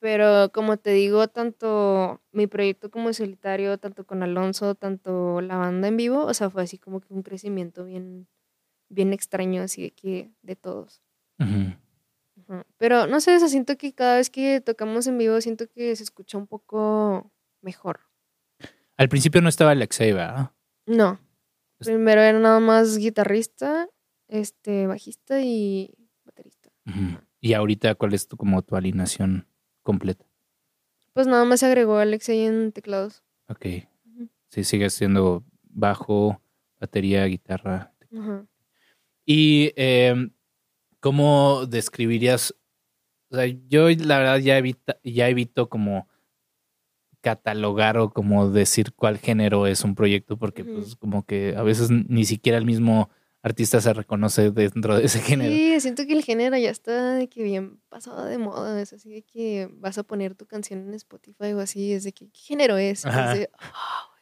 Pero 0.00 0.50
como 0.52 0.78
te 0.78 0.90
digo, 0.90 1.28
tanto 1.28 2.20
mi 2.32 2.48
proyecto 2.48 2.90
como 2.90 3.12
solitario, 3.12 3.78
tanto 3.78 4.04
con 4.04 4.24
Alonso, 4.24 4.74
tanto 4.74 5.40
la 5.40 5.56
banda 5.56 5.86
en 5.86 5.96
vivo, 5.96 6.24
o 6.24 6.34
sea, 6.34 6.50
fue 6.50 6.64
así 6.64 6.76
como 6.76 7.00
que 7.00 7.14
un 7.14 7.22
crecimiento 7.22 7.84
bien, 7.84 8.26
bien 8.88 9.12
extraño, 9.12 9.62
así 9.62 9.82
de 9.82 9.90
que 9.92 10.32
de 10.42 10.56
todos. 10.56 11.02
Pero 12.78 13.06
no 13.06 13.20
sé, 13.20 13.36
o 13.36 13.48
siento 13.48 13.76
que 13.76 13.94
cada 13.94 14.16
vez 14.16 14.28
que 14.28 14.60
tocamos 14.60 15.06
en 15.06 15.18
vivo, 15.18 15.40
siento 15.40 15.68
que 15.68 15.94
se 15.94 16.02
escucha 16.02 16.36
un 16.36 16.48
poco 16.48 17.30
mejor. 17.62 18.00
Al 18.96 19.08
principio 19.08 19.40
no 19.40 19.48
estaba 19.48 19.70
Alexei, 19.70 20.12
¿verdad? 20.12 20.50
No. 20.86 21.18
Primero 21.78 22.20
era 22.20 22.38
nada 22.38 22.60
más 22.60 22.98
guitarrista, 22.98 23.88
este, 24.28 24.86
bajista 24.86 25.40
y 25.42 25.94
baterista. 26.24 26.70
¿Y 27.40 27.52
ahorita 27.52 27.94
cuál 27.94 28.14
es 28.14 28.28
tu, 28.28 28.36
como 28.36 28.62
tu 28.62 28.76
alineación 28.76 29.46
completa? 29.82 30.24
Pues 31.12 31.26
nada 31.26 31.44
más 31.44 31.60
se 31.60 31.66
agregó 31.66 31.98
Alex 31.98 32.28
ahí 32.28 32.40
en 32.40 32.72
teclados. 32.72 33.22
Ok. 33.48 33.66
Sí, 34.48 34.64
sigue 34.64 34.88
siendo 34.90 35.44
bajo, 35.62 36.40
batería, 36.80 37.24
guitarra. 37.26 37.92
Y 39.26 39.72
em, 39.76 40.30
¿cómo 41.00 41.66
describirías? 41.66 42.54
O 43.30 43.36
sea, 43.36 43.46
yo 43.46 43.88
la 43.90 44.18
verdad 44.18 44.38
ya, 44.38 44.58
evita, 44.58 44.98
ya 45.02 45.28
evito 45.28 45.68
como 45.68 46.08
catalogar 47.24 47.96
o 47.96 48.10
como 48.10 48.50
decir 48.50 48.92
cuál 48.92 49.16
género 49.16 49.66
es 49.66 49.82
un 49.82 49.94
proyecto, 49.94 50.36
porque 50.36 50.62
pues 50.62 50.94
como 50.94 51.24
que 51.24 51.54
a 51.56 51.62
veces 51.62 51.88
ni 51.90 52.26
siquiera 52.26 52.58
el 52.58 52.66
mismo 52.66 53.08
artista 53.42 53.80
se 53.80 53.94
reconoce 53.94 54.50
dentro 54.50 54.96
de 54.96 55.06
ese 55.06 55.20
género. 55.20 55.50
Sí, 55.50 55.80
siento 55.80 56.06
que 56.06 56.12
el 56.12 56.22
género 56.22 56.56
ya 56.58 56.70
está 56.70 57.14
de 57.14 57.28
que 57.28 57.42
bien 57.42 57.80
pasado 57.88 58.26
de 58.26 58.36
moda, 58.36 58.80
es 58.80 58.92
así 58.92 59.10
de 59.10 59.22
que 59.22 59.70
vas 59.72 59.96
a 59.96 60.02
poner 60.02 60.34
tu 60.34 60.44
canción 60.44 60.86
en 60.86 60.94
Spotify 60.94 61.54
o 61.54 61.60
así, 61.60 61.92
es 61.92 62.04
de 62.04 62.12
que, 62.12 62.26
¿qué 62.26 62.40
género 62.40 62.76
es? 62.76 63.04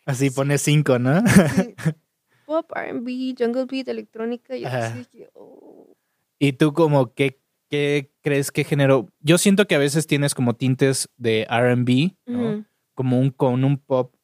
Así 0.05 0.31
pones 0.31 0.63
cinco, 0.63 1.01
¿no? 1.01 1.23
Pop, 2.47 2.71
R&B, 2.75 3.35
jungle 3.37 3.67
beat, 3.67 3.89
electrónica, 3.89 4.57
y 4.57 4.65
así 4.65 5.07
que, 5.07 5.29
oh. 5.35 5.97
¿Y 6.39 6.53
tú 6.53 6.73
como 6.73 7.13
qué, 7.15 7.41
qué 7.69 8.13
crees 8.21 8.53
que 8.53 8.63
género? 8.63 9.09
Yo 9.21 9.39
siento 9.39 9.67
que 9.67 9.75
a 9.75 9.79
veces 9.79 10.07
tienes 10.07 10.35
como 10.35 10.55
tintes 10.55 11.09
de 11.17 11.47
R&B, 11.51 12.17
¿no? 12.27 12.65
Como 12.95 13.19
un, 13.21 13.31
con 13.31 13.65
un 13.65 13.79
pop 13.79 14.15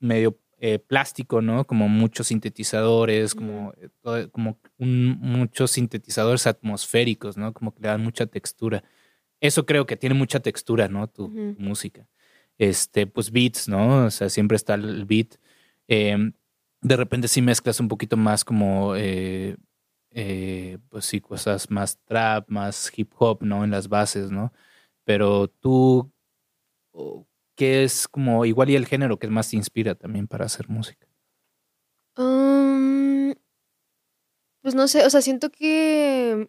medio 0.00 0.38
eh, 0.60 0.80
plástico, 0.80 1.40
¿no? 1.40 1.64
Como 1.66 1.88
muchos 1.88 2.28
sintetizadores, 2.28 3.34
como, 3.36 3.72
eh, 3.76 4.28
como 4.32 4.58
muchos 4.78 5.70
sintetizadores 5.70 6.48
atmosféricos, 6.48 7.36
¿no? 7.36 7.52
Como 7.52 7.72
que 7.72 7.82
le 7.82 7.88
dan 7.88 8.02
mucha 8.02 8.26
textura. 8.26 8.82
Eso 9.40 9.66
creo 9.66 9.86
que 9.86 9.96
tiene 9.96 10.14
mucha 10.16 10.40
textura, 10.40 10.88
¿no? 10.88 11.08
Tu, 11.08 11.28
música. 11.58 12.08
Este, 12.58 13.06
pues 13.06 13.30
beats, 13.30 13.68
¿no? 13.68 14.06
O 14.06 14.10
sea, 14.10 14.28
siempre 14.30 14.56
está 14.56 14.74
el 14.74 15.04
beat. 15.04 15.36
Em, 15.86 16.32
de 16.82 16.96
repente 16.96 17.28
sí 17.28 17.40
mezclas 17.42 17.80
un 17.80 17.88
poquito 17.88 18.16
más 18.16 18.44
como, 18.44 18.94
eh, 18.96 19.56
pues 20.88 21.04
sí, 21.04 21.20
cosas 21.20 21.70
más 21.70 21.98
trap, 22.04 22.50
más 22.50 22.90
hip 22.96 23.12
hop, 23.18 23.42
¿no? 23.42 23.64
En 23.64 23.70
las 23.70 23.88
bases, 23.88 24.30
¿no? 24.32 24.52
Pero 25.04 25.48
tú, 25.48 26.12
¿Qué 27.58 27.82
es 27.82 28.06
como 28.06 28.44
igual 28.44 28.70
y 28.70 28.76
el 28.76 28.86
género 28.86 29.18
que 29.18 29.26
más 29.26 29.50
te 29.50 29.56
inspira 29.56 29.96
también 29.96 30.28
para 30.28 30.44
hacer 30.44 30.68
música? 30.68 31.08
Um, 32.16 33.34
pues 34.62 34.76
no 34.76 34.86
sé, 34.86 35.04
o 35.04 35.10
sea, 35.10 35.20
siento 35.22 35.50
que 35.50 36.48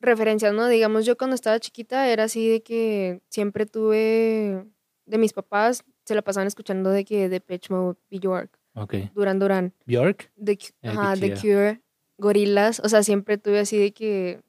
referencias, 0.00 0.54
¿no? 0.54 0.68
Digamos, 0.68 1.04
yo 1.04 1.16
cuando 1.16 1.34
estaba 1.34 1.58
chiquita 1.58 2.08
era 2.08 2.24
así 2.24 2.48
de 2.48 2.62
que 2.62 3.22
siempre 3.28 3.66
tuve 3.66 4.64
de 5.04 5.18
mis 5.18 5.32
papás, 5.32 5.82
se 6.04 6.14
la 6.14 6.22
pasaban 6.22 6.46
escuchando 6.46 6.90
de 6.90 7.04
que 7.04 7.28
de 7.28 7.40
Pitch 7.40 7.70
Mode, 7.70 7.98
Bjork, 8.08 8.56
okay. 8.74 9.10
Duran 9.16 9.40
Duran. 9.40 9.74
¿Bjork? 9.84 10.30
The, 10.36 10.56
ajá, 10.82 11.16
The 11.16 11.34
Cure, 11.34 11.82
Gorilas, 12.18 12.78
o 12.78 12.88
sea, 12.88 13.02
siempre 13.02 13.36
tuve 13.36 13.58
así 13.58 13.78
de 13.78 13.92
que 13.92 14.42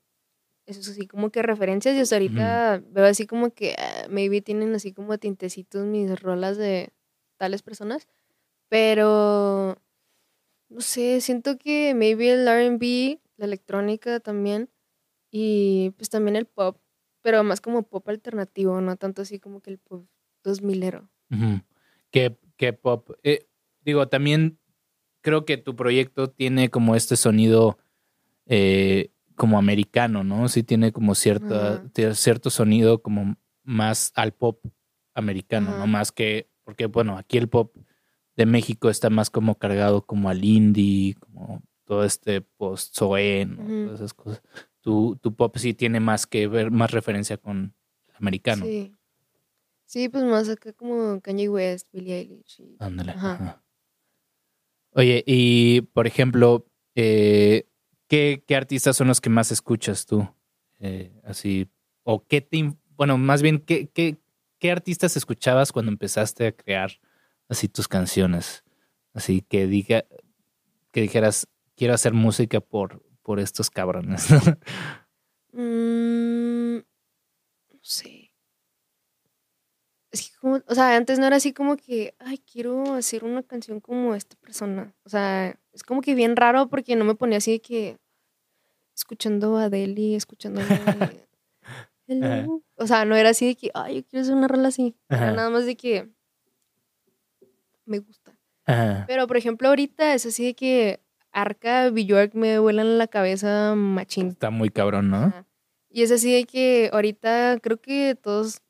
eso 0.65 0.80
es 0.80 0.89
así 0.89 1.08
como 1.08 1.30
que 1.30 1.41
referencias 1.41 1.95
y 1.95 1.99
hasta 1.99 2.15
ahorita 2.15 2.84
veo 2.89 3.06
así 3.06 3.28
como 3.28 3.51
que 3.51 3.75
ah, 3.78 4.08
maybe 4.10 4.41
tienen 4.41 4.73
así 4.73 4.93
como 4.93 5.17
tintecitos 5.17 5.86
mis 5.86 6.19
rolas 6.19 6.58
de 6.58 6.91
tales 7.38 7.62
personas, 7.62 8.08
pero 8.69 9.78
no 10.69 10.82
sé, 10.82 11.21
siento 11.21 11.58
que 11.58 11.93
maybe 11.93 12.32
el 12.32 12.47
R&B, 12.47 13.19
la 13.38 13.45
electrónica 13.45 14.19
también 14.19 14.69
y 15.32 15.91
pues 15.97 16.10
también 16.10 16.36
el 16.36 16.45
pop, 16.45 16.78
pero 17.21 17.43
más 17.43 17.62
como 17.62 17.84
pop 17.84 18.08
alternativo, 18.10 18.82
no 18.82 18.95
tanto 18.95 19.21
así 19.21 19.39
como 19.39 19.62
que 19.62 19.71
el 19.71 19.78
pop 19.78 20.06
2000ero. 20.43 21.10
¿Qué, 22.12 22.73
pop? 22.73 23.12
Eh, 23.23 23.47
digo, 23.82 24.08
también 24.08 24.58
creo 25.21 25.43
que 25.45 25.58
tu 25.58 25.75
proyecto 25.75 26.30
tiene 26.30 26.69
como 26.69 26.95
este 26.95 27.17
sonido 27.17 27.78
eh, 28.45 29.12
como 29.36 29.58
americano, 29.58 30.24
¿no? 30.24 30.50
Sí 30.50 30.63
tiene 30.63 30.91
como 30.91 31.15
cierta, 31.15 31.84
cierto 32.13 32.50
sonido 32.50 33.02
como 33.02 33.38
más 33.63 34.12
al 34.15 34.34
pop 34.34 34.65
americano, 35.13 35.78
¿no? 35.78 35.88
Más 35.88 36.12
que, 36.12 36.50
porque 36.63 36.88
bueno, 36.88 37.17
aquí 37.17 37.38
el 37.38 37.50
pop 37.50 37.76
de 38.36 38.45
México 38.45 38.89
está 38.89 39.10
más 39.10 39.30
como 39.30 39.56
cargado 39.56 40.06
como 40.06 40.30
al 40.30 40.43
indie, 40.43 41.15
como 41.15 41.63
todo 41.86 42.04
este 42.04 42.41
post-soe, 42.41 43.45
¿no? 43.45 43.86
Todas 43.86 44.00
esas 44.00 44.13
cosas. 44.13 44.41
Tu, 44.82 45.17
tu 45.21 45.36
pop 45.36 45.56
sí 45.58 45.74
tiene 45.74 46.00
más 46.00 46.28
que 46.28 46.48
ver, 46.48 46.71
más 46.71 46.91
referencia 46.91 47.38
con 47.38 47.74
el 48.08 48.15
americano. 48.17 48.65
Sí. 48.65 48.93
Sí, 49.86 50.10
pues 50.10 50.24
más 50.24 50.50
acá 50.50 50.74
como 50.74 51.21
Kanye 51.21 51.48
West, 51.48 51.88
Billie 51.93 52.17
Eilish. 52.17 52.62
Ándale. 52.80 53.13
Oye, 54.91 55.24
y 55.28 55.82
por 55.82 56.08
ejemplo, 56.08 56.65
eh, 56.95 57.67
¿qué, 58.08 58.44
artistas 58.56 58.96
son 58.96 59.08
los 59.08 59.22
que 59.22 59.30
más 59.30 59.52
escuchas 59.52 60.06
tú? 60.06 60.28
Eh, 60.80 61.20
así, 61.24 61.70
o 62.04 62.26
qué 62.26 62.41
te, 62.41 62.74
bueno, 62.96 63.18
más 63.18 63.41
bien, 63.41 63.60
¿qué, 63.60 63.88
qué, 63.88 64.18
qué 64.60 64.72
artistas 64.72 65.18
escuchabas 65.18 65.72
cuando 65.72 65.91
empezaste 65.91 66.48
a 66.48 66.52
crear 66.52 66.91
así 67.48 67.68
tus 67.68 67.88
canciones? 67.88 68.64
Así 69.14 69.41
que 69.41 69.68
diga, 69.68 70.06
que 70.91 71.01
dijeras, 71.01 71.47
quiero 71.76 71.93
hacer 71.93 72.14
música 72.14 72.60
por, 72.60 73.03
por 73.22 73.39
estos 73.39 73.70
cabrones. 73.70 74.28
Mm, 75.58 76.80
no 76.80 77.80
sé. 77.82 78.34
Es 80.12 80.30
que 80.30 80.38
como, 80.38 80.62
o 80.68 80.76
sea, 80.76 80.97
antes 80.97 81.18
no 81.18 81.26
era 81.26 81.38
así 81.38 81.53
como 81.53 81.78
que, 81.78 82.14
ay, 82.20 82.39
quiero 82.39 82.95
hacer 82.95 83.24
una 83.24 83.41
canción 83.41 83.80
como 83.80 84.16
esta 84.16 84.36
persona. 84.36 84.93
O 85.06 85.10
sea, 85.10 85.58
es 85.76 85.84
como 85.84 86.01
que 86.01 86.15
bien 86.15 86.36
raro 86.36 86.67
porque 86.67 86.95
no 86.95 87.05
me 87.05 87.13
ponía 87.13 87.38
así 87.38 87.51
de 87.51 87.59
que 87.59 87.97
escuchando 88.95 89.57
a 89.57 89.69
Deli, 89.69 90.15
escuchando 90.15 90.61
a 90.61 90.65
O 92.76 92.88
sea, 92.88 93.05
no 93.05 93.15
era 93.15 93.30
así 93.30 93.47
de 93.47 93.55
que, 93.55 93.71
ay, 93.73 93.95
yo 93.95 94.05
quiero 94.05 94.21
hacer 94.23 94.36
una 94.36 94.47
rola 94.47 94.69
así. 94.69 94.95
Era 95.09 95.32
nada 95.32 95.49
más 95.49 95.65
de 95.65 95.76
que 95.76 96.09
me 97.86 97.99
gusta. 97.99 98.38
Pero, 99.07 99.28
por 99.28 99.38
ejemplo, 99.38 99.67
ahorita 99.69 100.13
es 100.13 100.26
así 100.26 100.45
de 100.45 100.55
que 100.55 100.99
Arca, 101.32 101.89
Bjork 101.89 102.34
me 102.34 102.57
vuelan 102.59 102.97
la 102.97 103.07
cabeza 103.07 103.76
machín. 103.76 104.30
Está 104.30 104.49
muy 104.49 104.69
cabrón, 104.69 105.09
¿no? 105.09 105.17
Ajá. 105.17 105.45
Y 105.95 106.03
es 106.03 106.11
así 106.11 106.34
de 106.34 106.43
que 106.43 106.89
ahorita 106.91 107.59
creo 107.61 107.80
que 107.80 108.15
todos, 108.21 108.61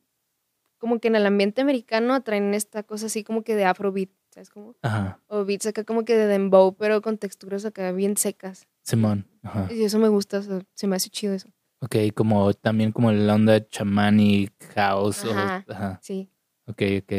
como 0.78 1.00
que 1.00 1.08
en 1.08 1.16
el 1.16 1.26
ambiente 1.26 1.60
americano, 1.60 2.22
traen 2.22 2.54
esta 2.54 2.84
cosa 2.84 3.06
así 3.06 3.24
como 3.24 3.42
que 3.42 3.56
de 3.56 3.64
afrobeat, 3.64 4.10
¿sabes 4.36 4.50
cómo? 4.50 4.76
Ajá. 4.82 5.18
O 5.28 5.46
beats 5.46 5.64
acá 5.66 5.82
como 5.84 6.04
que 6.04 6.14
de 6.14 6.26
dembow, 6.26 6.74
pero 6.76 7.00
con 7.00 7.16
texturas 7.16 7.64
acá 7.64 7.90
bien 7.92 8.18
secas. 8.18 8.68
Simón. 8.82 9.26
Ajá. 9.42 9.66
Y 9.72 9.82
eso 9.82 9.98
me 9.98 10.08
gusta, 10.08 10.40
o 10.40 10.42
sea, 10.42 10.60
se 10.74 10.86
me 10.86 10.94
hace 10.96 11.08
chido 11.08 11.32
eso. 11.32 11.48
Ok, 11.80 11.96
como 12.14 12.52
también 12.52 12.92
como 12.92 13.10
la 13.12 13.34
onda 13.34 13.66
chamanic 13.66 14.52
house. 14.74 15.24
o- 15.24 15.30
Ajá. 15.32 15.64
ajá. 15.66 15.98
Sí. 16.02 16.28
Ok, 16.66 16.82
ok. 17.02 17.12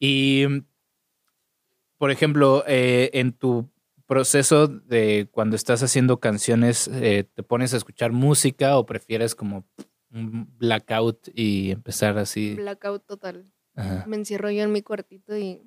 Y, 0.00 0.44
por 1.96 2.10
ejemplo, 2.10 2.64
eh, 2.66 3.10
en 3.14 3.32
tu 3.32 3.70
proceso 4.06 4.66
de 4.66 5.28
cuando 5.30 5.54
estás 5.54 5.80
haciendo 5.84 6.18
canciones, 6.18 6.88
eh, 6.88 7.22
¿te 7.34 7.42
pones 7.44 7.72
a 7.72 7.76
escuchar 7.76 8.10
música 8.10 8.76
o 8.78 8.84
prefieres 8.84 9.34
como 9.36 9.64
un 10.10 10.48
blackout 10.58 11.28
y 11.34 11.70
empezar 11.70 12.18
así? 12.18 12.54
Blackout 12.54 13.06
total. 13.06 13.46
Ajá. 13.76 14.04
Me 14.08 14.16
encierro 14.16 14.50
yo 14.50 14.62
en 14.62 14.72
mi 14.72 14.82
cuartito 14.82 15.36
y 15.36 15.62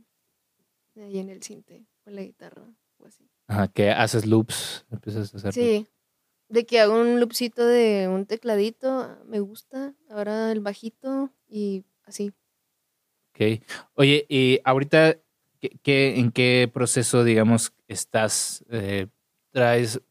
ahí 1.02 1.20
en 1.20 1.30
el 1.30 1.42
cinte 1.44 1.86
con 2.04 2.16
la 2.16 2.22
guitarra 2.24 2.64
o 2.98 3.06
así. 3.08 3.30
Ajá, 3.48 3.68
que 3.70 3.92
haces 3.92 4.26
loops, 4.26 4.86
empiezas 4.92 5.34
a 5.34 5.38
hacer 5.38 5.54
Sí. 5.54 5.88
De 6.50 6.66
que 6.66 6.80
hago 6.80 7.00
un 7.00 7.20
loopcito 7.20 7.66
de 7.66 8.08
un 8.08 8.26
tecladito, 8.26 9.18
me 9.26 9.40
gusta. 9.42 9.94
Ahora 10.10 10.52
el 10.52 10.62
bajito 10.62 11.32
y 11.50 11.84
así. 12.06 12.32
Ok. 13.34 13.62
Oye, 13.96 14.26
y 14.30 14.60
ahorita, 14.64 15.18
¿qué, 15.60 15.70
qué- 15.84 16.18
en 16.20 16.32
qué 16.32 16.70
proceso, 16.74 17.24
digamos, 17.26 17.74
estás? 17.88 18.64
Eh, 18.70 19.08
traes, 19.52 20.02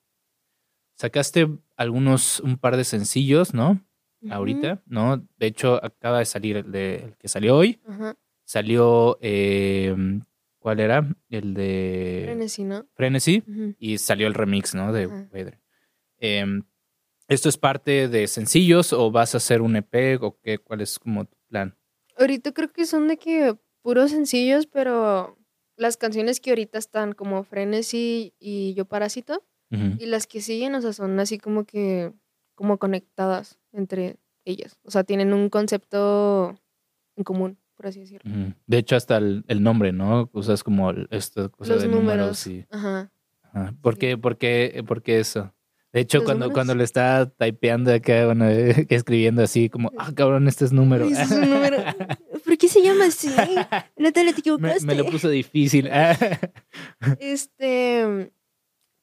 sacaste 0.95 1.49
algunos, 1.76 2.41
un 2.41 2.57
par 2.59 2.76
de 2.76 2.84
sencillos, 2.84 3.55
¿no? 3.55 3.82
Ahorita, 4.30 4.82
¿no? 4.87 5.18
De 5.39 5.47
hecho, 5.47 5.82
acaba 5.84 6.18
de 6.18 6.24
salir 6.24 6.57
el, 6.57 6.72
de, 6.72 6.97
el 6.97 7.16
que 7.16 7.28
salió 7.28 7.57
hoy. 7.57 7.80
Salió, 8.45 9.18
eh, 9.20 9.95
¿cuál 10.67 10.81
era? 10.81 11.09
El 11.31 11.55
de 11.55 12.23
Frenesí, 12.25 12.64
¿no? 12.64 12.87
Frenesy. 12.95 13.45
Ujú. 13.47 13.77
Y 13.79 13.99
salió 13.99 14.27
el 14.27 14.35
remix, 14.35 14.75
¿no? 14.75 14.93
De. 14.93 15.07
Weather. 15.07 15.61
Em, 16.19 16.64
¿Esto 17.29 17.49
es 17.49 17.57
parte 17.57 18.09
de 18.09 18.27
sencillos 18.27 18.93
o 18.93 19.12
vas 19.12 19.35
a 19.35 19.37
hacer 19.37 19.62
un 19.62 19.77
EP 19.77 20.19
o 20.21 20.41
qué? 20.41 20.59
¿Cuál 20.59 20.81
es 20.81 20.99
como 20.99 21.25
tu 21.25 21.37
plan? 21.47 21.79
Ahorita 22.19 22.51
creo 22.51 22.73
que 22.73 22.85
son 22.85 23.07
de 23.07 23.17
que 23.17 23.57
puros 23.81 24.11
sencillos, 24.11 24.67
pero 24.67 25.39
las 25.77 25.97
canciones 25.97 26.41
que 26.41 26.51
ahorita 26.51 26.79
están 26.79 27.12
como 27.12 27.45
Frenesí 27.45 28.35
y 28.41 28.75
Yo 28.75 28.87
Parásito 28.87 29.45
y 29.71 30.07
las 30.07 30.27
que 30.27 30.41
siguen, 30.41 30.75
o 30.75 30.81
sea, 30.81 30.93
son 30.93 31.21
así 31.21 31.39
como 31.39 31.64
que 31.64 32.12
como 32.57 32.79
conectadas 32.79 33.61
entre 33.73 34.17
ellas. 34.45 34.81
O 34.83 34.91
sea, 34.91 35.05
tienen 35.05 35.33
un 35.33 35.49
concepto 35.49 36.59
en 37.14 37.23
común, 37.23 37.57
por 37.77 37.87
así 37.87 38.01
decirlo. 38.01 38.55
De 38.66 38.79
hecho, 38.79 38.97
hasta 38.97 39.18
el, 39.18 39.45
el 39.49 39.62
nombre, 39.62 39.93
¿no? 39.93 40.29
Usas 40.33 40.62
como 40.64 40.91
esta 41.11 41.49
cosa 41.51 41.74
Los 41.74 41.83
de 41.83 41.89
números. 41.89 42.47
números. 42.47 42.47
y- 42.47 42.66
Ajá. 42.70 43.11
ajá. 43.53 43.74
¿Por, 43.83 43.95
Sí. 43.95 44.01
qué, 44.01 44.18
por, 44.18 44.39
qué, 44.39 44.83
¿Por 44.87 45.03
qué 45.03 45.20
eso? 45.20 45.53
De 45.93 46.01
hecho, 46.03 46.18
¿Los 46.18 46.24
cuando, 46.27 46.45
números? 46.47 46.55
cuando 46.55 46.74
le 46.74 46.85
estaba 46.85 47.27
typeando 47.27 47.93
acá, 47.95 48.27
bueno, 48.27 48.45
escribiendo 48.91 49.43
así 49.43 49.70
como, 49.70 49.91
ah, 49.97 50.12
cabrón, 50.14 50.47
este 50.49 50.64
es 50.66 50.72
número. 50.72 51.07
Ese 51.07 51.22
es 51.22 51.31
un 51.31 51.49
número. 51.51 51.79
¿Por 52.45 52.59
qué 52.59 52.68
se 52.68 52.83
llama 52.83 53.07
así? 53.07 53.29
Natalia, 53.97 54.12
te 54.12 54.24
me, 54.24 54.31
equivocaste. 54.31 54.87
me 54.87 54.95
lo 54.95 55.07
puso 55.07 55.29
difícil. 55.31 55.89
Este, 57.18 58.33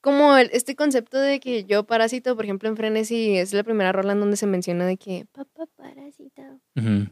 como 0.04 0.36
el- 0.38 0.50
este 0.52 0.76
concepto 0.76 1.18
de 1.18 1.40
que 1.40 1.64
yo 1.64 1.86
parásito, 1.86 2.36
por 2.36 2.44
ejemplo, 2.44 2.68
en 2.68 2.76
Frenesy 2.76 3.38
es 3.38 3.54
la 3.54 3.64
primera 3.64 3.94
rola 3.94 4.12
en 4.12 4.20
donde 4.20 4.36
se 4.36 4.46
menciona 4.46 4.86
de 4.86 4.98
que 4.98 5.26
papá 5.32 5.66
parásito. 5.78 6.60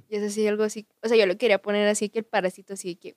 Y 0.10 0.16
es 0.18 0.24
así, 0.24 0.46
algo 0.46 0.64
así. 0.64 0.86
O 1.02 1.08
sea, 1.08 1.18
yo 1.18 1.26
lo 1.26 1.38
quería 1.38 1.62
poner 1.62 1.88
así 1.88 2.10
que 2.10 2.20
el 2.20 2.26
parásito 2.26 2.74
así 2.74 2.96
que. 2.98 3.16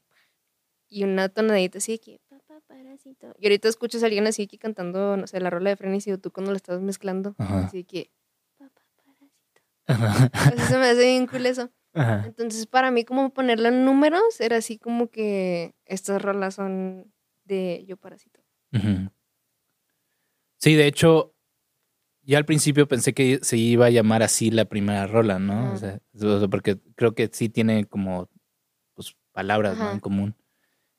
Y 0.88 1.02
una 1.02 1.28
tonadita 1.28 1.78
así 1.78 1.92
de 1.92 1.98
que 1.98 2.20
papá 2.28 2.60
parásito. 2.68 3.34
Y 3.38 3.46
ahorita 3.46 3.68
escuchas 3.68 4.02
a 4.04 4.06
alguien 4.06 4.26
así 4.28 4.46
que 4.46 4.58
cantando, 4.58 5.16
no 5.16 5.26
sé, 5.26 5.40
la 5.40 5.50
rola 5.50 5.70
de 5.70 5.76
Frenesy 5.76 6.12
o 6.12 6.18
tú 6.18 6.30
cuando 6.30 6.52
la 6.52 6.56
estás 6.56 6.80
mezclando. 6.80 7.34
Ajá. 7.38 7.64
Así 7.66 7.78
de 7.78 7.84
que 7.84 8.10
papá 8.56 8.80
parásito. 8.96 10.30
Así 10.32 10.72
se 10.72 10.78
me 10.78 10.86
hace 10.86 11.02
bien 11.04 11.26
cool 11.26 11.46
eso. 11.46 11.70
Entonces, 12.26 12.66
para 12.66 12.90
mí, 12.92 13.04
como 13.04 13.30
ponerlo 13.30 13.68
en 13.68 13.84
números, 13.84 14.40
era 14.40 14.56
así 14.56 14.78
como 14.78 15.08
que 15.08 15.74
estas 15.84 16.22
rolas 16.22 16.54
son 16.54 17.12
de 17.44 17.84
Yo 17.88 17.96
Parásito. 17.96 18.40
Sí, 20.64 20.76
de 20.76 20.86
hecho, 20.86 21.34
ya 22.22 22.38
al 22.38 22.46
principio 22.46 22.88
pensé 22.88 23.12
que 23.12 23.38
se 23.42 23.58
iba 23.58 23.84
a 23.84 23.90
llamar 23.90 24.22
así 24.22 24.50
la 24.50 24.64
primera 24.64 25.06
rola, 25.06 25.38
¿no? 25.38 25.74
O 25.74 25.76
sea, 25.76 26.00
porque 26.50 26.80
creo 26.94 27.14
que 27.14 27.28
sí 27.30 27.50
tiene 27.50 27.84
como 27.84 28.30
pues, 28.94 29.14
palabras 29.32 29.78
en 29.92 30.00
común. 30.00 30.34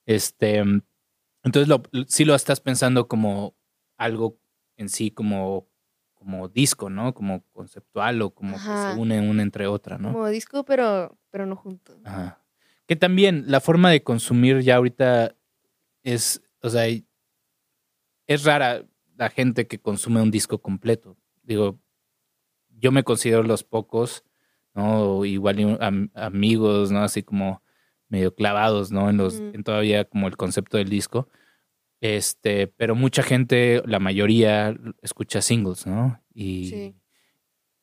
Este, 0.06 0.58
entonces 1.44 1.68
lo, 1.68 1.82
sí 2.08 2.26
lo 2.26 2.36
estás 2.36 2.60
pensando 2.60 3.08
como 3.08 3.56
algo 3.98 4.38
en 4.78 4.88
sí, 4.88 5.10
como, 5.10 5.68
como 6.14 6.48
disco, 6.48 6.92
¿no? 6.92 7.16
Como 7.16 7.44
conceptual 7.52 8.22
o 8.22 8.36
como 8.36 8.58
que 8.58 8.62
se 8.62 9.00
une 9.00 9.20
una 9.28 9.42
entre 9.42 9.66
otra, 9.66 9.98
¿no? 9.98 10.14
Como 10.14 10.28
disco, 10.28 10.64
pero, 10.64 11.18
pero 11.32 11.48
no 11.48 11.56
juntos. 11.56 11.98
Ajá. 12.04 12.40
Que 12.86 12.96
también 12.96 13.46
la 13.48 13.62
forma 13.62 13.90
de 13.90 14.04
consumir 14.04 14.60
ya 14.60 14.76
ahorita 14.76 15.36
es, 16.04 16.44
o 16.62 16.70
sea, 16.70 16.86
es 18.28 18.44
rara 18.44 18.86
la 19.18 19.30
gente 19.30 19.68
que 19.68 19.80
consume 19.80 20.22
un 20.22 20.32
disco 20.32 20.60
completo. 20.60 21.18
Digo, 21.44 21.80
yo 22.70 22.92
me 22.92 23.04
considero 23.04 23.44
los 23.44 23.64
pocos, 23.64 24.24
¿no? 24.74 25.24
Igual 25.26 25.78
am- 25.82 26.10
amigos, 26.14 26.92
¿no? 26.92 27.00
Así 27.04 27.24
como 27.24 27.62
medio 28.10 28.36
clavados, 28.36 28.92
¿no? 28.92 29.10
En 29.10 29.18
los, 29.18 29.40
en 29.40 29.64
todavía 29.64 30.06
como 30.06 30.28
el 30.28 30.38
concepto 30.38 30.78
del 30.78 30.90
disco. 30.90 31.28
Este, 32.02 32.68
pero 32.68 32.94
mucha 32.96 33.24
gente, 33.24 33.82
la 33.86 34.00
mayoría, 34.00 34.76
escucha 35.02 35.42
singles, 35.42 35.88
¿no? 35.88 36.22
Y 36.34 36.66
Sí. 36.70 36.96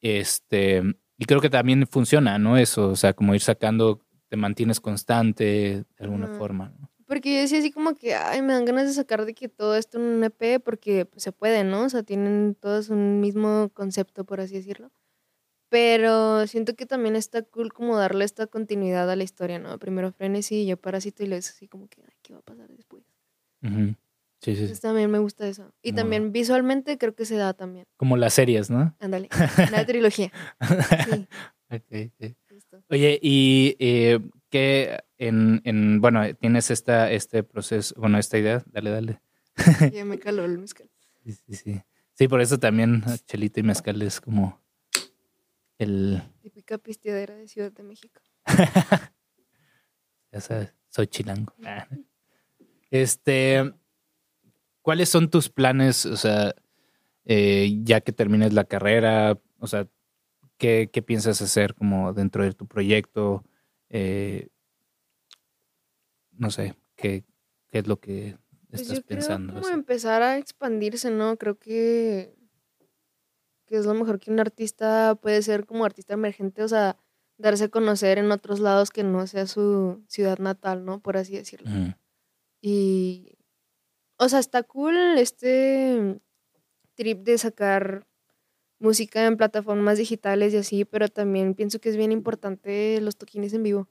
este, 0.01 0.83
y 1.19 1.25
creo 1.25 1.41
que 1.41 1.51
también 1.51 1.87
funciona, 1.87 2.39
¿no? 2.39 2.57
Eso, 2.57 2.91
o 2.91 2.97
sea, 2.97 3.15
como 3.15 3.35
ir 3.35 3.41
sacando, 3.41 4.05
te 4.29 4.37
mantienes 4.37 4.81
constante 4.81 5.45
de 5.45 6.05
alguna 6.05 6.29
forma, 6.29 6.73
¿no? 6.79 6.91
Porque 7.13 7.35
yo 7.35 7.41
decía 7.41 7.59
así 7.59 7.71
como 7.71 7.95
que, 7.95 8.15
ay, 8.15 8.41
me 8.41 8.55
dan 8.55 8.65
ganas 8.65 8.87
de 8.87 8.95
sacar 8.95 9.27
de 9.27 9.35
que 9.35 9.47
todo 9.51 9.77
esto 9.77 9.99
en 9.99 10.05
un 10.05 10.25
EP 10.25 10.61
porque 10.61 11.05
pues, 11.05 11.23
se 11.23 11.31
puede, 11.31 11.63
¿no? 11.63 11.83
O 11.85 11.89
sea, 11.91 12.03
tienen 12.03 12.57
todos 12.59 12.89
un 12.89 13.21
mismo 13.21 13.69
concepto, 13.75 14.25
por 14.25 14.41
así 14.41 14.55
decirlo. 14.55 14.91
Pero 15.69 16.47
siento 16.47 16.75
que 16.75 16.87
también 16.87 17.15
está 17.15 17.43
cool 17.43 17.71
como 17.75 17.99
darle 17.99 18.25
esta 18.25 18.47
continuidad 18.47 19.11
a 19.11 19.17
la 19.17 19.25
historia, 19.25 19.59
¿no? 19.59 19.79
Primero 19.79 20.11
Frenesy 20.11 20.63
y 20.63 20.67
yo 20.67 20.79
Parásito 20.79 21.23
y 21.23 21.27
luego 21.27 21.41
es 21.41 21.51
así 21.51 21.69
como 21.69 21.87
que, 21.89 22.01
ay, 22.03 22.15
¿qué 22.23 22.33
va 22.33 22.39
a 22.39 22.43
pasar 22.43 22.71
después? 22.71 23.05
Ujú. 23.63 23.95
Sí, 24.41 24.53
sí, 24.53 24.55
sí. 24.57 24.61
Entonces 24.63 24.81
también 24.81 25.11
me 25.11 25.19
gusta 25.19 25.47
eso. 25.47 25.71
Y 25.83 25.91
Como- 25.91 26.01
también 26.01 26.33
visualmente 26.33 26.97
creo 26.97 27.15
que 27.15 27.27
se 27.27 27.37
da 27.37 27.53
también. 27.53 27.85
Como 27.99 28.17
las 28.17 28.33
series, 28.33 28.71
¿no? 28.71 28.97
Ándale, 29.01 29.29
una 29.83 29.85
trilogía. 29.85 30.33
Sí, 31.05 31.29
Ok, 31.71 32.11
ok. 32.21 32.33
justo. 32.49 32.83
Oye, 32.89 33.19
y 33.23 33.77
eh, 33.79 34.19
qué 34.53 34.99
en, 35.17 35.63
en, 35.65 36.01
bueno, 36.01 36.23
tienes 36.37 36.71
esta, 36.71 37.11
este 37.11 37.43
proceso, 37.43 37.95
bueno, 37.99 38.19
esta 38.19 38.39
idea, 38.39 38.63
dale, 38.67 38.91
dale. 38.91 39.23
Ya 39.93 40.05
me 40.05 40.19
caló 40.19 40.45
el 40.45 40.59
mezcal. 40.59 40.89
Sí, 41.25 41.33
sí, 41.33 41.55
sí. 41.55 41.83
Sí, 42.13 42.29
por 42.29 42.41
eso 42.41 42.59
también 42.59 43.03
Chelito 43.27 43.59
y 43.59 43.63
Mezcal 43.63 44.01
es 44.03 44.21
como 44.21 44.61
el, 45.79 46.23
Típica 46.43 46.77
pisteadera 46.79 47.35
de 47.35 47.49
Ciudad 47.49 47.73
de 47.73 47.83
México. 47.83 48.21
ya 50.33 50.41
sabes, 50.41 50.75
soy 50.89 51.07
chilango. 51.07 51.55
Ah. 51.65 51.89
Este, 52.91 53.73
¿cuáles 54.83 55.09
son 55.09 55.31
tus 55.31 55.49
planes, 55.49 56.05
o 56.05 56.17
sea, 56.17 56.55
eh, 57.25 57.79
ya 57.83 58.03
que 58.03 58.13
termines 58.13 58.53
la 58.53 58.65
carrera, 58.65 59.39
o 59.59 59.67
sea, 59.67 59.89
¿qué, 60.59 60.91
qué 60.93 61.01
piensas 61.01 61.41
hacer 61.41 61.75
como 61.75 62.13
dentro 62.13 62.45
de 62.45 62.53
tu 62.53 62.67
proyecto? 62.67 63.45
Eh, 63.95 64.49
no 66.33 66.51
sé, 66.51 66.75
¿qué, 66.97 67.25
qué 67.69 67.79
es 67.81 67.87
lo 67.87 68.01
que 68.01 68.39
Pues 68.71 68.81
estás 68.83 68.97
yo 68.99 69.05
creo 69.05 69.19
pensando? 69.19 69.53
como 69.55 69.69
empezar 69.69 70.23
a 70.23 70.39
expandirse, 70.39 71.11
¿no? 71.11 71.37
Creo 71.37 71.59
que, 71.59 72.35
que 73.67 73.77
es 73.77 73.85
lo 73.85 73.93
mejor 73.95 74.19
que 74.19 74.31
un 74.31 74.41
artista 74.41 75.15
puede 75.15 75.43
ser 75.43 75.67
como 75.67 75.85
artista 75.85 76.15
emergente, 76.15 76.63
o 76.63 76.69
sea, 76.69 76.97
darse 77.37 77.65
a 77.65 77.69
conocer 77.69 78.17
en 78.17 78.33
otros 78.33 78.61
lados 78.61 78.91
que 78.91 79.05
no 79.05 79.27
sea 79.27 79.47
su 79.47 80.03
ciudad 80.09 80.39
natal, 80.39 80.87
¿no? 80.87 81.01
Por 81.01 81.19
así 81.19 81.35
decirlo. 81.37 81.71
Y, 82.63 83.37
o 84.17 84.29
sea, 84.31 84.39
está 84.39 84.63
cool 84.63 84.97
este 85.19 86.21
trip 86.95 87.25
de 87.25 87.37
sacar 87.37 88.07
música 88.83 89.27
en 89.27 89.37
plataformas 89.37 89.97
digitales 89.99 90.53
y 90.53 90.59
así, 90.59 90.85
pero 90.85 91.09
también 91.09 91.55
pienso 91.55 91.79
que 91.81 91.89
es 91.89 91.97
bien 91.97 92.13
importante 92.13 93.01
los 93.01 93.17
toquines 93.17 93.53
en 93.55 93.63
vivo. 93.63 93.89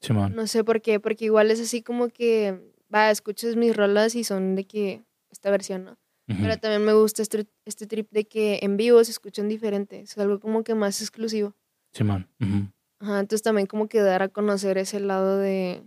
Simón. 0.00 0.34
No 0.34 0.46
sé 0.46 0.64
por 0.64 0.80
qué, 0.80 1.00
porque 1.00 1.26
igual 1.26 1.50
es 1.50 1.60
así 1.60 1.82
como 1.82 2.08
que, 2.08 2.58
va, 2.94 3.10
escuchas 3.10 3.56
mis 3.56 3.76
rolas 3.76 4.14
y 4.14 4.24
son 4.24 4.54
de 4.54 4.64
que 4.64 5.02
esta 5.30 5.50
versión, 5.50 5.84
¿no? 5.84 5.98
Pero 6.40 6.56
también 6.58 6.84
me 6.84 6.92
gusta 6.92 7.22
este, 7.22 7.48
este 7.64 7.88
trip 7.88 8.08
de 8.12 8.24
que 8.24 8.60
en 8.62 8.76
vivo 8.76 9.02
se 9.02 9.10
escuchan 9.10 9.48
diferentes. 9.48 10.12
Es 10.12 10.18
algo 10.18 10.38
como 10.38 10.62
que 10.62 10.76
más 10.76 11.00
exclusivo. 11.02 11.56
Simón. 11.92 12.28
Ujú. 12.40 12.68
Ajá, 13.00 13.18
entonces 13.18 13.42
también 13.42 13.66
como 13.66 13.88
que 13.88 13.98
dar 14.00 14.22
a 14.22 14.28
conocer 14.28 14.78
ese 14.78 15.00
lado 15.00 15.38
de, 15.38 15.82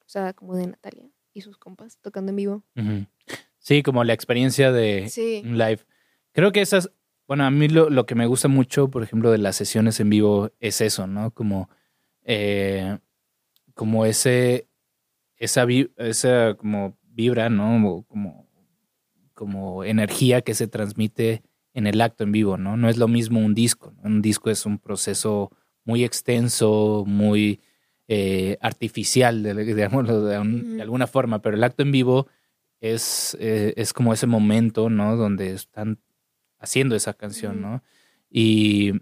o 0.00 0.08
sea, 0.08 0.32
como 0.32 0.56
de 0.56 0.66
Natalia 0.66 1.08
y 1.32 1.42
sus 1.42 1.58
compas 1.58 1.96
tocando 1.98 2.30
en 2.30 2.36
vivo. 2.36 2.64
Ujú. 2.76 3.06
Sí, 3.60 3.84
como 3.84 4.02
la 4.02 4.14
experiencia 4.14 4.72
de 4.72 5.08
Sí. 5.08 5.42
un 5.44 5.56
live. 5.58 5.78
Creo 6.32 6.50
que 6.50 6.60
esas, 6.60 6.90
bueno, 7.32 7.44
a 7.46 7.50
mí 7.50 7.66
lo, 7.68 7.88
lo 7.88 8.04
que 8.04 8.14
me 8.14 8.26
gusta 8.26 8.48
mucho, 8.48 8.90
por 8.90 9.02
ejemplo, 9.02 9.30
de 9.30 9.38
las 9.38 9.56
sesiones 9.56 9.98
en 10.00 10.10
vivo 10.10 10.50
es 10.60 10.82
eso, 10.82 11.06
¿no? 11.06 11.30
Como, 11.30 11.70
eh, 12.24 12.98
como 13.74 14.04
ese, 14.04 14.68
esa, 15.36 15.66
esa 15.96 16.54
como 16.58 16.98
vibra, 17.04 17.48
¿no? 17.48 18.04
Como, 18.06 18.46
como 19.32 19.82
energía 19.84 20.42
que 20.42 20.52
se 20.54 20.66
transmite 20.68 21.42
en 21.72 21.86
el 21.86 22.02
acto 22.02 22.24
en 22.24 22.32
vivo, 22.32 22.58
¿no? 22.58 22.76
No 22.76 22.90
es 22.90 22.98
lo 22.98 23.08
mismo 23.08 23.40
un 23.40 23.54
disco, 23.54 23.92
¿no? 23.96 24.02
Un 24.10 24.20
disco 24.20 24.50
es 24.50 24.66
un 24.66 24.78
proceso 24.78 25.50
muy 25.84 26.04
extenso, 26.04 27.04
muy 27.06 27.60
eh, 28.08 28.58
artificial, 28.60 29.42
de, 29.42 29.54
digámoslo 29.64 30.22
de, 30.24 30.38
un- 30.38 30.76
de 30.76 30.82
alguna 30.82 31.06
forma, 31.06 31.40
pero 31.40 31.56
el 31.56 31.64
acto 31.64 31.82
en 31.82 31.92
vivo 31.92 32.26
es, 32.82 33.38
eh, 33.40 33.72
es 33.78 33.94
como 33.94 34.12
ese 34.12 34.26
momento, 34.26 34.90
¿no? 34.90 35.16
Donde 35.16 35.52
están 35.54 35.98
haciendo 36.62 36.96
esa 36.96 37.14
canción. 37.14 37.60
¿no? 37.60 37.82
Y, 38.30 38.92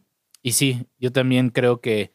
y 0.42 0.52
sí, 0.52 0.86
yo 0.98 1.12
también 1.12 1.50
creo 1.50 1.80
que 1.80 2.12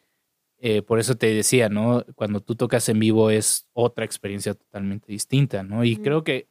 eh, 0.58 0.82
por 0.82 0.98
eso 0.98 1.16
te 1.16 1.32
decía, 1.34 1.68
¿no? 1.68 2.04
Cuando 2.14 2.40
tú 2.40 2.54
tocas 2.56 2.88
en 2.88 2.98
vivo 2.98 3.30
es 3.30 3.68
otra 3.72 4.04
experiencia 4.04 4.54
totalmente 4.54 5.12
distinta, 5.12 5.62
¿no? 5.62 5.84
Y 5.84 5.96
creo 5.96 6.24
que, 6.24 6.48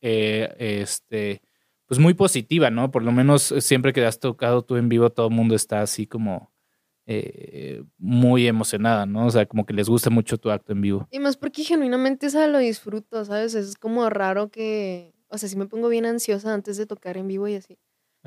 eh, 0.00 0.54
este, 0.58 1.42
pues 1.86 2.00
muy 2.00 2.14
positiva, 2.14 2.70
¿no? 2.70 2.90
Por 2.90 3.02
lo 3.02 3.12
menos 3.12 3.52
eh, 3.52 3.60
siempre 3.60 3.92
que 3.92 4.04
has 4.04 4.18
tocado 4.20 4.62
tú 4.62 4.76
en 4.76 4.88
vivo, 4.88 5.10
todo 5.10 5.28
el 5.28 5.34
mundo 5.34 5.54
está 5.54 5.82
así 5.82 6.06
como 6.06 6.52
eh, 7.06 7.82
muy 7.96 8.46
emocionada, 8.46 9.06
¿no? 9.06 9.26
O 9.26 9.30
sea, 9.30 9.46
como 9.46 9.64
que 9.64 9.72
les 9.72 9.88
gusta 9.88 10.10
mucho 10.10 10.36
tu 10.36 10.50
acto 10.50 10.72
en 10.72 10.82
vivo. 10.82 11.08
Y 11.10 11.20
más 11.20 11.36
porque 11.36 11.64
genuinamente 11.64 12.26
esa 12.26 12.46
lo 12.48 12.58
disfruto, 12.58 13.24
¿sabes? 13.24 13.54
Es 13.54 13.76
como 13.76 14.10
raro 14.10 14.50
que, 14.50 15.14
o 15.28 15.38
sea, 15.38 15.48
sí 15.48 15.56
me 15.56 15.66
pongo 15.66 15.88
bien 15.88 16.04
ansiosa 16.04 16.52
antes 16.52 16.76
de 16.76 16.86
tocar 16.86 17.16
en 17.16 17.28
vivo 17.28 17.48
y 17.48 17.54
así. 17.54 17.78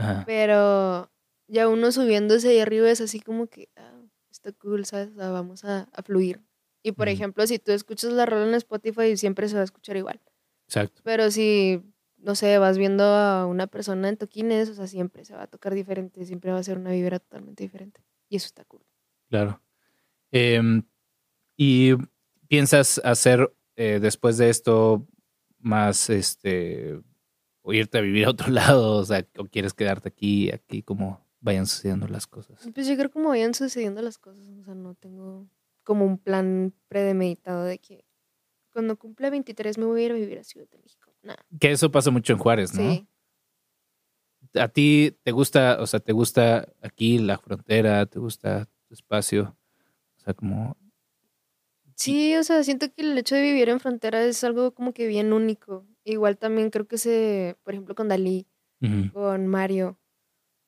Ajá. 0.02 0.24
Pero 0.26 1.12
ya 1.48 1.68
uno 1.68 1.92
subiéndose 1.92 2.50
ahí 2.50 2.60
arriba 2.60 2.90
es 2.90 3.02
así 3.02 3.20
como 3.20 3.48
que, 3.48 3.70
ah, 3.76 4.02
está 4.30 4.52
cool, 4.54 4.86
¿sabes? 4.86 5.10
O 5.12 5.16
sea, 5.16 5.30
vamos 5.30 5.64
a, 5.64 5.90
a 5.94 6.04
fluir. 6.04 6.42
Y 6.84 6.94
por 6.94 7.10
ejemplo, 7.10 7.46
si 7.46 7.60
tú 7.60 7.72
escuchas 7.72 8.12
la 8.12 8.26
rola 8.26 8.48
en 8.48 8.56
Spotify, 8.56 9.16
siempre 9.16 9.48
se 9.48 9.56
va 9.56 9.62
a 9.62 9.66
escuchar 9.66 9.98
igual. 9.98 10.20
Exacto. 10.68 11.02
Pero 11.04 11.30
si, 11.30 11.84
no 12.18 12.34
sé, 12.34 12.58
vas 12.58 12.78
viendo 12.78 13.04
a 13.04 13.46
una 13.46 13.68
persona 13.68 14.10
en 14.10 14.18
toquines, 14.18 14.70
o 14.70 14.74
sea, 14.74 14.88
siempre 14.88 15.26
se 15.26 15.36
va 15.36 15.44
a 15.44 15.48
tocar 15.48 15.76
diferente, 15.76 16.26
siempre 16.26 16.52
va 16.52 16.58
a 16.58 16.64
ser 16.64 16.78
una 16.78 16.92
vibra 16.92 17.20
totalmente 17.20 17.64
diferente. 17.64 18.02
Y 18.30 18.38
eso 18.38 18.48
está 18.48 18.64
cool. 18.66 18.82
Claro. 19.30 19.62
Em, 20.32 20.84
¿Y 21.56 21.94
piensas 22.48 23.00
hacer 23.04 23.54
eh, 23.76 24.00
después 24.02 24.38
de 24.38 24.50
esto 24.50 25.08
más, 25.60 26.10
este, 26.10 27.00
o 27.62 27.74
irte 27.74 27.98
a 27.98 28.02
vivir 28.02 28.26
a 28.26 28.32
otro 28.32 28.48
lado? 28.52 28.98
O 28.98 29.06
sea, 29.06 29.26
¿o 29.38 29.46
quieres 29.46 29.74
quedarte 29.74 30.10
aquí, 30.10 30.52
aquí, 30.52 30.84
como 30.84 31.26
vayan 31.40 31.68
sucediendo 31.68 32.08
las 32.08 32.28
cosas? 32.28 32.68
Pues 32.74 32.88
yo 32.88 32.96
creo 32.96 33.12
como 33.12 33.30
vayan 33.30 33.54
sucediendo 33.54 34.02
las 34.02 34.18
cosas, 34.18 34.44
o 34.60 34.64
sea, 34.64 34.76
no 34.76 34.94
tengo 34.96 35.48
como 35.84 36.06
un 36.06 36.18
plan 36.18 36.74
premeditado 36.88 37.64
de 37.64 37.80
que 37.80 38.06
cuando 38.72 38.98
cumpla 38.98 39.30
23 39.30 39.78
me 39.78 39.86
voy 39.86 40.02
a 40.02 40.06
ir 40.06 40.12
a 40.12 40.16
vivir 40.16 40.40
a 40.40 40.44
Ciudad 40.44 40.70
de 40.70 40.78
México. 40.78 41.14
Nada. 41.24 41.46
Que 41.60 41.72
eso 41.72 41.92
pasa 41.92 42.10
mucho 42.10 42.34
en 42.34 42.40
Juárez, 42.40 42.74
¿no? 42.74 42.92
Sí. 42.92 43.08
¿A 44.56 44.68
ti 44.68 45.18
te 45.24 45.32
gusta, 45.32 45.78
o 45.80 45.88
sea, 45.88 46.00
te 46.00 46.14
gusta 46.14 46.68
aquí 46.82 47.20
la 47.20 47.38
frontera, 47.38 48.06
te 48.06 48.20
gusta 48.20 48.68
tu 48.88 48.94
espacio? 48.94 49.56
O 50.18 50.20
sea, 50.20 50.34
como... 50.34 50.78
Sí, 51.96 52.36
o 52.36 52.44
sea, 52.44 52.64
siento 52.64 52.92
que 52.92 53.04
el 53.04 53.18
hecho 53.18 53.36
de 53.36 53.44
vivir 53.44 53.70
en 53.70 53.80
frontera 53.80 54.24
es 54.24 54.44
algo 54.44 54.74
como 54.74 54.94
que 54.94 55.06
bien 55.06 55.34
único. 55.34 55.86
Igual 56.04 56.38
también 56.38 56.70
creo 56.70 56.88
que 56.88 56.98
se, 56.98 57.58
por 57.64 57.74
ejemplo, 57.74 57.96
con 57.96 58.08
Dalí, 58.08 58.48
con 59.14 59.48
Mario, 59.48 60.00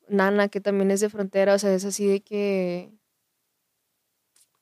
Nana, 0.08 0.48
que 0.48 0.60
también 0.60 0.90
es 0.90 1.00
de 1.00 1.10
frontera, 1.10 1.54
o 1.54 1.58
sea, 1.58 1.74
es 1.74 1.84
así 1.84 2.06
de 2.06 2.20
que 2.20 2.92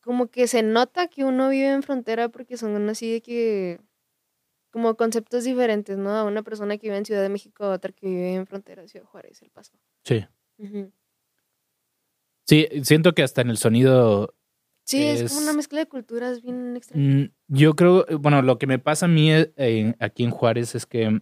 como 0.00 0.28
que 0.28 0.46
se 0.46 0.62
nota 0.62 1.08
que 1.08 1.24
uno 1.24 1.48
vive 1.48 1.72
en 1.72 1.82
frontera 1.82 2.28
porque 2.28 2.56
son 2.56 2.88
así 2.88 3.12
de 3.12 3.20
que 3.20 3.80
como 4.70 4.96
conceptos 4.96 5.44
diferentes, 5.44 5.98
¿no? 5.98 6.10
A 6.16 6.24
una 6.24 6.42
persona 6.42 6.78
que 6.78 6.86
vive 6.86 6.96
en 6.96 7.04
Ciudad 7.04 7.22
de 7.22 7.28
México, 7.28 7.64
a 7.64 7.70
otra 7.72 7.92
que 7.92 8.06
vive 8.06 8.34
en 8.34 8.46
frontera, 8.46 8.88
Ciudad 8.88 9.06
Juárez, 9.06 9.42
El 9.42 9.50
Paso. 9.50 9.72
Sí. 10.04 10.24
Sí, 12.46 12.68
siento 12.82 13.12
que 13.12 13.22
hasta 13.22 13.42
en 13.42 13.50
el 13.50 13.58
sonido 13.58 14.34
Sí, 14.84 15.02
es, 15.02 15.30
como 15.32 15.42
una 15.42 15.52
mezcla 15.52 15.78
de 15.78 15.86
culturas 15.86 16.42
bien 16.42 16.76
extraña. 16.76 17.04
Mm, 17.24 17.30
Yo 17.48 17.74
creo, 17.74 18.04
bueno, 18.18 18.42
lo 18.42 18.58
que 18.58 18.66
me 18.66 18.78
pasa 18.78 19.06
a 19.06 19.08
mí 19.08 19.30
eh, 19.32 19.94
aquí 19.98 20.24
en 20.24 20.30
Juárez 20.30 20.74
es 20.74 20.86
que 20.86 21.20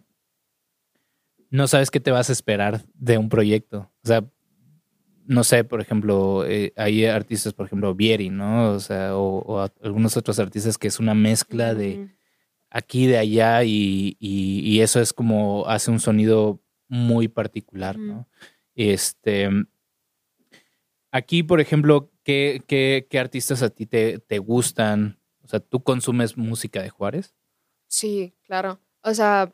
no 1.50 1.66
sabes 1.66 1.90
qué 1.90 2.00
te 2.00 2.10
vas 2.10 2.30
a 2.30 2.32
esperar 2.32 2.82
de 2.94 3.18
un 3.18 3.28
proyecto. 3.28 3.90
O 4.02 4.06
sea, 4.06 4.24
no 5.26 5.44
sé, 5.44 5.64
por 5.64 5.80
ejemplo, 5.80 6.44
eh, 6.46 6.72
hay 6.76 7.04
artistas, 7.04 7.52
por 7.52 7.66
ejemplo, 7.66 7.94
Vieri, 7.94 8.30
¿no? 8.30 8.72
O 8.72 8.80
sea, 8.80 9.16
o, 9.16 9.60
algunos 9.82 10.16
otros 10.16 10.38
artistas 10.38 10.78
que 10.78 10.88
es 10.88 10.98
una 10.98 11.14
mezcla 11.14 11.74
de 11.74 12.08
aquí, 12.70 13.06
de 13.06 13.18
allá, 13.18 13.62
y, 13.64 14.16
y- 14.18 14.60
y 14.64 14.80
eso 14.80 15.00
es 15.00 15.12
como 15.12 15.66
hace 15.68 15.90
un 15.90 16.00
sonido 16.00 16.62
muy 16.88 17.28
particular. 17.28 17.98
¿no? 17.98 18.28
Este. 18.74 19.48
Aquí, 21.12 21.42
por 21.42 21.60
ejemplo, 21.60 22.12
¿qué, 22.30 22.62
qué, 22.66 23.06
qué 23.10 23.18
artistas 23.18 23.62
a 23.62 23.70
ti 23.70 23.86
te, 23.86 24.18
te 24.20 24.38
gustan? 24.38 25.18
O 25.42 25.48
sea, 25.48 25.58
¿tú 25.60 25.82
consumes 25.82 26.36
música 26.36 26.80
de 26.82 26.90
Juárez? 26.90 27.34
Sí, 27.88 28.34
claro. 28.44 28.78
O 29.02 29.14
sea, 29.14 29.52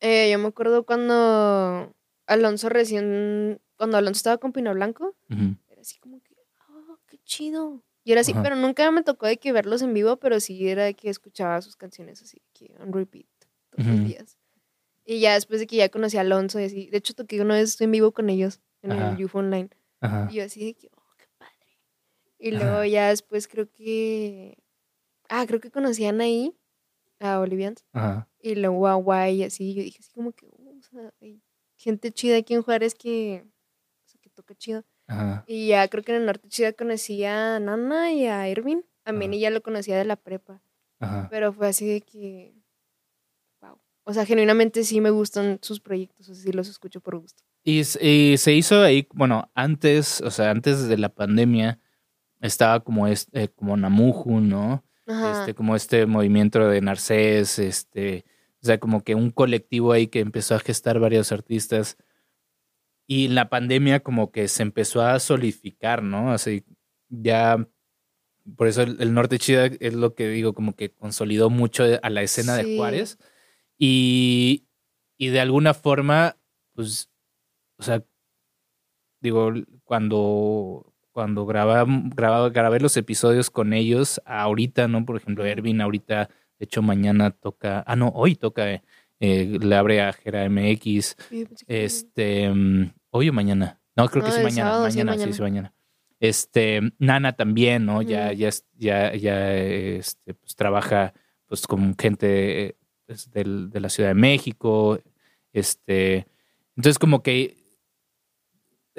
eh, 0.00 0.30
yo 0.30 0.38
me 0.38 0.46
acuerdo 0.48 0.84
cuando 0.86 1.92
Alonso 2.26 2.68
recién, 2.68 3.60
cuando 3.76 3.96
Alonso 3.96 4.18
estaba 4.18 4.38
con 4.38 4.52
Pino 4.52 4.72
Blanco, 4.74 5.16
Ujú, 5.28 5.56
era 5.68 5.80
así 5.80 5.98
como 5.98 6.20
que, 6.22 6.36
oh, 6.70 6.98
qué 7.08 7.18
chido. 7.24 7.82
Y 8.04 8.12
era 8.12 8.20
así, 8.20 8.30
Ajá. 8.32 8.42
pero 8.42 8.54
nunca 8.56 8.88
me 8.92 9.02
tocó 9.02 9.26
de 9.26 9.38
que 9.38 9.50
verlos 9.52 9.82
en 9.82 9.92
vivo, 9.92 10.18
pero 10.18 10.38
sí 10.38 10.68
era 10.68 10.84
de 10.84 10.94
que 10.94 11.10
escuchaba 11.10 11.60
sus 11.62 11.74
canciones 11.74 12.22
así, 12.22 12.40
que 12.52 12.72
on 12.80 12.92
repeat 12.92 13.26
todos 13.70 13.86
Ujú. 13.86 13.96
los 13.96 14.04
días. 14.08 14.38
Y 15.04 15.20
ya 15.20 15.34
después 15.34 15.58
de 15.58 15.66
que 15.66 15.76
ya 15.76 15.88
conocí 15.88 16.16
a 16.16 16.20
Alonso 16.20 16.60
y 16.60 16.64
así, 16.64 16.86
de 16.90 16.98
hecho 16.98 17.14
toqué 17.14 17.40
una 17.40 17.54
vez 17.54 17.80
en 17.80 17.90
vivo 17.90 18.12
con 18.12 18.30
ellos 18.30 18.60
en 18.82 18.92
Ajá. 18.92 19.16
el 19.16 19.24
UFO 19.24 19.38
Online. 19.40 19.70
Ajá. 20.00 20.28
Y 20.30 20.36
yo 20.36 20.44
así 20.44 20.64
de 20.64 20.74
que. 20.74 20.90
Y 22.38 22.54
Ajá. 22.54 22.64
luego 22.64 22.84
ya 22.84 23.08
después 23.08 23.48
creo 23.48 23.70
que, 23.70 24.58
ah, 25.28 25.44
creo 25.46 25.60
que 25.60 25.70
conocí 25.70 26.06
a 26.06 26.10
Anaí, 26.10 26.54
a 27.20 27.40
Olivians, 27.40 27.84
Ajá. 27.92 28.28
y 28.40 28.54
luego 28.54 28.86
a 28.86 28.94
Guay 28.94 29.36
y 29.40 29.44
así. 29.44 29.74
Yo 29.74 29.82
dije 29.82 29.98
así 30.00 30.12
como 30.12 30.32
que, 30.32 30.46
uh, 30.46 30.78
o 30.78 30.82
sea, 30.82 31.12
hay 31.20 31.42
gente 31.76 32.12
chida 32.12 32.36
aquí 32.36 32.54
en 32.54 32.62
Juárez 32.62 32.94
que, 32.94 33.44
o 33.44 34.08
sea, 34.08 34.20
que 34.20 34.30
toca 34.30 34.54
chido. 34.54 34.84
Ajá. 35.08 35.44
Y 35.46 35.68
ya 35.68 35.88
creo 35.88 36.04
que 36.04 36.12
en 36.12 36.20
el 36.20 36.26
norte 36.26 36.48
chida 36.48 36.72
conocí 36.72 37.24
a 37.24 37.58
Nana 37.60 38.12
y 38.12 38.26
a 38.26 38.48
Irving. 38.48 38.82
A. 39.04 39.12
Manny 39.12 39.40
ya 39.40 39.50
lo 39.50 39.62
conocía 39.62 39.96
de 39.96 40.04
la 40.04 40.16
prepa. 40.16 40.60
Ajá. 41.00 41.28
Pero 41.30 41.52
fue 41.52 41.66
así 41.68 41.86
de 41.86 42.02
que, 42.02 42.54
wow. 43.60 43.78
O 44.04 44.12
sea, 44.12 44.26
genuinamente 44.26 44.84
sí 44.84 45.00
me 45.00 45.10
gustan 45.10 45.58
sus 45.62 45.80
proyectos, 45.80 46.28
o 46.28 46.34
sea, 46.34 46.44
sí 46.44 46.52
los 46.52 46.68
escucho 46.68 47.00
por 47.00 47.18
gusto. 47.18 47.42
Y 47.64 47.84
se 47.84 48.52
hizo 48.52 48.82
ahí, 48.82 49.08
bueno, 49.14 49.50
antes, 49.54 50.20
o 50.20 50.30
sea, 50.30 50.50
antes 50.50 50.88
de 50.88 50.96
la 50.98 51.08
pandemia, 51.08 51.80
estaba 52.40 52.80
como 52.80 53.06
este, 53.06 53.48
como 53.48 53.76
Namuju, 53.76 54.40
¿no? 54.40 54.84
Ajá. 55.06 55.40
Este, 55.40 55.54
como 55.54 55.74
este 55.76 56.06
movimiento 56.06 56.68
de 56.68 56.80
Narcés, 56.80 57.58
este, 57.58 58.24
o 58.62 58.66
sea, 58.66 58.78
como 58.78 59.02
que 59.02 59.14
un 59.14 59.30
colectivo 59.30 59.92
ahí 59.92 60.06
que 60.08 60.20
empezó 60.20 60.54
a 60.54 60.60
gestar 60.60 60.98
varios 61.00 61.32
artistas. 61.32 61.96
Y 63.06 63.28
la 63.28 63.48
pandemia 63.48 64.00
como 64.00 64.30
que 64.32 64.48
se 64.48 64.62
empezó 64.62 65.00
a 65.02 65.18
solidificar, 65.18 66.02
¿no? 66.02 66.30
Así, 66.30 66.64
ya, 67.08 67.66
por 68.56 68.68
eso 68.68 68.82
el, 68.82 69.00
el 69.00 69.14
Norte 69.14 69.38
Chida 69.38 69.66
es 69.66 69.94
lo 69.94 70.14
que 70.14 70.28
digo, 70.28 70.52
como 70.52 70.76
que 70.76 70.90
consolidó 70.90 71.48
mucho 71.48 71.84
a 72.02 72.10
la 72.10 72.22
escena 72.22 72.54
de 72.56 72.64
Sí. 72.64 72.76
Juárez. 72.76 73.18
Y, 73.78 74.66
y 75.16 75.28
de 75.28 75.40
alguna 75.40 75.72
forma, 75.72 76.36
pues, 76.74 77.10
o 77.78 77.82
sea, 77.82 78.04
digo, 79.20 79.52
cuando, 79.84 80.92
cuando 81.18 81.46
grababa, 81.46 81.84
grababa, 82.14 82.48
grabé 82.50 82.78
los 82.78 82.96
episodios 82.96 83.50
con 83.50 83.72
ellos, 83.72 84.20
ahorita, 84.24 84.86
¿no? 84.86 85.04
Por 85.04 85.16
ejemplo, 85.16 85.44
Ervin 85.44 85.80
ahorita, 85.80 86.28
de 86.60 86.64
hecho, 86.64 86.80
mañana 86.80 87.32
toca, 87.32 87.82
ah, 87.88 87.96
no, 87.96 88.10
hoy 88.14 88.36
toca, 88.36 88.70
eh, 88.72 88.82
eh, 89.18 89.58
le 89.60 89.74
abre 89.74 90.00
a 90.00 90.12
Jera 90.12 90.44
MX, 90.48 91.16
este, 91.66 92.48
mm, 92.50 92.92
hoy 93.10 93.30
o 93.30 93.32
mañana, 93.32 93.80
no, 93.96 94.08
creo 94.08 94.22
que 94.22 94.30
sí 94.30 94.38
el 94.38 94.44
mañana, 94.44 94.70
sábado, 94.70 94.82
mañana, 94.84 95.12
sí, 95.14 95.18
mañana. 95.18 95.32
sí, 95.34 95.42
mañana. 95.42 95.74
Este, 96.20 96.80
Nana 97.00 97.32
también, 97.32 97.84
¿no? 97.84 98.00
Ya, 98.02 98.32
ya, 98.32 98.50
ya, 98.76 99.12
ya, 99.16 99.56
este, 99.56 100.34
pues 100.34 100.54
trabaja, 100.54 101.14
pues 101.46 101.66
con 101.66 101.96
gente, 101.98 102.62
eh, 102.66 102.76
es 103.08 103.28
del- 103.32 103.70
de 103.70 103.80
la 103.80 103.88
Ciudad 103.88 104.10
de 104.10 104.14
México. 104.14 105.00
Este, 105.52 106.28
entonces 106.76 107.00
como 107.00 107.24
que 107.24 107.57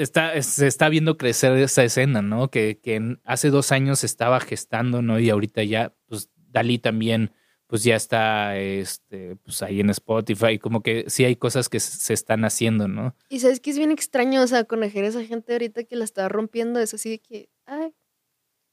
está, 0.04 0.42
se 0.42 0.68
está 0.68 0.90
viendo 0.90 1.18
crecer 1.18 1.58
esa 1.58 1.84
escena, 1.84 2.22
¿no? 2.22 2.50
Que, 2.50 2.80
que 2.80 3.18
hace 3.26 3.50
dos 3.50 3.72
años 3.72 4.04
estaba 4.04 4.40
gestando, 4.40 5.02
¿no? 5.02 5.20
Y 5.20 5.30
ahorita 5.30 5.64
ya, 5.64 5.94
pues 6.08 6.30
Dalí 6.36 6.80
también, 6.80 7.34
pues 7.68 7.84
ya 7.84 7.96
está 7.96 8.58
este, 8.58 9.36
pues 9.36 9.62
ahí 9.62 9.82
en 9.82 9.90
Spotify. 9.90 10.58
Como 10.58 10.82
que 10.82 11.06
sí 11.08 11.26
hay 11.26 11.36
cosas 11.36 11.70
que 11.70 11.80
se 11.80 12.14
están 12.14 12.46
haciendo, 12.46 12.88
¿no? 12.88 13.16
Y 13.30 13.40
sabes 13.42 13.60
que 13.60 13.72
es 13.72 13.78
bien 13.78 13.92
extraño, 13.92 14.42
o 14.42 14.48
sea, 14.48 14.64
conocer 14.64 15.04
a 15.04 15.08
esa 15.08 15.24
gente 15.24 15.52
ahorita 15.54 15.84
que 15.84 15.96
la 15.96 16.06
está 16.06 16.30
rompiendo, 16.30 16.80
es 16.80 16.94
así 16.94 17.10
de 17.10 17.20
que, 17.20 17.50
ay, 17.66 17.94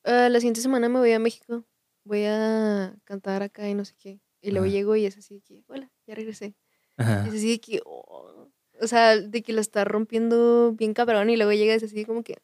ah, 0.05 0.29
la 0.29 0.39
siguiente 0.39 0.61
semana 0.61 0.89
me 0.89 1.01
voy 1.01 1.12
a 1.12 1.18
México, 1.18 1.66
voy 2.05 2.24
a 2.24 2.97
cantar 3.05 3.43
acá 3.43 3.68
y 3.68 3.74
no 3.74 3.85
sé 3.85 3.95
qué. 3.99 4.20
Y 4.41 4.53
luego 4.53 4.66
Ajá. 4.66 4.72
llego 4.72 4.97
y 4.97 5.07
es 5.07 5.18
así 5.18 5.35
de 5.35 5.41
que, 5.41 5.64
hola, 5.66 5.91
ya 6.07 6.14
regresé. 6.14 6.55
Ajá. 6.97 7.27
Es 7.27 7.35
así 7.35 7.51
de 7.51 7.61
que, 7.61 7.81
oh, 7.85 8.49
o 8.81 8.87
sea, 8.87 9.16
de 9.18 9.43
que 9.43 9.53
la 9.53 9.61
está 9.61 9.85
rompiendo 9.85 10.72
bien 10.72 10.95
cabrón 10.95 11.31
y 11.31 11.37
luego 11.37 11.53
llegas 11.53 11.83
así 11.83 12.05
como 12.05 12.22
que 12.22 12.37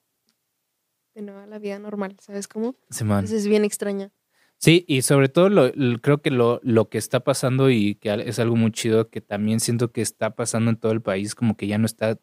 de 1.15 1.23
nuevo 1.23 1.41
a 1.41 1.47
la 1.47 1.59
vida 1.59 1.79
normal, 1.79 2.17
¿sabes 2.21 2.49
cómo? 2.49 2.75
Entonces 2.91 3.33
es 3.33 3.47
bien 3.49 3.65
extraña. 3.65 4.11
Sí, 4.59 4.85
y 4.87 5.03
sobre 5.03 5.29
todo 5.29 5.49
lo, 5.49 5.71
creo 6.01 6.23
que 6.23 6.31
lo, 6.31 6.61
lo 6.63 6.89
que 6.89 6.97
está 6.97 7.21
pasando 7.21 7.69
y 7.71 7.97
que 7.97 8.15
es 8.27 8.39
algo 8.39 8.55
muy 8.57 8.71
chido 8.71 9.11
que 9.11 9.21
también 9.21 9.59
siento 9.61 9.91
que 9.93 10.01
está 10.03 10.35
pasando 10.37 10.71
en 10.71 10.77
todo 10.77 10.93
el 10.93 11.03
país, 11.03 11.35
como 11.35 11.57
que 11.57 11.67
ya 11.67 11.79
no 11.79 11.87
está, 11.87 12.19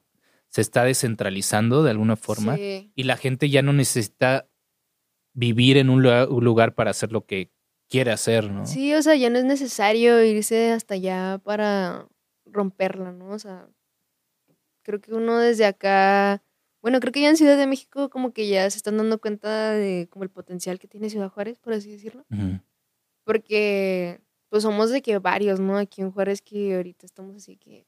se 0.47 0.61
está 0.61 0.85
descentralizando 0.85 1.83
de 1.83 1.91
alguna 1.91 2.15
forma 2.15 2.55
Sí. 2.55 2.91
y 2.95 3.03
la 3.03 3.17
gente 3.17 3.49
ya 3.49 3.61
no 3.61 3.73
necesita 3.73 4.47
vivir 5.33 5.77
en 5.77 5.89
un 5.89 6.01
lugar, 6.01 6.29
un 6.29 6.43
lugar 6.43 6.73
para 6.75 6.91
hacer 6.91 7.11
lo 7.11 7.25
que 7.25 7.51
quiere 7.89 8.11
hacer, 8.11 8.49
¿no? 8.49 8.65
Sí, 8.65 8.93
o 8.93 9.01
sea, 9.01 9.15
ya 9.15 9.29
no 9.29 9.37
es 9.37 9.45
necesario 9.45 10.23
irse 10.23 10.71
hasta 10.71 10.93
allá 10.95 11.39
para 11.43 12.07
romperla, 12.45 13.11
¿no? 13.11 13.31
O 13.31 13.39
sea, 13.39 13.67
creo 14.83 14.99
que 15.01 15.13
uno 15.13 15.37
desde 15.37 15.65
acá, 15.65 16.41
bueno, 16.81 16.99
creo 16.99 17.11
que 17.11 17.21
ya 17.21 17.29
en 17.29 17.37
Ciudad 17.37 17.57
de 17.57 17.67
México 17.67 18.09
como 18.09 18.33
que 18.33 18.47
ya 18.47 18.69
se 18.69 18.77
están 18.77 18.97
dando 18.97 19.19
cuenta 19.19 19.71
de 19.71 20.07
como 20.09 20.23
el 20.23 20.29
potencial 20.29 20.79
que 20.79 20.87
tiene 20.87 21.09
Ciudad 21.09 21.29
Juárez, 21.29 21.59
por 21.59 21.73
así 21.73 21.91
decirlo, 21.91 22.25
porque 23.23 24.21
pues 24.49 24.63
somos 24.63 24.89
de 24.89 25.01
que 25.01 25.17
varios, 25.19 25.59
¿no? 25.59 25.77
Aquí 25.77 26.01
en 26.01 26.11
Juárez 26.11 26.41
que 26.41 26.75
ahorita 26.75 27.05
estamos 27.05 27.35
así 27.35 27.57
que 27.57 27.85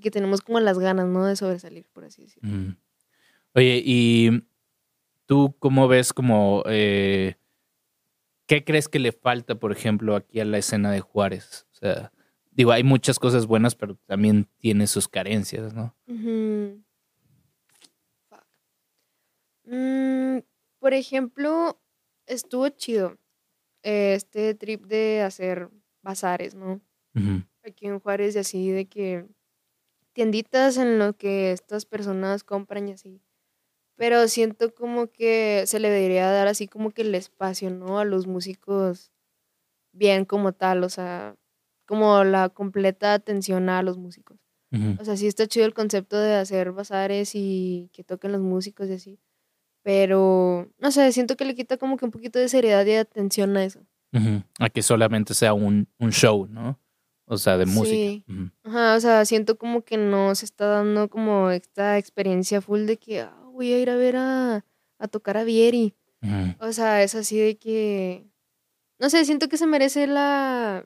que 0.00 0.10
tenemos 0.10 0.40
como 0.40 0.60
las 0.60 0.78
ganas, 0.78 1.06
¿no? 1.06 1.24
De 1.24 1.36
sobresalir, 1.36 1.86
por 1.92 2.04
así 2.04 2.22
decirlo. 2.22 2.74
Oye, 3.54 3.82
¿y 3.84 4.44
tú 5.26 5.54
cómo 5.58 5.88
ves 5.88 6.12
como, 6.12 6.64
eh, 6.66 7.36
qué 8.46 8.64
crees 8.64 8.88
que 8.88 8.98
le 8.98 9.12
falta, 9.12 9.54
por 9.54 9.72
ejemplo, 9.72 10.16
aquí 10.16 10.40
a 10.40 10.44
la 10.44 10.58
escena 10.58 10.90
de 10.90 11.00
Juárez? 11.00 11.66
O 11.72 11.74
sea, 11.76 12.12
digo, 12.54 12.72
hay 12.72 12.84
muchas 12.84 13.18
cosas 13.18 13.46
buenas, 13.46 13.74
pero 13.74 13.96
también 14.06 14.48
tiene 14.58 14.86
sus 14.86 15.08
carencias, 15.08 15.74
¿no? 15.74 15.94
Fuck. 18.30 18.44
Mm, 19.64 20.38
por 20.78 20.94
ejemplo, 20.94 21.80
estuvo 22.26 22.68
chido 22.70 23.18
eh, 23.82 24.14
este 24.14 24.54
trip 24.54 24.86
de 24.86 25.22
hacer 25.22 25.68
bazares, 26.02 26.54
¿no? 26.54 26.80
Aquí 27.64 27.86
en 27.86 28.00
Juárez 28.00 28.34
y 28.34 28.38
así 28.40 28.70
de 28.70 28.86
que 28.86 29.26
tienditas 30.12 30.76
en 30.76 30.98
lo 30.98 31.16
que 31.16 31.52
estas 31.52 31.86
personas 31.86 32.44
compran 32.44 32.88
y 32.88 32.92
así. 32.92 33.22
Pero 33.96 34.26
siento 34.28 34.74
como 34.74 35.06
que 35.06 35.64
se 35.66 35.78
le 35.78 35.90
debería 35.90 36.30
dar 36.30 36.48
así 36.48 36.66
como 36.66 36.90
que 36.90 37.02
el 37.02 37.14
espacio, 37.14 37.70
¿no? 37.70 37.98
A 37.98 38.04
los 38.04 38.26
músicos 38.26 39.12
bien 39.92 40.24
como 40.24 40.52
tal, 40.52 40.82
o 40.82 40.88
sea, 40.88 41.36
como 41.86 42.24
la 42.24 42.48
completa 42.48 43.14
atención 43.14 43.68
a 43.68 43.82
los 43.82 43.98
músicos. 43.98 44.38
O 44.98 45.04
sea, 45.04 45.16
sí 45.16 45.28
está 45.28 45.46
chido 45.46 45.66
el 45.66 45.72
concepto 45.74 46.18
de 46.18 46.34
hacer 46.34 46.72
bazares 46.72 47.32
y 47.34 47.90
que 47.92 48.02
toquen 48.02 48.32
los 48.32 48.40
músicos 48.40 48.88
y 48.88 48.94
así. 48.94 49.20
Pero, 49.84 50.68
no 50.78 50.90
sé, 50.90 51.12
siento 51.12 51.36
que 51.36 51.44
le 51.44 51.54
quita 51.54 51.76
como 51.76 51.96
que 51.96 52.04
un 52.04 52.10
poquito 52.10 52.38
de 52.38 52.48
seriedad 52.48 52.82
y 52.82 52.90
de 52.90 52.98
atención 52.98 53.56
a 53.56 53.64
eso. 53.64 53.80
Ujú. 54.12 54.42
A 54.58 54.70
que 54.70 54.82
solamente 54.82 55.34
sea 55.34 55.52
un, 55.54 55.86
un 55.98 56.10
show, 56.10 56.46
¿no? 56.48 56.78
O 57.26 57.36
sea, 57.38 57.56
de 57.56 57.66
música. 57.66 57.96
Sí. 57.96 58.24
Ajá, 58.64 58.96
o 58.96 59.00
sea, 59.00 59.24
siento 59.24 59.56
como 59.58 59.82
que 59.82 59.96
no 59.96 60.34
se 60.34 60.44
está 60.44 60.66
dando 60.66 61.08
como 61.08 61.50
esta 61.50 61.98
experiencia 61.98 62.60
full 62.60 62.86
de 62.86 62.96
que 62.96 63.20
"Ah, 63.20 63.34
voy 63.52 63.72
a 63.72 63.78
ir 63.78 63.90
a 63.90 63.96
ver 63.96 64.16
a, 64.16 64.64
a 64.98 65.08
tocar 65.08 65.36
a 65.36 65.44
Vieri. 65.44 65.94
O 66.58 66.72
sea, 66.72 67.02
es 67.02 67.14
así 67.14 67.38
de 67.38 67.56
que, 67.58 68.26
no 68.98 69.08
sé, 69.10 69.24
siento 69.24 69.48
que 69.48 69.56
se 69.58 69.66
merece 69.66 70.06
la 70.06 70.84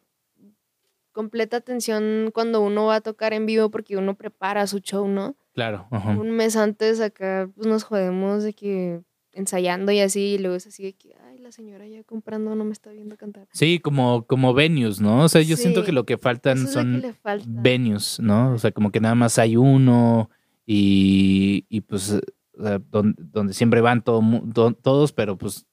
completa 1.19 1.57
atención 1.57 2.31
cuando 2.33 2.61
uno 2.61 2.87
va 2.87 2.97
a 2.97 3.01
tocar 3.01 3.33
en 3.33 3.45
vivo 3.45 3.71
porque 3.71 3.97
uno 3.97 4.15
prepara 4.15 4.69
su 4.69 4.79
show, 4.79 5.09
¿no? 5.09 5.35
Claro. 5.53 5.89
ajá. 5.91 6.11
un 6.11 6.31
mes 6.31 6.55
antes 6.55 7.01
acá 7.01 7.51
pues 7.57 7.67
nos 7.67 7.83
jodemos 7.83 8.45
de 8.45 8.53
que 8.53 9.01
ensayando 9.33 9.91
y 9.91 9.99
así, 9.99 10.35
y 10.35 10.39
luego 10.39 10.55
es 10.57 10.67
así 10.69 10.83
de 10.85 10.93
que, 10.93 11.15
ay, 11.29 11.39
la 11.39 11.51
señora 11.51 11.87
ya 11.89 12.05
comprando 12.05 12.55
no 12.55 12.65
me 12.65 12.73
está 12.73 12.91
viendo 12.93 13.17
cantar. 13.17 13.49
Sí, 13.53 13.81
como, 13.81 14.25
como 14.27 14.55
venues, 14.55 15.01
¿no? 15.01 15.25
O 15.25 15.29
sea, 15.29 15.43
yo 15.43 15.57
siento 15.57 15.85
que 15.85 15.91
lo 15.93 16.05
que 16.05 16.19
faltan 16.19 16.59
es 16.65 16.73
son 16.73 17.01
que 17.03 17.13
falta. 17.13 17.47
venues, 17.49 18.21
¿no? 18.21 18.53
O 18.53 18.59
sea, 18.59 18.71
como 18.71 18.91
que 18.93 19.01
nada 19.01 19.15
más 19.17 19.39
hay 19.41 19.57
uno 19.57 20.31
y, 20.67 21.67
y 21.69 21.81
pues 21.81 22.13
o 22.59 22.63
sea, 22.63 22.79
don- 22.91 23.17
donde, 23.19 23.55
siempre 23.55 23.81
van 23.81 24.03
todo, 24.03 24.21
mu- 24.23 24.53
to- 24.53 24.73
todos, 24.75 25.13
pero 25.13 25.37
pues 25.37 25.67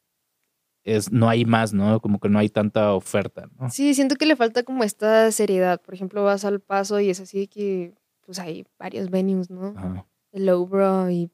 es, 0.85 1.11
no 1.11 1.27
hay 1.27 1.45
más, 1.45 1.73
¿no? 1.73 1.99
Como 1.99 2.19
que 2.19 2.29
no 2.29 2.39
hay 2.39 2.47
tanta 2.47 2.93
oferta, 2.93 3.49
¿no? 3.59 3.69
Sí, 3.69 3.93
siento 3.95 4.15
que 4.15 4.27
le 4.27 4.35
falta 4.35 4.63
como 4.63 4.83
esta 4.83 5.31
seriedad. 5.31 5.81
Por 5.81 5.95
ejemplo, 5.95 6.23
vas 6.23 6.45
al 6.45 6.61
paso 6.61 6.99
y 6.99 7.09
es 7.09 7.19
así 7.19 7.47
que 7.47 7.93
pues 8.25 8.39
hay 8.39 8.65
varios 8.79 9.09
venues, 9.09 9.49
¿no? 9.49 9.73
Ajá. 9.75 10.05
El 10.31 10.45
Lowbro 10.45 11.09
y 11.09 11.31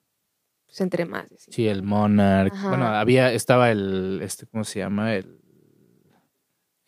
pues 0.66 0.80
entre 0.82 1.06
más. 1.06 1.32
así. 1.32 1.52
Sí, 1.52 1.68
el 1.68 1.84
Monarch. 1.84 2.54
Ajá. 2.54 2.70
Bueno, 2.70 2.86
había, 2.88 3.34
estaba 3.34 3.72
el, 3.72 4.22
este, 4.24 4.47
¿cómo 4.47 4.64
se 4.64 4.80
llama? 4.80 5.16
El, 5.16 5.41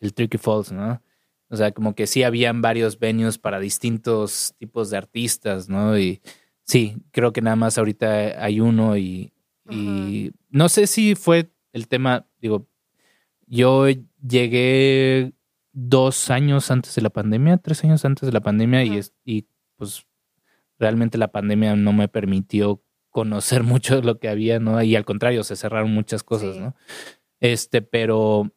el 0.00 0.14
Tricky 0.14 0.38
Falls, 0.38 0.72
¿no? 0.72 1.02
O 1.50 1.56
sea, 1.56 1.72
como 1.72 1.94
que 1.94 2.06
sí 2.06 2.22
habían 2.22 2.62
varios 2.62 2.98
venues 2.98 3.36
para 3.36 3.60
distintos 3.60 4.54
tipos 4.58 4.88
de 4.88 4.96
artistas, 4.96 5.68
¿no? 5.68 5.98
Y 5.98 6.22
sí, 6.64 6.96
creo 7.10 7.34
que 7.34 7.42
nada 7.42 7.56
más 7.56 7.76
ahorita 7.76 8.42
hay 8.42 8.60
uno 8.60 8.96
y, 8.96 9.34
y 9.68 10.32
no 10.48 10.70
sé 10.70 10.86
si 10.86 11.14
fue 11.14 11.50
el 11.74 11.88
tema, 11.88 12.26
digo, 12.44 12.68
yo 13.46 13.86
llegué 14.20 15.32
dos 15.72 16.30
años 16.30 16.70
antes 16.70 16.94
de 16.94 17.02
la 17.02 17.10
pandemia, 17.10 17.56
tres 17.56 17.82
años 17.84 18.04
antes 18.04 18.26
de 18.26 18.32
la 18.32 18.42
pandemia 18.42 18.84
y, 18.84 18.98
es- 18.98 19.14
y 19.24 19.46
pues 19.76 20.06
realmente 20.78 21.18
la 21.18 21.32
pandemia 21.32 21.74
no 21.76 21.92
me 21.92 22.08
permitió 22.08 22.82
conocer 23.10 23.62
mucho 23.64 23.96
de 23.96 24.02
lo 24.02 24.18
que 24.18 24.28
había, 24.28 24.60
¿no? 24.60 24.82
Y 24.82 24.94
al 24.94 25.04
contrario, 25.06 25.42
se 25.44 25.56
cerraron 25.56 25.92
muchas 25.92 26.22
cosas, 26.22 26.54
Sí. 26.54 26.60
¿no? 26.60 26.76
Este, 27.40 27.82
pero 27.82 28.50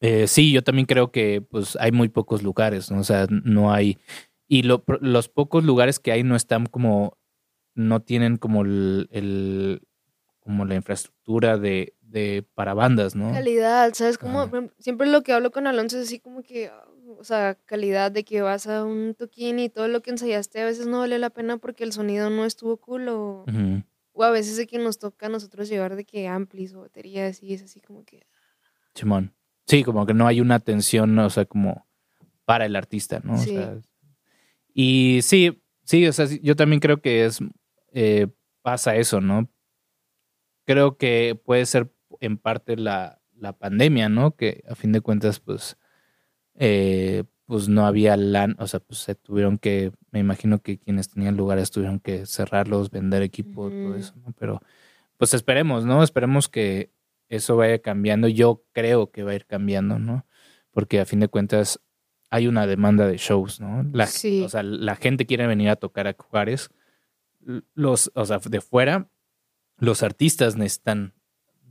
eh, 0.00 0.26
sí, 0.26 0.52
yo 0.52 0.62
también 0.62 0.86
creo 0.86 1.12
que 1.12 1.40
pues 1.42 1.76
hay 1.76 1.92
muy 1.92 2.08
pocos 2.08 2.42
lugares, 2.42 2.90
¿no? 2.90 2.98
O 3.00 3.04
sea, 3.04 3.26
no 3.30 3.72
hay... 3.72 3.98
Y 4.48 4.64
lo- 4.64 4.84
los 5.00 5.28
pocos 5.28 5.64
lugares 5.64 5.98
que 6.00 6.12
hay 6.12 6.24
no 6.24 6.36
están 6.36 6.66
como... 6.66 7.16
No 7.74 8.00
tienen 8.02 8.36
como 8.36 8.62
el... 8.62 9.08
el- 9.12 9.82
como 10.40 10.64
la 10.64 10.74
infraestructura 10.74 11.56
de, 11.56 11.94
de 12.12 12.46
para 12.54 12.74
bandas, 12.74 13.14
¿no? 13.16 13.32
Calidad, 13.32 13.92
¿sabes? 13.94 14.18
Como 14.18 14.42
Ajá. 14.42 14.68
siempre 14.78 15.06
lo 15.08 15.22
que 15.22 15.32
hablo 15.32 15.50
con 15.50 15.66
Alonso 15.66 15.98
es 15.98 16.06
así 16.06 16.20
como 16.20 16.42
que, 16.42 16.70
o 17.18 17.24
sea, 17.24 17.54
calidad 17.66 18.12
de 18.12 18.24
que 18.24 18.42
vas 18.42 18.66
a 18.66 18.84
un 18.84 19.14
toquín 19.14 19.58
y 19.58 19.68
todo 19.68 19.88
lo 19.88 20.02
que 20.02 20.10
ensayaste 20.10 20.60
a 20.60 20.64
veces 20.66 20.86
no 20.86 21.00
vale 21.00 21.18
la 21.18 21.30
pena 21.30 21.56
porque 21.58 21.84
el 21.84 21.92
sonido 21.92 22.30
no 22.30 22.44
estuvo 22.44 22.76
cool 22.76 23.08
o, 23.08 23.44
o 24.12 24.24
a 24.24 24.30
veces 24.30 24.56
de 24.56 24.66
que 24.66 24.78
nos 24.78 24.98
toca 24.98 25.26
a 25.26 25.28
nosotros 25.30 25.68
llevar 25.68 25.96
de 25.96 26.04
que 26.04 26.28
amplis 26.28 26.74
o 26.74 26.82
baterías 26.82 27.42
y 27.42 27.54
es 27.54 27.62
así 27.62 27.80
como 27.80 28.04
que, 28.04 28.26
Simón. 28.94 29.34
Sí, 29.66 29.84
como 29.84 30.04
que 30.06 30.12
no 30.14 30.26
hay 30.26 30.40
una 30.40 30.56
atención, 30.56 31.18
o 31.18 31.30
sea, 31.30 31.44
como 31.44 31.86
para 32.44 32.66
el 32.66 32.76
artista, 32.76 33.20
¿no? 33.24 33.34
O 33.34 33.38
Sí. 33.38 33.54
sea, 33.54 33.78
y 34.74 35.20
sí, 35.22 35.62
sí, 35.84 36.06
o 36.06 36.12
sea, 36.12 36.26
yo 36.26 36.56
también 36.56 36.80
creo 36.80 37.00
que 37.00 37.24
es 37.24 37.38
eh, 37.92 38.26
pasa 38.62 38.96
eso, 38.96 39.20
¿no? 39.20 39.48
Creo 40.64 40.96
que 40.96 41.40
puede 41.44 41.66
ser 41.66 41.91
en 42.26 42.38
parte 42.38 42.76
la, 42.76 43.20
la 43.36 43.52
pandemia, 43.52 44.08
¿no? 44.08 44.36
Que 44.36 44.64
a 44.68 44.74
fin 44.74 44.92
de 44.92 45.00
cuentas, 45.00 45.40
pues, 45.40 45.76
eh, 46.54 47.24
pues 47.46 47.68
no 47.68 47.86
había 47.86 48.16
lan, 48.16 48.56
o 48.58 48.66
sea, 48.66 48.80
pues 48.80 49.00
se 49.00 49.14
tuvieron 49.14 49.58
que, 49.58 49.92
me 50.10 50.20
imagino 50.20 50.60
que 50.60 50.78
quienes 50.78 51.10
tenían 51.10 51.36
lugares 51.36 51.70
tuvieron 51.70 52.00
que 52.00 52.24
cerrarlos, 52.26 52.90
vender 52.90 53.22
equipo, 53.22 53.68
todo 53.68 53.96
eso, 53.96 54.14
¿no? 54.16 54.32
Pero, 54.38 54.60
pues 55.18 55.34
esperemos, 55.34 55.84
¿no? 55.84 56.02
Esperemos 56.02 56.48
que 56.48 56.92
eso 57.28 57.56
vaya 57.56 57.80
cambiando. 57.80 58.28
Yo 58.28 58.64
creo 58.72 59.10
que 59.10 59.22
va 59.22 59.32
a 59.32 59.34
ir 59.34 59.46
cambiando, 59.46 59.98
¿no? 59.98 60.26
Porque 60.70 61.00
a 61.00 61.04
fin 61.06 61.20
de 61.20 61.28
cuentas 61.28 61.80
hay 62.30 62.46
una 62.46 62.66
demanda 62.66 63.06
de 63.06 63.18
shows, 63.18 63.60
¿no? 63.60 63.84
La, 63.92 64.06
Sí. 64.06 64.42
O 64.42 64.48
sea, 64.48 64.62
la 64.62 64.96
gente 64.96 65.26
quiere 65.26 65.46
venir 65.46 65.68
a 65.68 65.76
tocar 65.76 66.06
a 66.08 66.14
Juárez. 66.16 66.70
Los, 67.74 68.10
o 68.14 68.24
sea, 68.24 68.38
de 68.38 68.60
fuera, 68.60 69.08
los 69.76 70.02
artistas 70.02 70.56
necesitan 70.56 71.14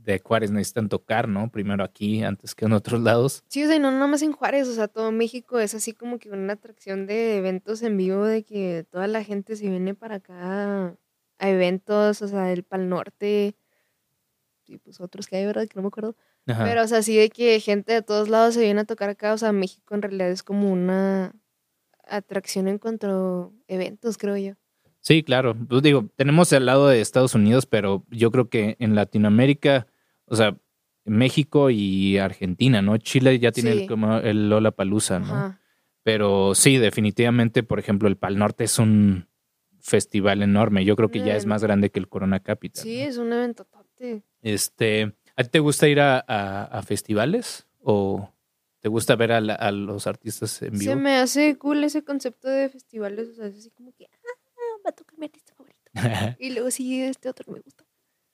de 0.04 0.18
Juárez 0.18 0.50
necesitan 0.50 0.88
tocar, 0.88 1.28
¿no? 1.28 1.50
Primero 1.50 1.84
aquí 1.84 2.22
antes 2.22 2.54
que 2.54 2.64
en 2.64 2.72
otros 2.72 3.00
lados. 3.00 3.44
Sí, 3.48 3.64
o 3.64 3.68
sea, 3.68 3.78
no 3.78 3.90
nomás 3.90 4.22
en 4.22 4.32
Juárez, 4.32 4.68
o 4.68 4.74
sea, 4.74 4.88
todo 4.88 5.12
México 5.12 5.58
es 5.58 5.74
así 5.74 5.92
como 5.92 6.18
que 6.18 6.30
una 6.30 6.54
atracción 6.54 7.06
de 7.06 7.36
eventos 7.36 7.82
en 7.82 7.96
vivo, 7.96 8.24
de 8.24 8.42
que 8.42 8.84
toda 8.90 9.06
la 9.06 9.24
gente 9.24 9.56
se 9.56 9.68
viene 9.68 9.94
para 9.94 10.16
acá 10.16 10.96
a 11.38 11.48
eventos, 11.48 12.22
o 12.22 12.28
sea, 12.28 12.52
el 12.52 12.62
Pal 12.62 12.88
Norte, 12.88 13.56
y 14.66 14.78
pues 14.78 15.00
otros 15.00 15.26
que 15.26 15.36
hay, 15.36 15.46
¿verdad? 15.46 15.66
Que 15.66 15.74
no 15.76 15.82
me 15.82 15.88
acuerdo. 15.88 16.16
Ajá. 16.46 16.64
Pero, 16.64 16.82
o 16.82 16.88
sea, 16.88 17.02
sí 17.02 17.16
de 17.16 17.30
que 17.30 17.60
gente 17.60 17.92
de 17.92 18.02
todos 18.02 18.28
lados 18.28 18.54
se 18.54 18.60
viene 18.60 18.80
a 18.80 18.84
tocar 18.84 19.10
acá, 19.10 19.32
o 19.32 19.38
sea, 19.38 19.52
México 19.52 19.94
en 19.94 20.02
realidad 20.02 20.30
es 20.30 20.42
como 20.42 20.72
una 20.72 21.32
atracción 22.06 22.68
en 22.68 22.78
cuanto 22.78 23.52
a 23.68 23.72
eventos, 23.72 24.18
creo 24.18 24.36
yo. 24.36 24.54
Sí, 25.00 25.24
claro. 25.24 25.56
Pues 25.68 25.82
digo, 25.82 26.08
tenemos 26.16 26.52
el 26.52 26.66
lado 26.66 26.86
de 26.88 27.00
Estados 27.00 27.34
Unidos, 27.34 27.66
pero 27.66 28.04
yo 28.10 28.30
creo 28.30 28.48
que 28.48 28.76
en 28.78 28.94
Latinoamérica, 28.94 29.88
o 30.26 30.36
sea, 30.36 30.56
México 31.04 31.70
y 31.70 32.18
Argentina, 32.18 32.80
¿no? 32.82 32.96
Chile 32.98 33.38
ya 33.38 33.50
tiene 33.52 33.72
Sí. 33.72 33.82
el, 33.82 33.88
como 33.88 34.18
el 34.18 34.48
Lola 34.48 34.70
Palusa, 34.70 35.18
¿no? 35.18 35.34
Ajá. 35.34 35.58
Pero 36.04 36.54
sí, 36.54 36.78
definitivamente, 36.78 37.62
por 37.62 37.78
ejemplo, 37.78 38.08
el 38.08 38.16
Pal 38.16 38.38
Norte 38.38 38.64
es 38.64 38.78
un 38.78 39.28
festival 39.80 40.42
enorme. 40.42 40.84
Yo 40.84 40.96
creo 40.96 41.10
que 41.10 41.20
ya 41.24 41.36
es 41.36 41.46
más 41.46 41.62
grande 41.62 41.90
que 41.90 41.98
el 41.98 42.08
Corona 42.08 42.40
Capital. 42.40 42.82
Sí, 42.84 42.98
¿no? 43.02 43.08
es 43.08 43.16
un 43.18 43.32
evento 43.32 43.64
tote. 43.64 44.22
Este, 44.42 45.14
¿a 45.36 45.42
ti 45.44 45.50
te 45.50 45.58
gusta 45.58 45.88
ir 45.88 46.00
a, 46.00 46.18
a- 46.26 46.64
a 46.64 46.82
festivales 46.82 47.66
o 47.80 48.32
te 48.80 48.88
gusta 48.88 49.14
ver 49.16 49.32
a, 49.32 49.40
la- 49.40 49.54
a 49.54 49.70
los 49.72 50.06
artistas 50.08 50.60
en 50.62 50.72
vivo? 50.78 50.92
Se 50.92 50.96
me 50.96 51.16
hace 51.16 51.56
cool 51.58 51.82
ese 51.84 52.02
concepto 52.04 52.48
de 52.48 52.68
festivales, 52.68 53.28
o 53.30 53.34
sea, 53.34 53.46
es 53.46 53.58
así 53.58 53.70
como 53.70 53.92
que, 53.92 54.06
ah, 54.06 54.80
va 54.84 54.90
a 54.90 54.92
tocar 54.92 55.18
mi 55.18 55.26
artista 55.26 55.52
favorito. 55.54 55.78
Y 56.40 56.50
luego 56.50 56.70
sigue 56.70 57.08
este 57.08 57.28
otro 57.28 57.52
me 57.52 57.60
gusta. 57.60 57.84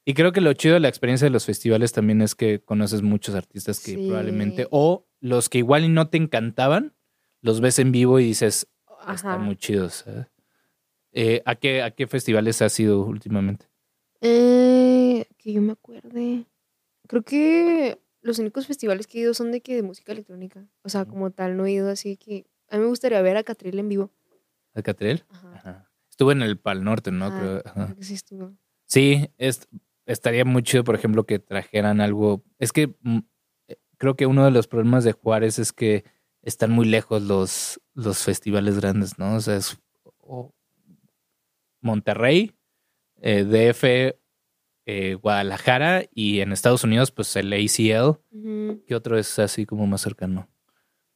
Y 0.08 0.14
creo 0.14 0.32
que 0.32 0.40
lo 0.40 0.54
chido 0.54 0.72
de 0.72 0.80
la 0.80 0.88
experiencia 0.88 1.26
de 1.26 1.30
los 1.30 1.44
festivales 1.44 1.92
también 1.92 2.22
es 2.22 2.34
que 2.34 2.60
conoces 2.62 3.02
muchos 3.02 3.34
artistas 3.34 3.78
que 3.78 3.90
Sí. 3.92 4.06
probablemente, 4.06 4.66
o 4.70 5.06
los 5.20 5.50
que 5.50 5.58
igual 5.58 5.84
y 5.84 5.90
no 5.90 6.08
te 6.08 6.16
encantaban, 6.16 6.94
los 7.42 7.60
ves 7.60 7.78
en 7.78 7.92
vivo 7.92 8.18
y 8.18 8.24
dices, 8.24 8.68
Ajá. 9.00 9.12
están 9.12 9.42
muy 9.44 9.56
chidos. 9.56 10.04
¿eh? 10.06 10.24
Eh, 11.12 11.42
¿a, 11.44 11.56
qué, 11.56 11.82
¿A 11.82 11.90
qué 11.90 12.06
festivales 12.06 12.62
has 12.62 12.80
ido 12.80 13.02
últimamente? 13.04 13.66
Eh, 14.22 15.26
que 15.36 15.52
yo 15.52 15.60
me 15.60 15.72
acuerde. 15.72 16.46
Creo 17.06 17.22
que 17.22 18.00
los 18.22 18.38
únicos 18.38 18.66
festivales 18.66 19.06
que 19.06 19.18
he 19.18 19.20
ido 19.20 19.34
son 19.34 19.52
de 19.52 19.60
que 19.60 19.74
de 19.76 19.82
música 19.82 20.12
electrónica. 20.12 20.66
O 20.84 20.88
sea, 20.88 21.04
como 21.04 21.30
tal, 21.32 21.58
no 21.58 21.66
he 21.66 21.72
ido 21.72 21.90
así 21.90 22.16
que. 22.16 22.46
A 22.70 22.76
mí 22.78 22.82
me 22.84 22.88
gustaría 22.88 23.20
ver 23.20 23.36
a 23.36 23.42
Catril 23.44 23.78
en 23.78 23.90
vivo. 23.90 24.10
¿A 24.72 24.80
Catril? 24.80 25.26
Ajá. 25.28 25.52
Ajá. 25.52 25.90
Estuve 26.08 26.32
en 26.32 26.40
el 26.40 26.58
Pal 26.58 26.82
Norte, 26.82 27.10
¿no? 27.12 27.26
Ajá, 27.26 27.38
Creo, 27.38 27.62
ajá. 27.66 27.84
creo 27.84 27.96
que 27.98 28.04
sí 28.04 28.14
estuvo. 28.14 28.56
Sí, 28.86 29.28
es- 29.36 29.68
estaría 30.08 30.44
muy 30.44 30.62
chido, 30.62 30.84
por 30.84 30.94
ejemplo, 30.94 31.24
que 31.24 31.38
trajeran 31.38 32.00
algo. 32.00 32.42
Es 32.58 32.72
que 32.72 32.96
mm, 33.02 33.18
eh, 33.68 33.76
creo 33.98 34.16
que 34.16 34.26
uno 34.26 34.44
de 34.44 34.50
los 34.50 34.66
problemas 34.66 35.04
de 35.04 35.12
Juárez 35.12 35.58
es 35.58 35.72
que 35.72 36.04
están 36.42 36.70
muy 36.70 36.86
lejos 36.86 37.22
los, 37.22 37.80
los 37.94 38.24
festivales 38.24 38.80
grandes, 38.80 39.18
¿no? 39.18 39.36
O 39.36 39.40
sea, 39.40 39.56
es 39.56 39.78
Monterrey, 41.80 42.56
eh, 43.20 43.44
DF, 43.44 44.18
eh, 44.86 45.14
Guadalajara 45.14 46.04
y 46.14 46.40
en 46.40 46.52
Estados 46.52 46.84
Unidos, 46.84 47.10
pues 47.10 47.36
el 47.36 47.52
ACL. 47.52 48.18
¿Qué 48.86 48.94
otro 48.94 49.18
es 49.18 49.38
así 49.38 49.66
como 49.66 49.86
más 49.86 50.00
cercano? 50.00 50.48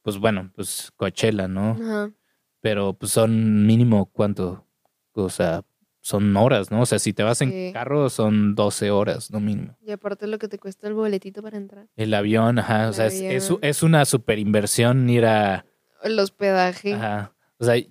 Pues 0.03 0.19
bueno, 0.19 0.51
pues 0.55 0.91
Coachella, 0.95 1.47
¿no? 1.47 2.13
Pero 2.61 2.93
pues 2.93 3.11
son 3.11 3.65
mínimo 3.65 4.05
cuánto, 4.05 4.67
o 5.13 5.29
sea, 5.29 5.65
son 6.05 6.35
horas, 6.35 6.69
¿no? 6.69 6.81
O 6.81 6.85
sea, 6.85 6.99
si 6.99 7.13
te 7.13 7.23
vas 7.23 7.41
en 7.41 7.49
Sí. 7.49 7.69
carro 7.71 8.09
son 8.09 8.55
12 8.55 8.91
horas, 8.91 9.31
no 9.31 9.39
mínimo. 9.39 9.77
Y 9.81 9.91
aparte 9.91 10.27
lo 10.27 10.37
que 10.37 10.49
te 10.49 10.59
cuesta 10.59 10.85
el 10.89 10.93
boletito 10.93 11.41
para 11.41 11.55
entrar. 11.55 11.87
El 11.95 12.13
avión, 12.13 12.59
ajá, 12.59 12.89
o 12.89 12.93
sea, 12.93 13.05
es, 13.07 13.13
es, 13.21 13.45
avión. 13.45 13.59
es 13.61 13.83
una 13.83 14.03
super 14.03 14.37
inversión 14.37 15.09
ir 15.09 15.25
a, 15.25 15.65
El 16.03 16.19
hospedaje. 16.19 16.93
ajá, 16.93 17.33
o 17.57 17.63
sea, 17.63 17.81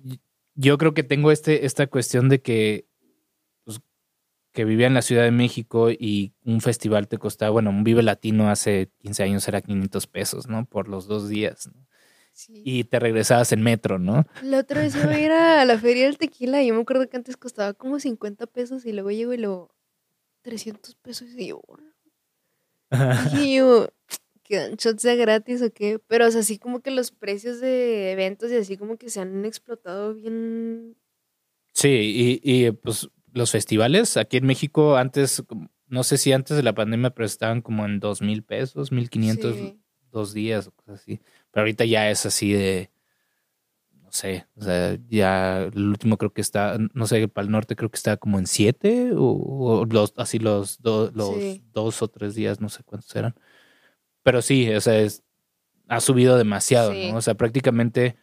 yo 0.53 0.77
creo 0.77 0.93
que 0.93 1.01
tengo 1.01 1.31
este, 1.31 1.65
esta 1.65 1.87
cuestión 1.87 2.29
de 2.29 2.39
que, 2.39 2.85
pues, 3.63 3.81
que 4.51 4.63
vivía 4.63 4.85
en 4.85 4.93
la 4.93 5.01
Ciudad 5.01 5.23
de 5.23 5.31
México 5.31 5.89
y 5.89 6.35
un 6.43 6.61
festival 6.61 7.07
te 7.07 7.17
costaba, 7.17 7.49
bueno, 7.49 7.71
un 7.71 7.83
Vive 7.83 8.03
Latino 8.03 8.47
hace 8.51 8.91
15 8.99 9.23
años 9.23 9.47
era 9.47 9.61
500 9.61 10.05
pesos, 10.05 10.47
¿no? 10.47 10.65
Por 10.65 10.87
los 10.87 11.07
dos 11.07 11.27
días, 11.29 11.67
¿no? 11.73 11.83
Sí. 12.33 12.63
Y 12.65 12.83
te 12.83 12.99
regresabas 12.99 13.51
en 13.51 13.61
metro, 13.61 13.99
¿no? 13.99 14.25
La 14.41 14.59
otra 14.59 14.81
vez 14.81 14.95
iba 14.95 15.11
a 15.11 15.19
ir 15.19 15.31
a 15.31 15.63
la 15.65 15.77
feria 15.77 16.05
del 16.05 16.17
tequila 16.17 16.61
y 16.61 16.67
yo 16.67 16.73
me 16.73 16.81
acuerdo 16.81 17.07
que 17.07 17.15
antes 17.15 17.37
costaba 17.37 17.73
como 17.73 17.99
50 17.99 18.47
pesos 18.47 18.85
y 18.85 18.91
luego 18.91 19.11
llego 19.11 19.33
y 19.33 19.37
luego 19.37 19.73
300 20.41 20.95
pesos 20.95 21.29
y 21.37 21.47
yo, 21.47 21.61
Y 23.41 23.57
yo, 23.57 23.87
¿quedan 24.43 24.75
shots 24.75 25.03
de 25.03 25.15
gratis 25.15 25.61
o 25.61 25.71
qué? 25.71 25.99
Pero, 25.99 26.27
o 26.27 26.31
sea, 26.31 26.41
así 26.41 26.57
como 26.57 26.81
que 26.81 26.91
los 26.91 27.11
precios 27.11 27.59
de 27.59 28.11
eventos 28.11 28.51
y 28.51 28.55
así 28.55 28.77
como 28.77 28.97
que 28.97 29.09
se 29.09 29.21
han 29.21 29.45
explotado 29.45 30.13
bien. 30.13 30.95
Sí, 31.71 32.41
y, 32.43 32.65
y 32.67 32.71
pues 32.71 33.09
los 33.31 33.51
festivales 33.51 34.17
aquí 34.17 34.37
en 34.37 34.45
México 34.45 34.95
antes, 34.95 35.43
no 35.87 36.03
sé 36.03 36.17
si 36.17 36.31
antes 36.31 36.55
de 36.55 36.63
la 36.63 36.75
pandemia, 36.75 37.11
pero 37.11 37.25
estaban 37.25 37.61
como 37.61 37.85
en 37.85 37.99
dos 37.99 38.21
mil 38.21 38.43
pesos, 38.43 38.91
mil 38.91 39.09
quinientos 39.09 39.55
dos 40.11 40.33
días 40.33 40.67
o 40.67 40.71
cosas 40.71 41.01
así. 41.01 41.19
Pero 41.53 41.61
ahorita 41.61 41.85
ya 41.85 42.09
es 42.09 42.25
así 42.25 42.51
de, 42.51 42.89
no 44.01 44.11
sé, 44.11 44.47
o 44.55 44.63
sea, 44.63 44.97
ya 45.07 45.59
el 45.63 45.87
último 45.87 46.17
creo 46.17 46.33
que 46.33 46.41
está, 46.41 46.77
no 46.93 47.07
sé, 47.07 47.27
para 47.29 47.45
el 47.45 47.51
norte 47.51 47.75
creo 47.75 47.89
que 47.89 47.95
está 47.97 48.17
como 48.17 48.39
en 48.39 48.47
siete 48.47 49.11
o, 49.15 49.23
o 49.23 49.85
los, 49.85 50.13
así 50.17 50.39
los, 50.39 50.81
do- 50.81 51.11
los 51.13 51.29
Sí. 51.35 51.63
dos 51.71 52.01
o 52.01 52.07
tres 52.09 52.35
días, 52.35 52.59
no 52.59 52.67
sé 52.69 52.83
cuántos 52.83 53.15
eran. 53.15 53.35
Pero 54.23 54.41
sí, 54.41 54.69
o 54.73 54.81
sea, 54.81 54.99
es, 54.99 55.23
ha 55.87 55.99
subido 56.01 56.37
demasiado, 56.37 56.91
Sí. 56.91 57.11
¿no? 57.11 57.17
O 57.17 57.21
sea, 57.21 57.35
prácticamente 57.35 58.17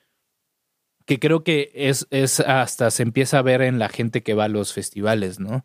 que 1.06 1.18
creo 1.18 1.42
que 1.44 1.70
es, 1.74 2.06
es 2.10 2.40
hasta 2.40 2.90
se 2.90 3.02
empieza 3.02 3.38
a 3.38 3.42
ver 3.42 3.62
en 3.62 3.78
la 3.78 3.88
gente 3.88 4.22
que 4.22 4.34
va 4.34 4.44
a 4.44 4.48
los 4.48 4.72
festivales, 4.72 5.40
¿no? 5.40 5.64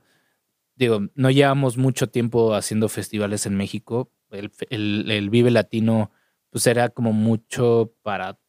Digo, 0.75 1.01
no 1.15 1.29
llevamos 1.31 1.77
mucho 1.77 2.09
tiempo 2.09 2.53
haciendo 2.53 2.89
festivales 2.89 3.45
en 3.45 3.55
México. 3.55 4.11
El- 4.29 5.09
el 5.09 5.29
Vive 5.29 5.51
Latino, 5.51 6.11
pues 6.55 6.67
era 6.67 6.87
como 6.87 7.11
mucho 7.11 7.93
para, 8.01 8.39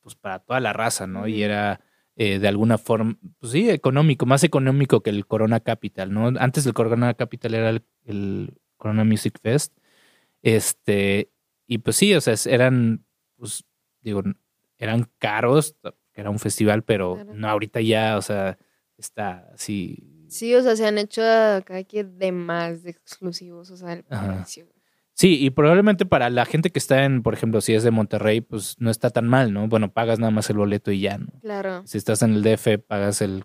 pues 0.00 0.16
para 0.16 0.40
toda 0.40 0.58
la 0.58 0.72
raza, 0.72 1.06
¿no? 1.06 1.28
Y 1.28 1.44
era 1.44 1.80
eh, 2.16 2.40
de 2.40 2.48
alguna 2.48 2.76
forma, 2.76 3.16
pues 3.38 3.52
sí, 3.52 3.70
económico, 3.70 4.26
más 4.26 4.42
económico 4.42 5.00
que 5.00 5.10
el 5.10 5.28
Corona 5.28 5.60
Capital, 5.60 6.12
¿no? 6.12 6.26
Antes 6.40 6.64
del 6.64 6.74
Corona 6.74 7.14
Capital 7.14 7.54
era 7.54 7.70
el, 7.70 7.84
el 8.02 8.58
Corona 8.76 9.04
Music 9.04 9.38
Fest. 9.40 9.78
Este, 10.42 11.30
y 11.68 11.78
pues 11.78 11.94
sí, 11.94 12.12
o 12.14 12.20
sea, 12.20 12.34
eran, 12.52 13.06
pues, 13.36 13.64
digo, 14.00 14.24
eran 14.76 15.08
caros, 15.18 15.76
era 16.14 16.30
un 16.30 16.40
festival, 16.40 16.82
pero 16.82 17.14
Claro. 17.14 17.34
no, 17.34 17.48
ahorita 17.48 17.80
ya, 17.80 18.16
o 18.16 18.22
sea, 18.22 18.58
está 18.96 19.50
así. 19.54 20.26
Sí, 20.28 20.52
o 20.56 20.62
sea, 20.64 20.74
se 20.74 20.84
han 20.84 20.98
hecho 20.98 21.22
acá 21.22 21.84
que 21.84 22.02
de 22.02 22.32
más 22.32 22.82
de 22.82 22.90
exclusivos, 22.90 23.70
o 23.70 23.76
sea, 23.76 23.92
el 23.92 24.04
Ajá. 24.10 24.34
precio. 24.38 24.66
Sí, 25.18 25.38
y 25.42 25.48
probablemente 25.48 26.04
para 26.04 26.28
la 26.28 26.44
gente 26.44 26.68
que 26.70 26.78
está 26.78 27.04
en, 27.06 27.22
por 27.22 27.32
ejemplo, 27.32 27.62
si 27.62 27.72
es 27.72 27.82
de 27.82 27.90
Monterrey, 27.90 28.42
pues 28.42 28.76
no 28.80 28.90
está 28.90 29.08
tan 29.08 29.26
mal, 29.26 29.50
¿no? 29.50 29.66
Bueno, 29.66 29.90
pagas 29.90 30.18
nada 30.18 30.30
más 30.30 30.50
el 30.50 30.58
boleto 30.58 30.90
y 30.92 31.00
ya, 31.00 31.16
¿no? 31.16 31.28
Claro. 31.40 31.82
Si 31.86 31.96
estás 31.96 32.20
en 32.20 32.34
el 32.34 32.42
DF, 32.42 32.78
pagas 32.86 33.22
el, 33.22 33.44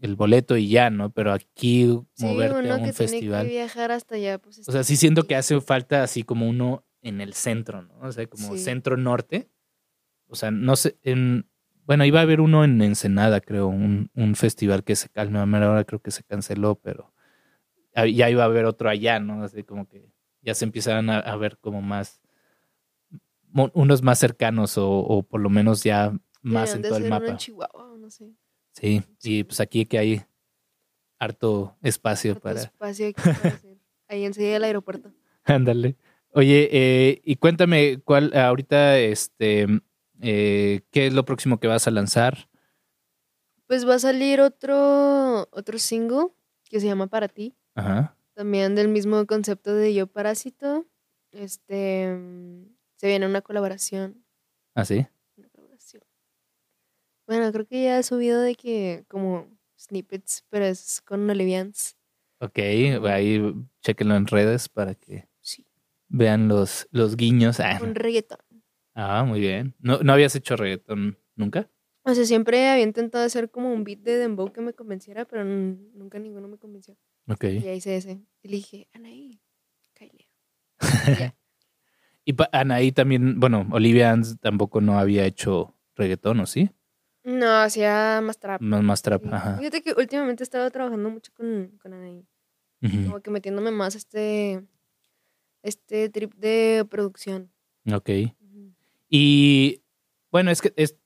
el 0.00 0.14
boleto 0.14 0.56
y 0.56 0.68
ya, 0.68 0.90
¿no? 0.90 1.10
Pero 1.10 1.32
aquí 1.32 1.86
Sí, 2.14 2.24
moverte 2.24 2.60
uno 2.60 2.74
a 2.74 2.76
un 2.76 2.84
que 2.84 2.92
festival. 2.92 3.40
tiene 3.40 3.50
que 3.50 3.56
viajar 3.64 3.90
hasta 3.90 4.14
allá, 4.14 4.38
pues. 4.38 4.60
O 4.68 4.70
sea, 4.70 4.84
sí 4.84 4.94
siento 4.96 5.24
que 5.24 5.34
hace 5.34 5.60
falta 5.60 6.04
así 6.04 6.22
como 6.22 6.48
uno 6.48 6.84
en 7.02 7.20
el 7.20 7.32
centro, 7.34 7.82
¿no? 7.82 7.94
O 8.02 8.12
sea, 8.12 8.24
como 8.28 8.52
Sí. 8.54 8.58
centro 8.62 8.96
norte. 8.96 9.50
O 10.28 10.36
sea, 10.36 10.52
no 10.52 10.76
sé, 10.76 10.98
en, 11.02 11.48
bueno, 11.84 12.04
iba 12.04 12.20
a 12.20 12.22
haber 12.22 12.40
uno 12.40 12.62
en 12.62 12.80
Ensenada, 12.80 13.40
creo, 13.40 13.66
un, 13.66 14.08
un 14.14 14.36
festival 14.36 14.84
que 14.84 14.94
se 14.94 15.08
calma, 15.08 15.42
ahora 15.42 15.82
creo 15.82 16.00
que 16.00 16.12
se 16.12 16.22
canceló, 16.22 16.76
pero 16.76 17.12
ah, 17.96 18.06
ya 18.06 18.30
iba 18.30 18.42
a 18.44 18.46
haber 18.46 18.66
otro 18.66 18.88
allá, 18.88 19.18
¿no? 19.18 19.42
Así 19.42 19.64
como 19.64 19.88
que 19.88 20.12
ya 20.48 20.54
se 20.54 20.64
empezaron 20.64 21.10
a, 21.10 21.18
a 21.18 21.36
ver 21.36 21.58
como 21.58 21.82
más, 21.82 22.22
unos 23.52 24.02
más 24.02 24.18
cercanos 24.18 24.78
o, 24.78 24.90
o 24.90 25.22
por 25.22 25.40
lo 25.40 25.50
menos 25.50 25.82
ya 25.82 26.18
más 26.40 26.74
en 26.74 26.80
todo 26.80 26.96
el 26.96 27.08
mapa. 27.08 27.26
en 27.26 27.36
Chihuahua, 27.36 27.96
no 27.98 28.10
sé. 28.10 28.32
Sí, 28.72 29.02
y 29.22 29.44
pues 29.44 29.60
aquí 29.60 29.84
que 29.84 29.98
hay 29.98 30.22
harto 31.18 31.76
espacio 31.82 32.32
Harto 32.32 32.42
para... 32.42 32.60
espacio 32.60 33.08
aquí 33.08 33.20
para 33.42 33.54
hacer. 33.56 33.78
Ahí 34.08 34.24
enseguida 34.24 34.54
del 34.54 34.64
aeropuerto. 34.64 35.12
Ándale. 35.44 35.96
Oye, 36.32 36.68
eh, 36.72 37.20
y 37.24 37.36
cuéntame, 37.36 38.00
¿cuál 38.02 38.34
ahorita, 38.34 38.98
este, 38.98 39.66
eh, 40.22 40.80
qué 40.90 41.06
es 41.08 41.12
lo 41.12 41.26
próximo 41.26 41.60
que 41.60 41.66
vas 41.68 41.86
a 41.86 41.90
lanzar? 41.90 42.48
Pues 43.66 43.86
va 43.86 43.96
a 43.96 43.98
salir 43.98 44.40
otro, 44.40 45.46
otro 45.50 45.78
single 45.78 46.28
que 46.70 46.80
se 46.80 46.86
llama 46.86 47.06
Para 47.06 47.28
ti. 47.28 47.54
Ajá. 47.74 48.16
También 48.38 48.76
del 48.76 48.86
mismo 48.86 49.26
concepto 49.26 49.74
de 49.74 49.92
Yo 49.92 50.06
Parásito. 50.06 50.86
Este 51.32 52.14
mm, 52.14 52.66
se 52.94 53.08
viene 53.08 53.26
una 53.26 53.42
colaboración. 53.42 54.24
¿Ah, 54.76 54.84
sí? 54.84 55.04
Una 55.36 55.48
colaboración. 55.48 56.04
Bueno, 57.26 57.50
creo 57.50 57.66
que 57.66 57.82
ya 57.82 57.98
he 57.98 58.02
subido 58.04 58.40
de 58.40 58.54
que 58.54 59.04
como 59.08 59.48
snippets, 59.76 60.44
pero 60.50 60.66
es 60.66 61.00
con 61.00 61.28
Olivians. 61.28 61.96
Ok, 62.40 62.60
ahí 63.10 63.42
chéquenlo 63.82 64.14
en 64.14 64.28
redes 64.28 64.68
para 64.68 64.94
que 64.94 65.28
Sí. 65.40 65.66
vean 66.06 66.46
los, 66.46 66.86
los 66.92 67.16
guiños. 67.16 67.58
Ah, 67.58 67.80
Un 67.82 67.96
reggaetón. 67.96 68.38
ah, 68.94 69.24
muy 69.24 69.40
bien. 69.40 69.74
¿No, 69.80 69.98
¿No 70.04 70.12
habías 70.12 70.36
hecho 70.36 70.54
reggaetón 70.54 71.18
nunca? 71.34 71.68
O 72.04 72.14
sea, 72.14 72.24
siempre 72.24 72.68
había 72.68 72.84
intentado 72.84 73.24
hacer 73.24 73.50
como 73.50 73.72
un 73.72 73.82
beat 73.82 73.98
de 73.98 74.16
dembow 74.16 74.52
que 74.52 74.60
me 74.60 74.74
convenciera, 74.74 75.24
pero 75.24 75.44
nunca 75.44 76.20
ninguno 76.20 76.46
me 76.46 76.56
convenció. 76.56 76.96
Ok. 77.28 77.44
Y 77.44 77.68
ahí 77.68 77.76
hice 77.78 77.96
ese. 77.96 78.20
Y 78.42 78.48
le 78.48 78.56
dije, 78.56 78.88
Anaí, 78.92 79.40
Kylie. 79.94 80.28
Y 82.24 82.34
Anaí 82.52 82.92
también, 82.92 83.38
bueno, 83.40 83.66
Olivia 83.70 84.10
Ans 84.12 84.38
tampoco 84.40 84.80
no 84.80 84.98
había 84.98 85.24
hecho 85.26 85.74
reggaetón, 85.96 86.40
¿o 86.40 86.46
sí? 86.46 86.70
No, 87.24 87.46
hacía 87.56 88.20
más 88.22 88.38
trap. 88.38 88.60
Más, 88.62 88.82
más 88.82 89.02
trap, 89.02 89.22
Sí. 89.24 89.28
ajá. 89.32 89.58
Fíjate 89.58 89.82
que 89.82 89.92
últimamente 89.96 90.42
he 90.42 90.44
estado 90.44 90.70
trabajando 90.70 91.10
mucho 91.10 91.32
con, 91.34 91.78
con 91.82 91.92
Anaí. 91.92 92.24
Como 92.80 93.20
que 93.20 93.30
metiéndome 93.30 93.72
más 93.72 93.96
a 93.96 93.98
este, 93.98 94.62
este 95.62 96.08
trip 96.08 96.32
de 96.34 96.86
producción. 96.88 97.50
Ok. 97.92 98.08
Y 99.10 99.82
bueno, 100.30 100.50
es 100.50 100.62
que 100.62 100.72
es 100.76 100.96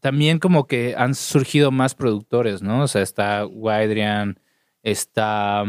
también 0.00 0.38
como 0.38 0.66
que 0.66 0.94
han 0.96 1.14
surgido 1.14 1.70
más 1.70 1.94
productores, 1.94 2.60
¿no? 2.62 2.82
O 2.82 2.88
sea, 2.88 3.00
está 3.02 3.46
Widrian, 3.46 4.38
está 4.90 5.64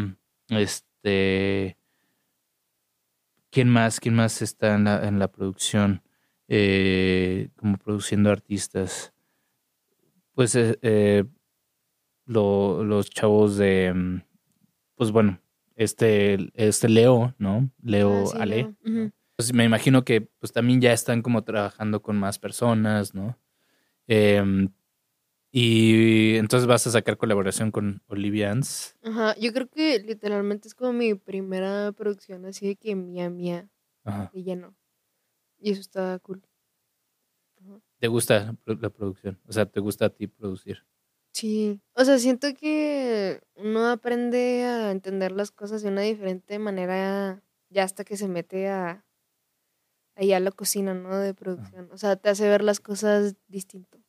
este 0.50 1.76
¿quién 3.52 3.70
más? 3.70 4.00
¿Quién 4.00 4.16
más 4.16 4.42
está 4.42 4.76
en 4.76 4.84
la, 4.84 5.08
en 5.08 5.20
la 5.20 5.28
producción? 5.32 6.04
Eh, 6.48 7.50
como 7.56 7.78
produciendo 7.78 8.30
artistas. 8.32 9.14
Pues 10.34 10.56
eh, 10.56 10.78
eh, 10.82 11.24
lo- 12.26 12.84
los 12.84 13.10
chavos 13.10 13.58
de 13.58 13.94
mm, 13.94 14.22
pues 14.96 15.12
bueno, 15.12 15.40
este, 15.76 16.38
este 16.54 16.90
Leo, 16.90 17.34
¿no? 17.38 17.70
Leo 17.82 18.24
Ah, 18.24 18.32
sí, 18.32 18.38
Ale. 18.40 18.76
Leo. 18.84 19.12
Pues 19.36 19.54
me 19.54 19.66
imagino 19.66 20.04
que 20.04 20.22
pues 20.22 20.52
también 20.52 20.82
ya 20.82 20.94
están 20.94 21.22
como 21.22 21.44
trabajando 21.44 22.02
con 22.02 22.18
más 22.18 22.40
personas, 22.40 23.14
¿no? 23.14 23.38
Em, 24.08 24.70
y 25.52 26.36
entonces 26.36 26.68
vas 26.68 26.86
a 26.88 26.92
sacar 26.92 27.18
colaboración 27.18 27.72
con 27.72 28.02
Olivia 28.08 28.52
Ans. 28.52 28.96
Ajá, 29.04 29.36
yo 29.40 29.54
creo 29.54 29.68
que 29.70 30.00
literalmente 30.00 30.68
es 30.68 30.76
como 30.76 30.94
mi 30.94 31.16
primera 31.16 31.92
producción 31.94 32.46
así 32.46 32.68
de 32.68 32.76
que 32.76 32.96
mía, 32.96 33.30
mía, 33.30 33.70
Ajá. 34.04 34.30
de 34.34 34.44
lleno. 34.44 34.76
Y 35.60 35.72
eso 35.72 35.82
está 35.82 36.20
cool. 36.20 36.44
Ajá. 37.62 37.80
¿Te 38.00 38.08
gusta 38.08 38.40
la 38.46 38.54
pro- 38.54 38.76
la 38.80 38.90
producción? 38.90 39.40
O 39.48 39.52
sea, 39.52 39.66
¿te 39.66 39.80
gusta 39.80 40.06
a 40.06 40.10
ti 40.10 40.28
producir? 40.28 40.86
Sí, 41.34 41.82
o 41.94 42.04
sea, 42.04 42.18
siento 42.18 42.48
que 42.56 43.42
uno 43.56 43.88
aprende 43.90 44.64
a 44.64 44.92
entender 44.92 45.32
las 45.32 45.52
cosas 45.52 45.84
de 45.84 45.90
una 45.90 46.02
diferente 46.02 46.58
manera 46.58 47.44
ya 47.70 47.84
hasta 47.84 48.04
que 48.04 48.18
se 48.18 48.28
mete 48.28 48.70
a 48.70 49.06
ahí 50.16 50.34
a 50.34 50.40
la 50.40 50.52
cocina, 50.52 50.94
¿no? 50.94 51.18
De 51.18 51.34
producción. 51.34 51.90
O 51.92 51.98
sea, 51.98 52.16
te 52.16 52.30
hace 52.30 52.48
ver 52.50 52.64
las 52.64 52.80
cosas 52.80 53.36
distinto. 53.48 54.00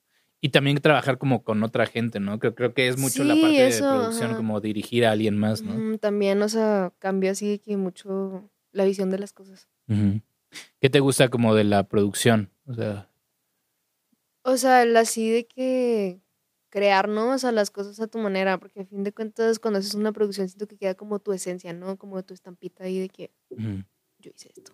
Y 0.41 0.51
también 0.51 0.79
trabajar 0.79 1.19
como 1.19 1.43
con 1.43 1.63
otra 1.65 1.87
gente, 1.87 2.21
¿no? 2.21 2.39
Creo, 2.39 2.55
creo 2.55 2.73
que 2.73 2.87
es 2.87 2.97
mucho 2.97 3.25
la 3.25 3.35
parte 3.35 3.67
eso, 3.67 3.85
de 3.85 3.99
producción, 3.99 4.29
ajá. 4.29 4.37
como 4.37 4.61
dirigir 4.61 5.05
a 5.05 5.11
alguien 5.11 5.37
más, 5.37 5.63
¿no? 5.63 5.99
También, 5.99 6.41
o 6.43 6.49
sea, 6.49 6.93
cambia 6.99 7.33
así 7.33 7.49
de 7.49 7.59
que 7.59 7.77
mucho 7.77 8.49
la 8.71 8.85
visión 8.85 9.11
de 9.11 9.19
las 9.19 9.33
cosas. 9.33 9.69
¿Qué 10.81 10.91
te 10.91 11.01
gusta 11.01 11.29
como 11.29 11.55
de 11.55 11.65
la 11.65 11.83
producción? 11.89 12.51
O 12.67 12.75
sea, 12.75 13.11
O 14.43 14.57
sea, 14.57 14.83
el 14.83 14.97
así 14.97 15.29
de 15.29 15.47
que 15.47 16.21
crear, 16.71 17.09
¿no? 17.09 17.33
O 17.33 17.39
sea, 17.39 17.51
las 17.51 17.71
cosas 17.71 17.99
a 18.01 18.07
tu 18.07 18.19
manera, 18.19 18.59
porque 18.59 18.81
a 18.81 18.87
fin 18.87 19.03
de 19.03 19.13
cuentas 19.13 19.59
cuando 19.59 19.81
haces 19.81 19.95
una 19.95 20.13
producción 20.13 20.49
siento 20.49 20.69
que 20.69 20.77
queda 20.77 20.95
como 20.95 21.19
tu 21.19 21.33
esencia, 21.33 21.73
¿no? 21.73 21.97
Como 21.97 22.23
tu 22.23 22.35
estampita 22.35 22.85
ahí 22.85 23.01
de 23.01 23.09
que 23.09 23.33
yo 23.51 24.31
hice 24.35 24.51
esto. 24.55 24.73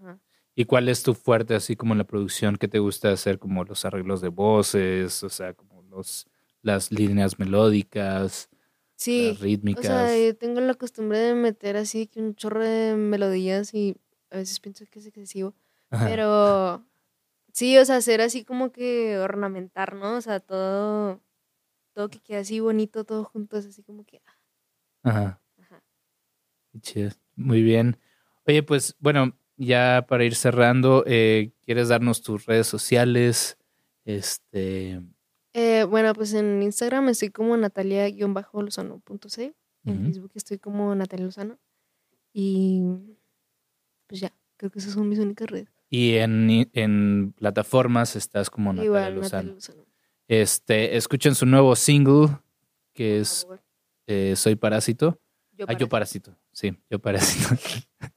Ajá. 0.00 0.18
¿Y 0.54 0.64
cuál 0.66 0.88
es 0.88 1.02
tu 1.02 1.14
fuerte 1.14 1.54
así 1.54 1.76
como 1.76 1.94
en 1.94 1.98
la 1.98 2.04
producción? 2.04 2.56
¿Qué 2.56 2.68
te 2.68 2.78
gusta 2.78 3.10
hacer 3.10 3.38
como 3.38 3.64
los 3.64 3.84
arreglos 3.84 4.20
de 4.20 4.28
voces? 4.28 5.22
O 5.22 5.28
sea, 5.28 5.54
como 5.54 5.82
los 5.82 6.26
las 6.62 6.90
líneas 6.90 7.38
melódicas, 7.38 8.48
Sí, 8.96 9.28
las 9.28 9.40
rítmicas. 9.40 9.84
o 9.84 9.88
sea, 9.88 10.18
yo 10.26 10.36
tengo 10.36 10.60
la 10.60 10.74
costumbre 10.74 11.18
de 11.18 11.34
meter 11.34 11.76
así 11.76 12.06
que 12.06 12.20
un 12.20 12.34
chorro 12.36 12.64
de 12.64 12.94
melodías 12.96 13.74
y 13.74 13.96
a 14.30 14.36
veces 14.38 14.60
pienso 14.60 14.84
que 14.90 14.98
es 15.00 15.06
excesivo, 15.06 15.54
Ajá, 15.90 16.06
pero 16.08 16.84
sí, 17.52 17.76
o 17.78 17.84
sea, 17.84 17.96
hacer 17.96 18.20
así 18.20 18.44
como 18.44 18.72
que 18.72 19.18
ornamentar, 19.18 19.94
¿no? 19.94 20.16
O 20.16 20.20
sea, 20.20 20.40
todo, 20.40 21.20
todo 21.92 22.08
que 22.08 22.20
quede 22.20 22.38
así 22.38 22.60
bonito, 22.60 23.04
todo 23.04 23.24
junto, 23.24 23.58
es 23.58 23.66
así 23.66 23.82
como 23.82 24.04
que... 24.04 24.22
ah, 24.26 25.10
ajá. 25.10 25.40
Ajá. 25.60 25.82
Muy 27.36 27.62
bien. 27.62 27.98
Oye, 28.46 28.62
pues 28.62 28.96
bueno, 29.00 29.36
ya 29.56 30.04
para 30.08 30.24
ir 30.24 30.34
cerrando, 30.34 31.04
eh, 31.06 31.52
¿quieres 31.64 31.88
darnos 31.88 32.22
tus 32.22 32.46
redes 32.46 32.66
sociales? 32.66 33.56
Este, 34.04 35.00
Eh, 35.52 35.84
bueno, 35.84 36.12
pues 36.14 36.34
en 36.34 36.62
Instagram 36.62 37.08
estoy 37.08 37.30
como 37.30 37.56
natalia-lozano.c. 37.56 39.54
En 39.84 39.96
ujú. 39.98 40.04
Facebook 40.06 40.32
estoy 40.34 40.58
como 40.58 40.94
Natalia 40.94 41.26
Lozano. 41.26 41.58
Y 42.32 42.82
pues 44.06 44.20
ya, 44.20 44.32
creo 44.56 44.70
que 44.70 44.78
esas 44.78 44.92
son 44.94 45.08
mis 45.08 45.18
únicas 45.18 45.48
redes. 45.50 45.68
y 45.90 46.14
en, 46.14 46.68
en 46.72 47.32
plataformas 47.36 48.16
estás 48.16 48.50
como 48.50 48.72
Natalia 48.72 48.86
Igual, 48.86 49.14
Lozano. 49.14 49.42
Natalia 49.52 49.54
Lozano. 49.54 49.84
Este, 50.26 50.96
escuchen 50.96 51.34
su 51.34 51.44
nuevo 51.46 51.76
single 51.76 52.28
que 52.94 53.10
por 53.12 53.20
es 53.20 53.46
eh, 54.06 54.34
Soy 54.36 54.56
Parásito. 54.56 55.20
Yo 55.52 55.66
Ah, 55.68 55.74
yo 55.74 55.88
parásito. 55.88 56.36
Sí, 56.50 56.76
yo 56.90 56.98
parásito. 56.98 57.54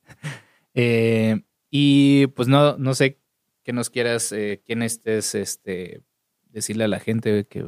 Eh, 0.80 1.42
y 1.72 2.28
pues 2.28 2.48
no, 2.48 2.78
no 2.78 2.94
sé 2.94 3.20
qué 3.64 3.74
nos 3.74 3.90
quieras, 3.90 4.32
eh, 4.32 4.62
quién 4.64 4.84
estés, 4.84 5.34
este, 5.34 6.04
decirle 6.52 6.84
a 6.84 6.88
la 6.88 7.00
gente 7.00 7.48
que 7.48 7.68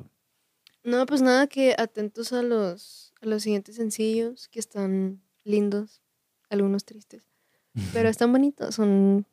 No, 0.84 1.06
pues 1.08 1.24
nada, 1.24 1.48
que 1.48 1.74
atentos 1.76 2.34
a 2.34 2.44
los, 2.44 3.16
a 3.20 3.26
los 3.26 3.42
siguientes 3.42 3.78
sencillos, 3.78 4.48
que 4.48 4.60
están 4.60 5.24
lindos, 5.44 6.04
algunos 6.52 6.86
tristes, 6.86 7.32
pero 7.94 8.10
están 8.10 8.32
bonitos, 8.32 8.76
son, 8.76 9.26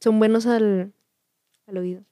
son 0.00 0.18
buenos 0.18 0.46
al, 0.46 0.94
al 1.66 1.76
oído. 1.76 2.06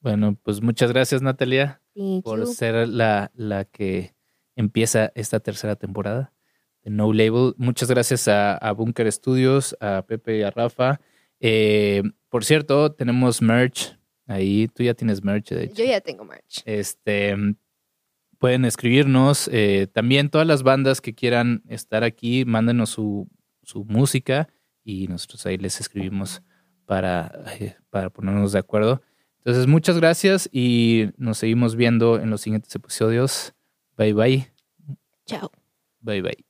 bueno, 0.00 0.36
pues 0.42 0.60
muchas 0.60 0.92
gracias 0.92 1.22
Natalia 1.22 1.80
por 2.22 2.46
ser 2.46 2.86
la, 2.86 3.32
la 3.34 3.64
que 3.64 4.14
empieza 4.54 5.12
esta 5.14 5.40
tercera 5.40 5.76
temporada 5.76 6.34
de 6.82 6.90
No 6.90 7.12
Label. 7.12 7.54
Muchas 7.56 7.88
gracias 7.90 8.28
a, 8.28 8.56
a 8.56 8.72
Bunker 8.72 9.10
Studios, 9.10 9.76
a 9.80 10.02
Pepe 10.06 10.38
y 10.38 10.42
a 10.42 10.50
Rafa. 10.50 11.00
Eh, 11.40 12.02
por 12.28 12.44
cierto, 12.44 12.92
tenemos 12.92 13.42
merch 13.42 13.98
ahí. 14.26 14.68
Tú 14.68 14.82
ya 14.82 14.94
tienes 14.94 15.22
merch, 15.24 15.50
de 15.50 15.64
hecho. 15.64 15.74
Yo 15.74 15.84
ya 15.84 16.00
tengo 16.00 16.24
merch. 16.24 16.62
Este 16.64 17.36
pueden 18.38 18.64
escribirnos. 18.64 19.48
eh, 19.52 19.86
también 19.92 20.30
todas 20.30 20.46
las 20.46 20.62
bandas 20.62 21.00
que 21.00 21.14
quieran 21.14 21.62
estar 21.68 22.02
aquí, 22.04 22.44
mándenos 22.46 22.90
su, 22.90 23.28
su 23.62 23.84
música 23.84 24.48
y 24.82 25.06
nosotros 25.08 25.44
ahí 25.46 25.58
les 25.58 25.78
escribimos 25.78 26.42
para, 26.86 27.30
eh, 27.60 27.76
para 27.90 28.10
ponernos 28.10 28.52
de 28.52 28.58
acuerdo. 28.58 29.02
Entonces, 29.38 29.66
muchas 29.66 29.96
gracias 29.98 30.48
y 30.52 31.10
nos 31.16 31.38
seguimos 31.38 31.76
viendo 31.76 32.18
en 32.18 32.30
los 32.30 32.40
siguientes 32.40 32.74
episodios. 32.74 33.54
Bye 33.96 34.14
bye. 34.14 34.52
Chao. 35.26 35.50
Bye 36.00 36.22
bye. 36.22 36.49